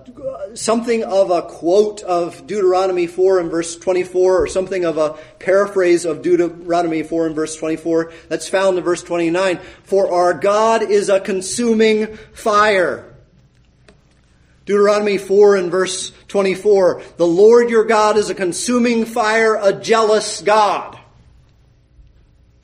something 0.55 1.03
of 1.03 1.31
a 1.31 1.43
quote 1.43 2.03
of 2.03 2.47
Deuteronomy 2.47 3.07
4 3.07 3.41
and 3.41 3.51
verse 3.51 3.77
24, 3.77 4.43
or 4.43 4.47
something 4.47 4.85
of 4.85 4.99
a 4.99 5.17
paraphrase 5.39 6.05
of 6.05 6.23
Deuteronomy 6.23 7.03
4 7.03 7.27
and 7.27 7.35
verse 7.35 7.57
24, 7.57 8.13
that's 8.29 8.47
found 8.47 8.77
in 8.77 8.85
verse 8.85 9.03
29. 9.03 9.59
For 9.85 10.13
our 10.13 10.35
God 10.35 10.83
is 10.83 11.09
a 11.09 11.19
consuming 11.19 12.17
fire. 12.35 13.14
Deuteronomy 14.65 15.19
4 15.19 15.57
and 15.57 15.71
verse 15.71 16.13
24. 16.29 17.03
The 17.17 17.27
Lord 17.27 17.69
your 17.69 17.85
God 17.85 18.17
is 18.17 18.31
a 18.31 18.35
consuming 18.35 19.05
fire, 19.05 19.57
a 19.57 19.73
jealous 19.73 20.41
God. 20.41 20.99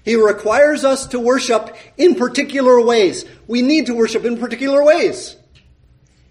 He 0.02 0.16
requires 0.16 0.84
us 0.84 1.08
to 1.08 1.20
worship 1.20 1.76
in 1.98 2.14
particular 2.14 2.80
ways. 2.80 3.26
We 3.46 3.60
need 3.60 3.86
to 3.86 3.94
worship 3.94 4.24
in 4.24 4.38
particular 4.38 4.82
ways. 4.82 5.36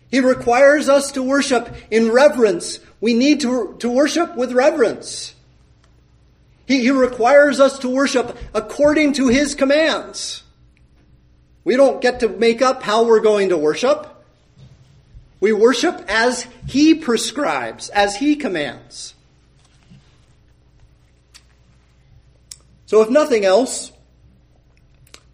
He 0.09 0.21
requires 0.21 0.89
us 0.89 1.11
to 1.11 1.21
worship 1.23 1.75
in 1.91 2.11
reverence. 2.11 2.79
We 2.99 3.13
need 3.13 3.41
to, 3.41 3.75
to 3.79 3.89
worship 3.89 4.35
with 4.35 4.51
reverence. 4.53 5.35
He, 6.65 6.81
he 6.81 6.91
requires 6.91 7.59
us 7.59 7.79
to 7.79 7.89
worship 7.89 8.35
according 8.55 9.13
to 9.13 9.27
His 9.27 9.53
commands. 9.53 10.43
We 11.63 11.75
don't 11.75 12.01
get 12.01 12.21
to 12.21 12.29
make 12.29 12.63
up 12.63 12.81
how 12.81 13.05
we're 13.05 13.19
going 13.19 13.49
to 13.49 13.57
worship. 13.57 14.18
We 15.39 15.53
worship 15.53 16.03
as 16.07 16.47
He 16.67 16.95
prescribes, 16.95 17.89
as 17.89 18.17
He 18.17 18.35
commands. 18.35 19.13
So, 22.85 23.01
if 23.01 23.09
nothing 23.09 23.45
else, 23.45 23.91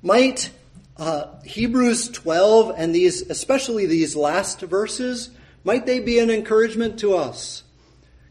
might 0.02 0.52
uh, 0.98 1.42
Hebrews 1.44 2.10
12 2.10 2.74
and 2.78 2.94
these, 2.94 3.22
especially 3.30 3.86
these 3.86 4.16
last 4.16 4.62
verses, 4.62 5.30
might 5.64 5.86
they 5.86 6.00
be 6.00 6.20
an 6.20 6.30
encouragement 6.30 7.00
to 7.00 7.16
us? 7.16 7.64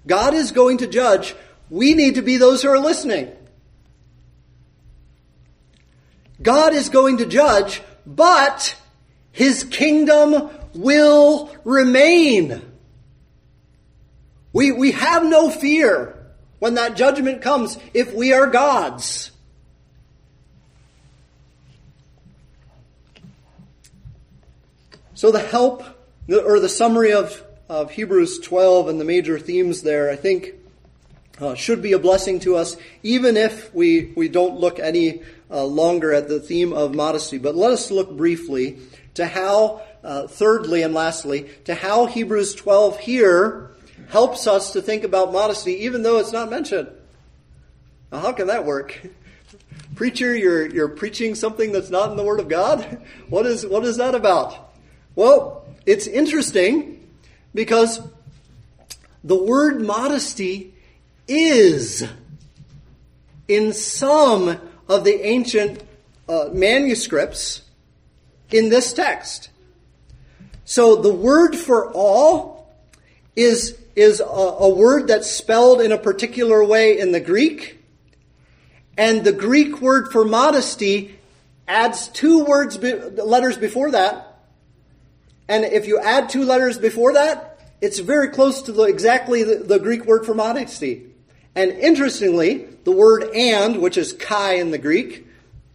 God 0.07 0.35
is 0.35 0.53
going 0.53 0.79
to 0.79 0.87
judge. 0.87 1.35
We 1.71 1.95
need 1.95 2.17
to 2.17 2.23
be 2.23 2.37
those 2.37 2.63
who 2.63 2.69
are 2.69 2.79
listening. 2.79 3.33
God 6.41 6.75
is 6.75 6.89
going 6.89 7.19
to 7.19 7.27
judge, 7.27 7.83
but 8.07 8.77
His 9.33 9.65
kingdom 9.65 10.51
will 10.75 11.51
remain. 11.65 12.63
We, 14.53 14.73
we 14.73 14.93
have 14.93 15.25
no 15.25 15.51
fear 15.51 16.17
when 16.59 16.75
that 16.75 16.97
judgment 16.97 17.43
comes 17.43 17.79
if 17.93 18.15
we 18.15 18.33
are 18.33 18.47
God's. 18.47 19.31
So 25.15 25.31
the 25.31 25.39
help, 25.39 25.85
or 26.29 26.59
the 26.59 26.69
summary 26.69 27.13
of, 27.13 27.43
of 27.69 27.91
Hebrews 27.93 28.41
12 28.41 28.89
and 28.89 29.01
the 29.01 29.05
major 29.05 29.39
themes 29.39 29.83
there, 29.83 30.11
I 30.11 30.17
think, 30.17 30.55
uh, 31.41 31.55
should 31.55 31.83
be 31.83 31.93
a 31.93 31.99
blessing 31.99 32.41
to 32.41 32.57
us, 32.57 32.77
even 33.03 33.37
if 33.37 33.73
we, 33.75 34.13
we 34.17 34.29
don't 34.29 34.59
look 34.59 34.79
any 34.79 35.23
uh, 35.51 35.65
longer 35.65 36.13
at 36.13 36.29
the 36.29 36.41
theme 36.41 36.73
of 36.73 36.95
modesty. 36.95 37.39
But 37.39 37.55
let 37.55 37.73
us 37.73 37.91
look 37.91 38.17
briefly 38.17 38.79
to 39.15 39.27
how, 39.27 39.83
uh, 40.05 40.27
thirdly 40.27 40.83
and 40.83 40.95
lastly, 40.95 41.49
to 41.65 41.75
how 41.75 42.07
Hebrews 42.07 42.55
12 42.55 43.01
here 43.01 43.71
helps 44.09 44.47
us 44.47 44.73
to 44.75 44.83
think 44.83 45.03
about 45.03 45.33
modesty, 45.33 45.85
even 45.85 46.03
though 46.03 46.19
it's 46.19 46.33
not 46.33 46.51
mentioned. 46.51 46.89
Now, 48.13 48.19
how 48.21 48.33
can 48.33 48.47
that 48.49 48.65
work? 48.65 49.01
Preacher, 49.95 50.37
you're, 50.37 50.67
you're 50.67 50.89
preaching 50.89 51.35
something 51.35 51.73
that's 51.73 51.91
not 51.91 52.11
in 52.11 52.17
the 52.17 52.25
Word 52.25 52.41
of 52.41 52.49
God? 52.49 53.01
What 53.31 53.47
is, 53.47 53.65
what 53.67 53.85
is 53.85 53.97
that 53.97 54.15
about? 54.15 54.75
Well, 55.17 55.67
it's 55.87 56.07
interesting 56.07 57.09
because 57.55 58.01
the 59.25 59.43
word 59.43 59.81
modesty 59.81 60.75
is 61.27 62.07
in 63.49 63.73
some 63.73 64.61
of 64.89 65.05
the 65.05 65.27
ancient 65.27 65.83
uh, 66.29 66.51
manuscripts 66.53 67.63
in 68.51 68.69
this 68.69 68.93
text. 68.93 69.49
So 70.65 70.97
the 70.97 71.13
word 71.13 71.55
for 71.57 71.93
all 71.93 72.75
is, 73.37 73.79
is 73.97 74.21
a, 74.21 74.25
a 74.25 74.69
word 74.69 75.09
that's 75.09 75.31
spelled 75.31 75.81
in 75.81 75.93
a 75.93 75.99
particular 75.99 76.65
way 76.65 76.99
in 76.99 77.13
the 77.13 77.21
Greek. 77.21 77.79
And 78.97 79.25
the 79.25 79.33
Greek 79.33 79.81
word 79.81 80.13
for 80.13 80.25
modesty 80.25 81.19
adds 81.67 82.09
two 82.09 82.45
words, 82.45 82.79
letters 82.79 83.57
before 83.57 83.91
that 83.93 84.35
and 85.49 85.65
if 85.65 85.87
you 85.87 85.99
add 85.99 86.29
two 86.29 86.45
letters 86.45 86.79
before 86.79 87.15
that, 87.15 87.61
it's 87.81 87.99
very 87.99 88.29
close 88.29 88.63
to 88.63 88.73
the, 88.73 88.85
exactly 88.85 89.43
the, 89.43 89.57
the 89.57 89.79
Greek 89.79 90.07
word 90.07 90.25
for 90.25 90.35
modesty. 90.35 91.07
And 91.55 91.71
interestingly, 91.73 92.67
the 92.85 92.93
word 92.93 93.31
and, 93.35 93.81
which 93.81 93.99
is 93.99 94.13
kai 94.13 94.55
in 94.55 94.71
the 94.71 94.79
Greek, 94.79 95.27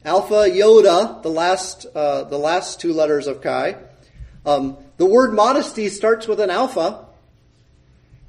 alpha, 0.03 0.51
iota, 0.51 1.19
the 1.21 1.29
last, 1.29 1.85
uh, 1.93 2.23
the 2.23 2.37
last 2.37 2.79
two 2.79 2.93
letters 2.93 3.27
of 3.27 3.41
kai, 3.41 3.75
um, 4.45 4.77
the 4.97 5.05
word 5.05 5.33
modesty 5.33 5.89
starts 5.89 6.27
with 6.27 6.39
an 6.39 6.49
alpha. 6.49 7.05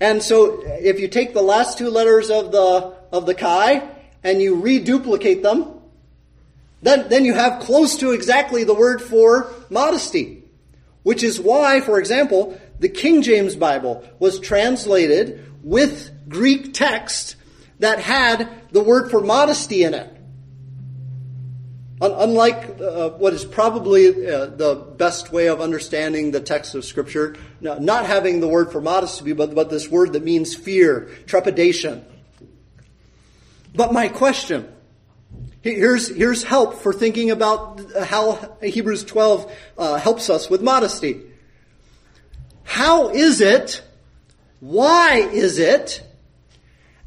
And 0.00 0.22
so 0.22 0.62
if 0.64 0.98
you 0.98 1.08
take 1.08 1.34
the 1.34 1.42
last 1.42 1.78
two 1.78 1.90
letters 1.90 2.30
of 2.30 2.52
the, 2.52 2.94
of 3.12 3.26
the 3.26 3.34
kai 3.34 3.88
and 4.24 4.40
you 4.40 4.60
reduplicate 4.60 5.42
them, 5.42 5.80
then, 6.82 7.08
then 7.08 7.24
you 7.24 7.34
have 7.34 7.60
close 7.60 7.96
to 7.98 8.12
exactly 8.12 8.64
the 8.64 8.74
word 8.74 9.02
for 9.02 9.52
modesty. 9.68 10.42
Which 11.02 11.22
is 11.22 11.40
why, 11.40 11.80
for 11.80 11.98
example, 11.98 12.60
the 12.78 12.88
King 12.88 13.22
James 13.22 13.56
Bible 13.56 14.04
was 14.18 14.38
translated 14.40 15.46
with 15.62 16.10
Greek 16.28 16.72
text 16.72 17.36
that 17.78 17.98
had 17.98 18.48
the 18.70 18.82
word 18.82 19.10
for 19.10 19.20
modesty 19.20 19.82
in 19.82 19.94
it. 19.94 20.14
Unlike 22.00 22.80
uh, 22.80 23.10
what 23.10 23.34
is 23.34 23.44
probably 23.44 24.26
uh, 24.26 24.46
the 24.46 24.74
best 24.96 25.32
way 25.32 25.48
of 25.48 25.60
understanding 25.60 26.30
the 26.30 26.40
text 26.40 26.74
of 26.74 26.84
Scripture, 26.84 27.36
not 27.60 28.06
having 28.06 28.40
the 28.40 28.48
word 28.48 28.72
for 28.72 28.80
modesty, 28.80 29.34
but, 29.34 29.54
but 29.54 29.68
this 29.68 29.88
word 29.88 30.14
that 30.14 30.24
means 30.24 30.54
fear, 30.54 31.10
trepidation. 31.26 32.04
But 33.74 33.92
my 33.92 34.08
question 34.08 34.66
Here's, 35.62 36.08
here's 36.08 36.42
help 36.42 36.80
for 36.80 36.92
thinking 36.92 37.30
about 37.30 37.82
how 37.94 38.56
Hebrews 38.62 39.04
12 39.04 39.52
uh, 39.76 39.98
helps 39.98 40.30
us 40.30 40.48
with 40.48 40.62
modesty. 40.62 41.20
How 42.64 43.10
is 43.10 43.42
it, 43.42 43.82
why 44.60 45.16
is 45.16 45.58
it, 45.58 46.02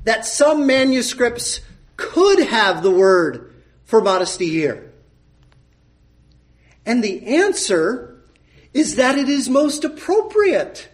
that 0.03 0.26
some 0.26 0.68
manuscripts 0.68 1.61
could 1.98 2.40
have 2.40 2.84
the 2.84 2.91
word 2.91 3.52
for 3.85 4.01
modesty 4.01 4.49
here? 4.49 4.91
And 6.85 7.03
the 7.03 7.38
answer 7.38 8.22
is 8.73 8.95
that 8.95 9.18
it 9.18 9.30
is 9.30 9.49
most 9.49 9.84
appropriate. 9.84 10.89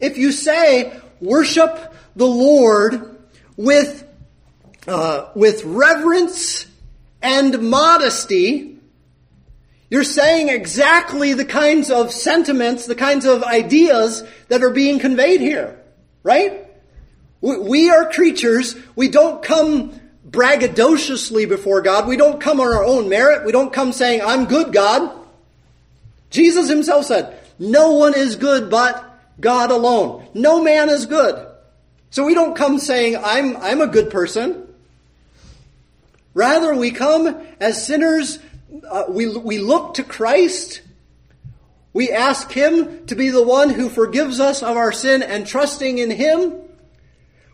If 0.00 0.18
you 0.18 0.32
say, 0.32 0.98
worship 1.20 1.94
the 2.16 2.26
Lord 2.26 3.16
with 3.56 4.08
uh, 4.86 5.30
with 5.36 5.62
reverence 5.64 6.66
and 7.22 7.70
modesty, 7.70 8.80
you're 9.90 10.02
saying 10.02 10.48
exactly 10.48 11.34
the 11.34 11.44
kinds 11.44 11.90
of 11.90 12.10
sentiments, 12.10 12.86
the 12.86 12.96
kinds 12.96 13.24
of 13.24 13.44
ideas 13.44 14.24
that 14.48 14.64
are 14.64 14.70
being 14.70 14.98
conveyed 14.98 15.40
here, 15.40 15.80
right? 16.24 16.66
We 17.40 17.90
are 17.90 18.10
creatures. 18.10 18.74
We 18.96 19.08
don't 19.08 19.42
come 19.42 20.00
braggadociously 20.32 21.48
before 21.48 21.82
God. 21.82 22.08
We 22.08 22.16
don't 22.16 22.40
come 22.40 22.60
on 22.60 22.74
our 22.74 22.84
own 22.84 23.08
merit. 23.08 23.44
We 23.44 23.52
don't 23.52 23.72
come 23.72 23.92
saying, 23.92 24.22
I'm 24.22 24.46
good, 24.46 24.72
God. 24.72 25.14
Jesus 26.30 26.68
himself 26.68 27.04
said, 27.04 27.38
no 27.58 27.92
one 27.92 28.14
is 28.14 28.36
good 28.36 28.70
but 28.70 29.08
God 29.38 29.70
alone. 29.70 30.26
No 30.34 30.62
man 30.62 30.88
is 30.88 31.06
good. 31.06 31.46
So 32.10 32.24
we 32.24 32.34
don't 32.34 32.56
come 32.56 32.78
saying, 32.78 33.16
I'm, 33.22 33.56
I'm 33.58 33.80
a 33.80 33.86
good 33.86 34.10
person. 34.10 34.66
Rather, 36.34 36.74
we 36.74 36.90
come 36.90 37.42
as 37.60 37.86
sinners, 37.86 38.38
uh, 38.90 39.04
we, 39.08 39.36
we 39.36 39.58
look 39.58 39.94
to 39.94 40.02
Christ. 40.02 40.80
We 41.92 42.10
ask 42.10 42.50
Him 42.50 43.06
to 43.06 43.14
be 43.14 43.28
the 43.28 43.42
one 43.42 43.68
who 43.68 43.90
forgives 43.90 44.40
us 44.40 44.62
of 44.62 44.76
our 44.76 44.92
sin 44.92 45.22
and 45.22 45.46
trusting 45.46 45.98
in 45.98 46.10
Him. 46.10 46.54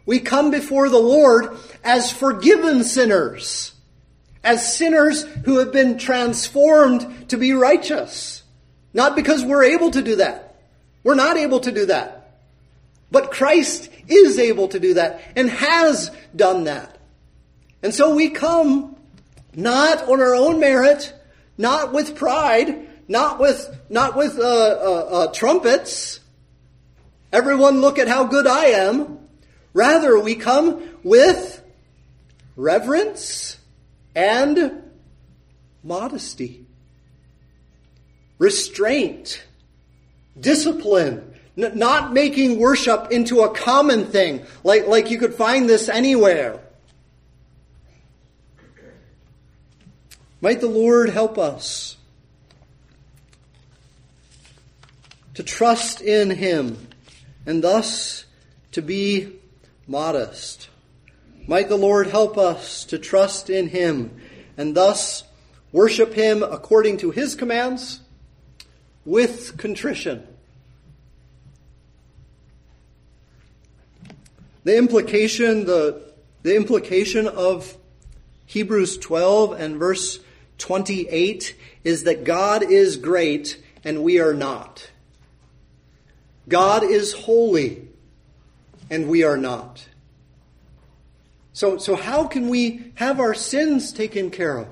We 0.09 0.21
come 0.21 0.51
before 0.51 0.89
the 0.89 0.99
Lord 0.99 1.55
as 1.85 2.11
forgiven 2.11 2.83
sinners, 2.83 3.75
as 4.43 4.75
sinners 4.75 5.25
who 5.45 5.59
have 5.59 5.71
been 5.71 5.99
transformed 5.99 7.29
to 7.29 7.37
be 7.37 7.53
righteous. 7.53 8.43
Not 8.95 9.15
because 9.15 9.45
we're 9.45 9.65
able 9.65 9.91
to 9.91 10.01
do 10.01 10.17
that. 10.17 10.63
We're 11.05 11.15
not 11.15 11.37
able 11.37 11.61
to 11.61 11.71
do 11.71 11.85
that. 11.85 12.39
But 13.11 13.31
Christ 13.31 13.91
is 14.09 14.39
able 14.39 14.69
to 14.69 14.81
do 14.81 14.95
that 14.95 15.21
and 15.37 15.51
has 15.51 16.11
done 16.35 16.65
that. 16.65 16.97
And 17.83 17.95
so 17.95 18.15
we 18.15 18.31
come 18.31 18.97
not 19.55 20.09
on 20.09 20.23
our 20.23 20.35
own 20.35 20.59
merit, 20.59 21.13
not 21.59 21.93
with 21.93 22.17
pride, 22.17 22.89
not 23.09 23.39
with 23.39 23.79
not 23.91 24.17
with 24.17 24.39
uh, 24.39 24.43
uh, 24.43 25.09
uh, 25.11 25.33
trumpets. 25.35 26.21
Everyone, 27.31 27.83
look 27.83 27.99
at 27.99 28.09
how 28.09 28.25
good 28.25 28.47
I 28.47 28.69
am. 28.69 29.19
Rather, 29.79 30.19
we 30.19 30.35
come 30.35 30.83
with 31.05 31.63
reverence 32.57 33.59
and 34.13 34.83
modesty, 35.85 36.67
restraint, 38.39 39.41
discipline, 40.41 41.33
not 41.55 42.13
making 42.13 42.59
worship 42.59 43.13
into 43.13 43.43
a 43.43 43.55
common 43.55 44.07
thing, 44.07 44.45
like, 44.65 44.89
like 44.89 45.13
you 45.13 45.19
could 45.21 45.35
find 45.35 45.69
this 45.69 45.89
anywhere. 45.89 46.59
Might 50.41 50.61
the 50.61 50.67
Lord 50.67 51.11
help 51.11 51.39
us 51.39 51.97
to 55.35 55.45
trust 55.45 56.01
in 56.01 56.31
Him 56.31 56.89
and 57.47 57.63
thus 57.63 58.25
to 58.73 58.83
be 58.83 59.38
modest. 59.89 60.69
Might 61.47 61.71
the 61.71 61.77
Lord 61.77 62.09
help 62.09 62.37
us 62.37 62.85
to 62.85 62.99
trust 62.99 63.49
in 63.49 63.69
Him 63.69 64.21
and 64.57 64.77
thus 64.77 65.25
worship 65.73 66.13
Him 66.13 66.43
according 66.43 66.99
to 66.99 67.11
His 67.11 67.35
commands 67.35 68.01
with 69.07 69.57
contrition. 69.57 70.27
The 74.65 74.77
implication, 74.77 75.65
the, 75.65 76.13
the 76.43 76.55
implication 76.55 77.27
of 77.27 77.75
Hebrews 78.45 78.99
12 78.99 79.53
and 79.53 79.77
verse 79.77 80.21
28 80.59 81.57
is 81.85 82.05
that 82.05 82.25
God 82.25 82.63
is 82.63 82.99
great 82.99 83.63
and 83.83 84.03
we 84.03 84.21
are 84.21 84.35
not. 84.35 84.91
God 86.47 86.83
is 86.83 87.15
holy 87.15 87.88
and 88.91 89.09
we 89.09 89.23
are 89.23 89.37
not. 89.37 89.87
So, 91.53 91.77
so 91.79 91.97
how 91.97 92.27
can 92.27 92.49
we 92.49 92.93
have 92.95 93.19
our 93.21 93.35
sins 93.35 93.93
taken 93.93 94.31
care 94.31 94.59
of? 94.59 94.69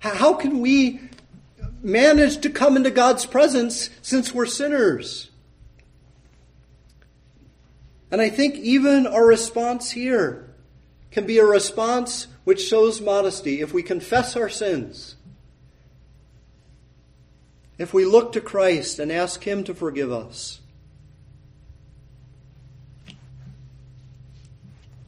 How 0.00 0.34
can 0.34 0.60
we 0.60 1.00
manage 1.82 2.38
to 2.38 2.50
come 2.50 2.76
into 2.76 2.90
God's 2.90 3.26
presence 3.26 3.90
since 4.02 4.34
we're 4.34 4.46
sinners? 4.46 5.30
And 8.10 8.20
I 8.20 8.28
think 8.28 8.56
even 8.56 9.06
our 9.06 9.26
response 9.26 9.90
here 9.90 10.48
can 11.10 11.26
be 11.26 11.38
a 11.38 11.44
response 11.44 12.28
which 12.44 12.62
shows 12.62 13.00
modesty 13.00 13.60
if 13.60 13.72
we 13.72 13.82
confess 13.82 14.36
our 14.36 14.48
sins. 14.48 15.16
If 17.78 17.92
we 17.92 18.04
look 18.04 18.32
to 18.32 18.40
Christ 18.40 18.98
and 18.98 19.12
ask 19.12 19.44
Him 19.44 19.64
to 19.64 19.74
forgive 19.74 20.12
us. 20.12 20.60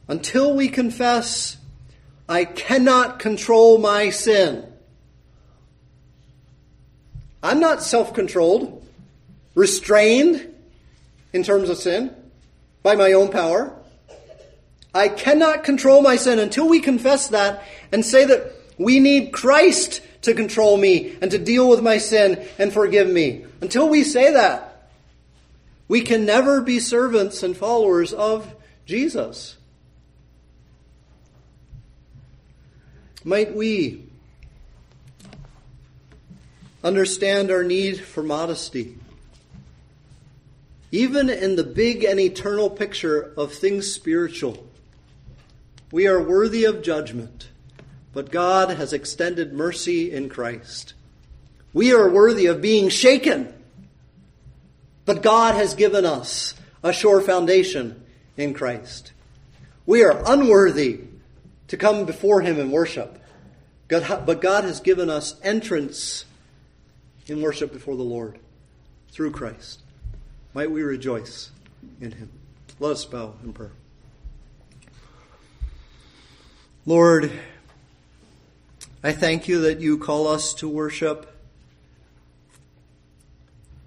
Until 0.09 0.55
we 0.55 0.69
confess, 0.69 1.55
I 2.27 2.43
cannot 2.43 3.19
control 3.19 3.77
my 3.77 4.09
sin. 4.09 4.65
I'm 7.43 7.59
not 7.59 7.83
self 7.83 8.15
controlled, 8.15 8.83
restrained 9.53 10.51
in 11.31 11.43
terms 11.43 11.69
of 11.69 11.77
sin 11.77 12.13
by 12.81 12.95
my 12.95 13.13
own 13.13 13.29
power. 13.29 13.71
I 14.95 15.09
cannot 15.09 15.63
control 15.63 16.01
my 16.01 16.15
sin 16.15 16.39
until 16.39 16.67
we 16.67 16.79
confess 16.79 17.27
that 17.27 17.63
and 17.91 18.03
say 18.03 18.25
that 18.25 18.51
we 18.79 18.99
need 18.99 19.31
Christ 19.31 20.01
to 20.23 20.33
control 20.33 20.75
me 20.77 21.15
and 21.21 21.29
to 21.29 21.37
deal 21.37 21.69
with 21.69 21.83
my 21.83 21.99
sin 21.99 22.43
and 22.57 22.73
forgive 22.73 23.07
me. 23.07 23.45
Until 23.61 23.87
we 23.87 24.03
say 24.03 24.33
that, 24.33 24.89
we 25.87 26.01
can 26.01 26.25
never 26.25 26.61
be 26.61 26.79
servants 26.79 27.43
and 27.43 27.55
followers 27.55 28.11
of 28.11 28.55
Jesus. 28.87 29.58
Might 33.25 33.53
we 33.53 34.05
understand 36.83 37.51
our 37.51 37.63
need 37.63 37.99
for 37.99 38.23
modesty? 38.23 38.97
Even 40.91 41.29
in 41.29 41.57
the 41.57 41.63
big 41.63 42.05
and 42.05 42.19
eternal 42.19 42.69
picture 42.69 43.33
of 43.35 43.53
things 43.53 43.91
spiritual, 43.93 44.65
we 45.91 46.07
are 46.07 46.21
worthy 46.21 46.63
of 46.63 46.81
judgment, 46.81 47.49
but 48.13 48.31
God 48.31 48.69
has 48.69 48.93
extended 48.93 49.51
mercy 49.53 50.11
in 50.11 50.29
Christ. 50.29 50.93
We 51.73 51.93
are 51.93 52.09
worthy 52.09 52.45
of 52.45 52.61
being 52.61 52.87
shaken, 52.87 53.53
but 55.05 55.21
God 55.21 55.55
has 55.55 55.73
given 55.73 56.05
us 56.05 56.55
a 56.83 56.93
sure 56.93 57.19
foundation 57.19 58.01
in 58.37 58.53
Christ. 58.53 59.11
We 59.85 60.03
are 60.03 60.23
unworthy 60.25 61.01
to 61.69 61.77
come 61.77 62.05
before 62.05 62.41
Him 62.41 62.59
and 62.59 62.71
worship. 62.71 63.19
God, 63.87 64.25
but 64.25 64.41
God 64.41 64.65
has 64.65 64.79
given 64.79 65.09
us 65.09 65.39
entrance 65.41 66.25
in 67.27 67.41
worship 67.41 67.71
before 67.71 67.95
the 67.95 68.03
Lord 68.03 68.37
through 69.11 69.31
Christ. 69.31 69.79
Might 70.53 70.69
we 70.69 70.83
rejoice 70.83 71.51
in 72.01 72.11
Him. 72.11 72.29
Let 72.79 72.91
us 72.91 73.05
bow 73.05 73.35
in 73.43 73.53
prayer. 73.53 73.71
Lord, 76.85 77.31
I 79.03 79.11
thank 79.11 79.47
you 79.47 79.61
that 79.61 79.79
you 79.79 79.97
call 79.97 80.27
us 80.27 80.53
to 80.55 80.67
worship. 80.67 81.35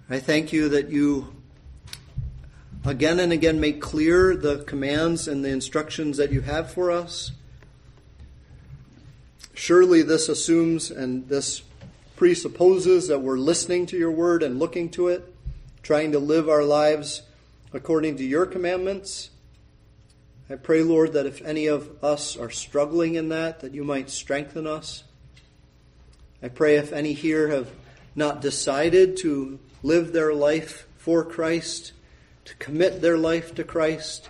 I 0.09 0.19
thank 0.19 0.53
you 0.53 0.69
that 0.69 0.89
you 0.89 1.33
again 2.85 3.19
and 3.19 3.33
again 3.33 3.59
make 3.59 3.81
clear 3.81 4.35
the 4.35 4.63
commands 4.63 5.27
and 5.27 5.43
the 5.43 5.49
instructions 5.49 6.17
that 6.17 6.31
you 6.31 6.41
have 6.41 6.71
for 6.71 6.91
us. 6.91 7.31
Surely 9.53 10.01
this 10.01 10.29
assumes 10.29 10.89
and 10.89 11.27
this 11.29 11.61
presupposes 12.15 13.07
that 13.07 13.19
we're 13.19 13.37
listening 13.37 13.85
to 13.87 13.97
your 13.97 14.11
word 14.11 14.43
and 14.43 14.59
looking 14.59 14.89
to 14.89 15.07
it, 15.07 15.33
trying 15.83 16.11
to 16.11 16.19
live 16.19 16.49
our 16.49 16.63
lives 16.63 17.21
according 17.71 18.17
to 18.17 18.23
your 18.23 18.45
commandments. 18.45 19.29
I 20.49 20.55
pray, 20.55 20.83
Lord, 20.83 21.13
that 21.13 21.25
if 21.25 21.41
any 21.43 21.67
of 21.67 22.03
us 22.03 22.35
are 22.35 22.49
struggling 22.49 23.15
in 23.15 23.29
that, 23.29 23.61
that 23.61 23.73
you 23.73 23.83
might 23.83 24.09
strengthen 24.09 24.67
us. 24.67 25.03
I 26.41 26.49
pray 26.49 26.75
if 26.75 26.91
any 26.91 27.13
here 27.13 27.47
have 27.49 27.69
not 28.15 28.41
decided 28.41 29.17
to 29.17 29.59
live 29.81 30.13
their 30.13 30.33
life 30.33 30.87
for 30.97 31.23
Christ, 31.23 31.93
to 32.45 32.55
commit 32.55 33.01
their 33.01 33.17
life 33.17 33.55
to 33.55 33.63
Christ, 33.63 34.29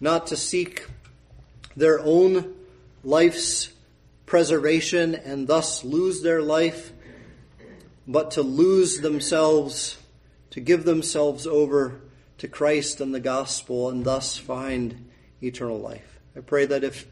not 0.00 0.26
to 0.28 0.36
seek 0.36 0.86
their 1.76 2.00
own 2.00 2.54
life's 3.02 3.72
preservation 4.26 5.14
and 5.14 5.46
thus 5.46 5.84
lose 5.84 6.22
their 6.22 6.42
life, 6.42 6.92
but 8.06 8.32
to 8.32 8.42
lose 8.42 9.00
themselves, 9.00 9.98
to 10.50 10.60
give 10.60 10.84
themselves 10.84 11.46
over 11.46 12.00
to 12.38 12.48
Christ 12.48 13.00
and 13.00 13.14
the 13.14 13.20
gospel 13.20 13.90
and 13.90 14.04
thus 14.04 14.36
find 14.36 15.10
eternal 15.42 15.78
life. 15.78 16.20
I 16.36 16.40
pray 16.40 16.66
that 16.66 16.84
if 16.84 17.06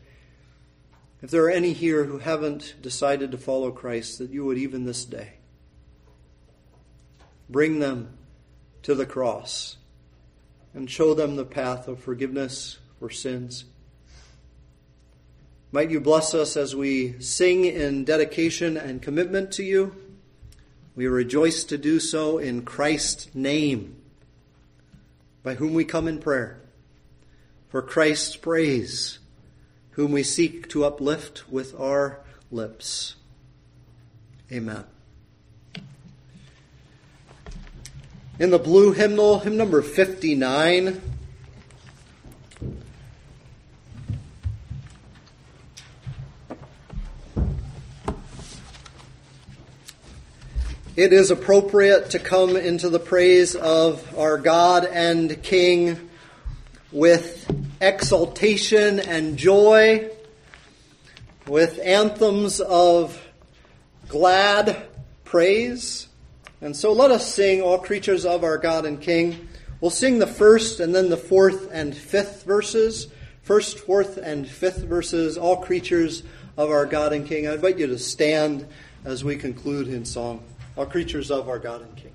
if 1.21 1.33
there 1.33 1.45
are 1.45 1.51
any 1.51 1.73
here 1.73 2.05
who 2.05 2.19
haven't 2.19 2.77
decided 2.81 3.33
to 3.33 3.39
follow 3.39 3.73
Christ, 3.73 4.19
that 4.19 4.31
you 4.31 4.45
would 4.45 4.57
even 4.57 4.85
this 4.85 5.05
day 5.05 5.33
bring 7.51 7.81
them 7.81 8.17
to 8.83 8.95
the 8.95 9.07
cross 9.07 9.79
and 10.75 10.89
show 10.89 11.15
them 11.15 11.35
the 11.35 11.45
path 11.45 11.89
of 11.89 11.99
forgiveness 11.99 12.79
for 13.01 13.11
sins 13.11 13.65
might 15.71 15.91
you 15.91 16.01
bless 16.01 16.35
us 16.35 16.57
as 16.57 16.75
we 16.75 17.21
sing 17.21 17.65
in 17.65 18.05
dedication 18.05 18.77
and 18.77 19.03
commitment 19.03 19.53
to 19.53 19.63
you. 19.63 19.95
We 20.97 21.07
rejoice 21.07 21.65
to 21.65 21.79
do 21.79 22.01
so 22.01 22.39
in 22.39 22.63
Christ's 22.63 23.35
name, 23.35 23.97
by 25.43 25.55
whom 25.55 25.75
we 25.75 25.85
come 25.85 26.09
in 26.09 26.19
prayer. 26.19 26.61
For 27.69 27.83
Christ's 27.83 28.35
praise, 28.35 29.19
whom 29.91 30.13
we 30.13 30.23
seek 30.23 30.69
to 30.71 30.85
uplift 30.85 31.51
with 31.51 31.79
our 31.79 32.21
lips. 32.51 33.17
Amen. 34.51 34.85
In 38.39 38.51
the 38.51 38.59
blue 38.59 38.93
hymnal, 38.93 39.41
hymn 39.41 39.57
number 39.57 39.83
59, 39.83 41.03
it 50.99 51.13
is 51.13 51.31
appropriate 51.31 52.11
to 52.11 52.19
come 52.19 52.57
into 52.57 52.89
the 52.89 52.99
praise 52.99 53.55
of 53.55 54.19
our 54.19 54.37
God 54.37 54.85
and 54.85 55.41
King 55.45 56.11
with 56.91 57.49
exultation 57.81 58.99
and 58.99 59.37
joy, 59.37 60.11
with 61.47 61.79
anthems 61.79 62.59
of 62.59 63.25
glad 64.09 64.89
praise. 65.23 66.09
And 66.61 66.75
so 66.75 66.93
let 66.93 67.13
us 67.13 67.33
sing, 67.33 67.63
all 67.63 67.79
creatures 67.79 68.27
of 68.27 68.43
our 68.43 68.59
God 68.59 68.85
and 68.85 69.01
King. 69.01 69.47
We'll 69.81 69.93
sing 69.93 70.19
the 70.19 70.27
first 70.27 70.81
and 70.81 70.93
then 70.93 71.11
the 71.11 71.17
fourth 71.17 71.71
and 71.71 71.97
fifth 71.97 72.43
verses. 72.43 73.07
First, 73.43 73.79
fourth, 73.79 74.17
and 74.17 74.49
fifth 74.49 74.83
verses, 74.83 75.39
all 75.39 75.59
creatures 75.59 76.25
of 76.57 76.71
our 76.71 76.87
God 76.87 77.13
and 77.13 77.25
King. 77.25 77.47
I 77.47 77.55
invite 77.55 77.79
you 77.79 77.87
to 77.87 78.01
stand 78.01 78.67
as 79.05 79.23
we 79.23 79.37
conclude 79.37 79.87
in 79.87 80.05
song 80.05 80.43
are 80.79 80.87
creatures 80.87 81.31
of 81.33 81.49
our 81.49 81.59
God 81.59 81.83
and 81.83 81.97
King. 81.97 82.13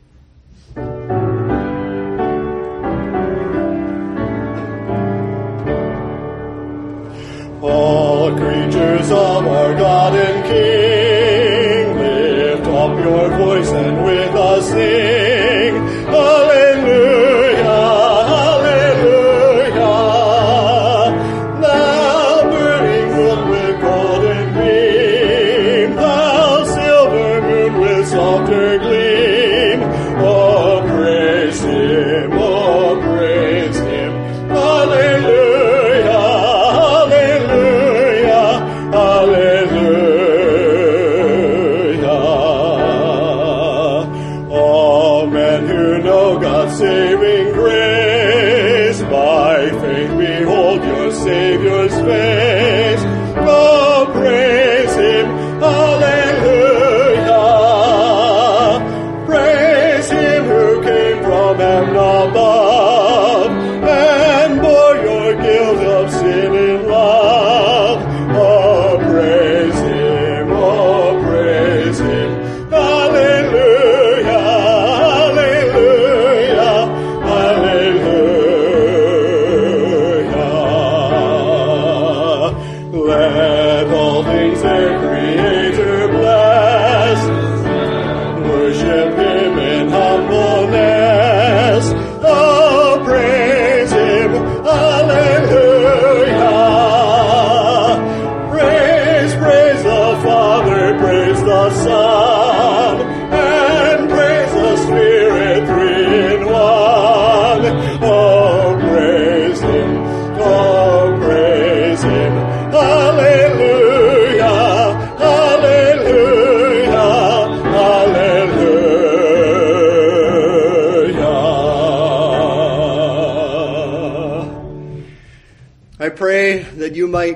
All 7.62 8.32
creatures 8.38 9.12
of 9.12 9.48
our 9.48 9.74
God 9.76 10.16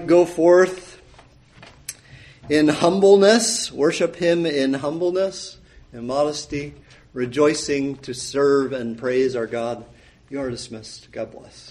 go 0.07 0.25
forth 0.25 1.01
in 2.49 2.67
humbleness, 2.67 3.71
worship 3.71 4.15
Him 4.15 4.45
in 4.45 4.73
humbleness 4.73 5.57
and 5.91 6.07
modesty, 6.07 6.73
rejoicing 7.13 7.97
to 7.97 8.13
serve 8.13 8.73
and 8.73 8.97
praise 8.97 9.35
our 9.35 9.47
God. 9.47 9.85
You 10.29 10.41
are 10.41 10.49
dismissed. 10.49 11.11
God 11.11 11.31
bless. 11.31 11.66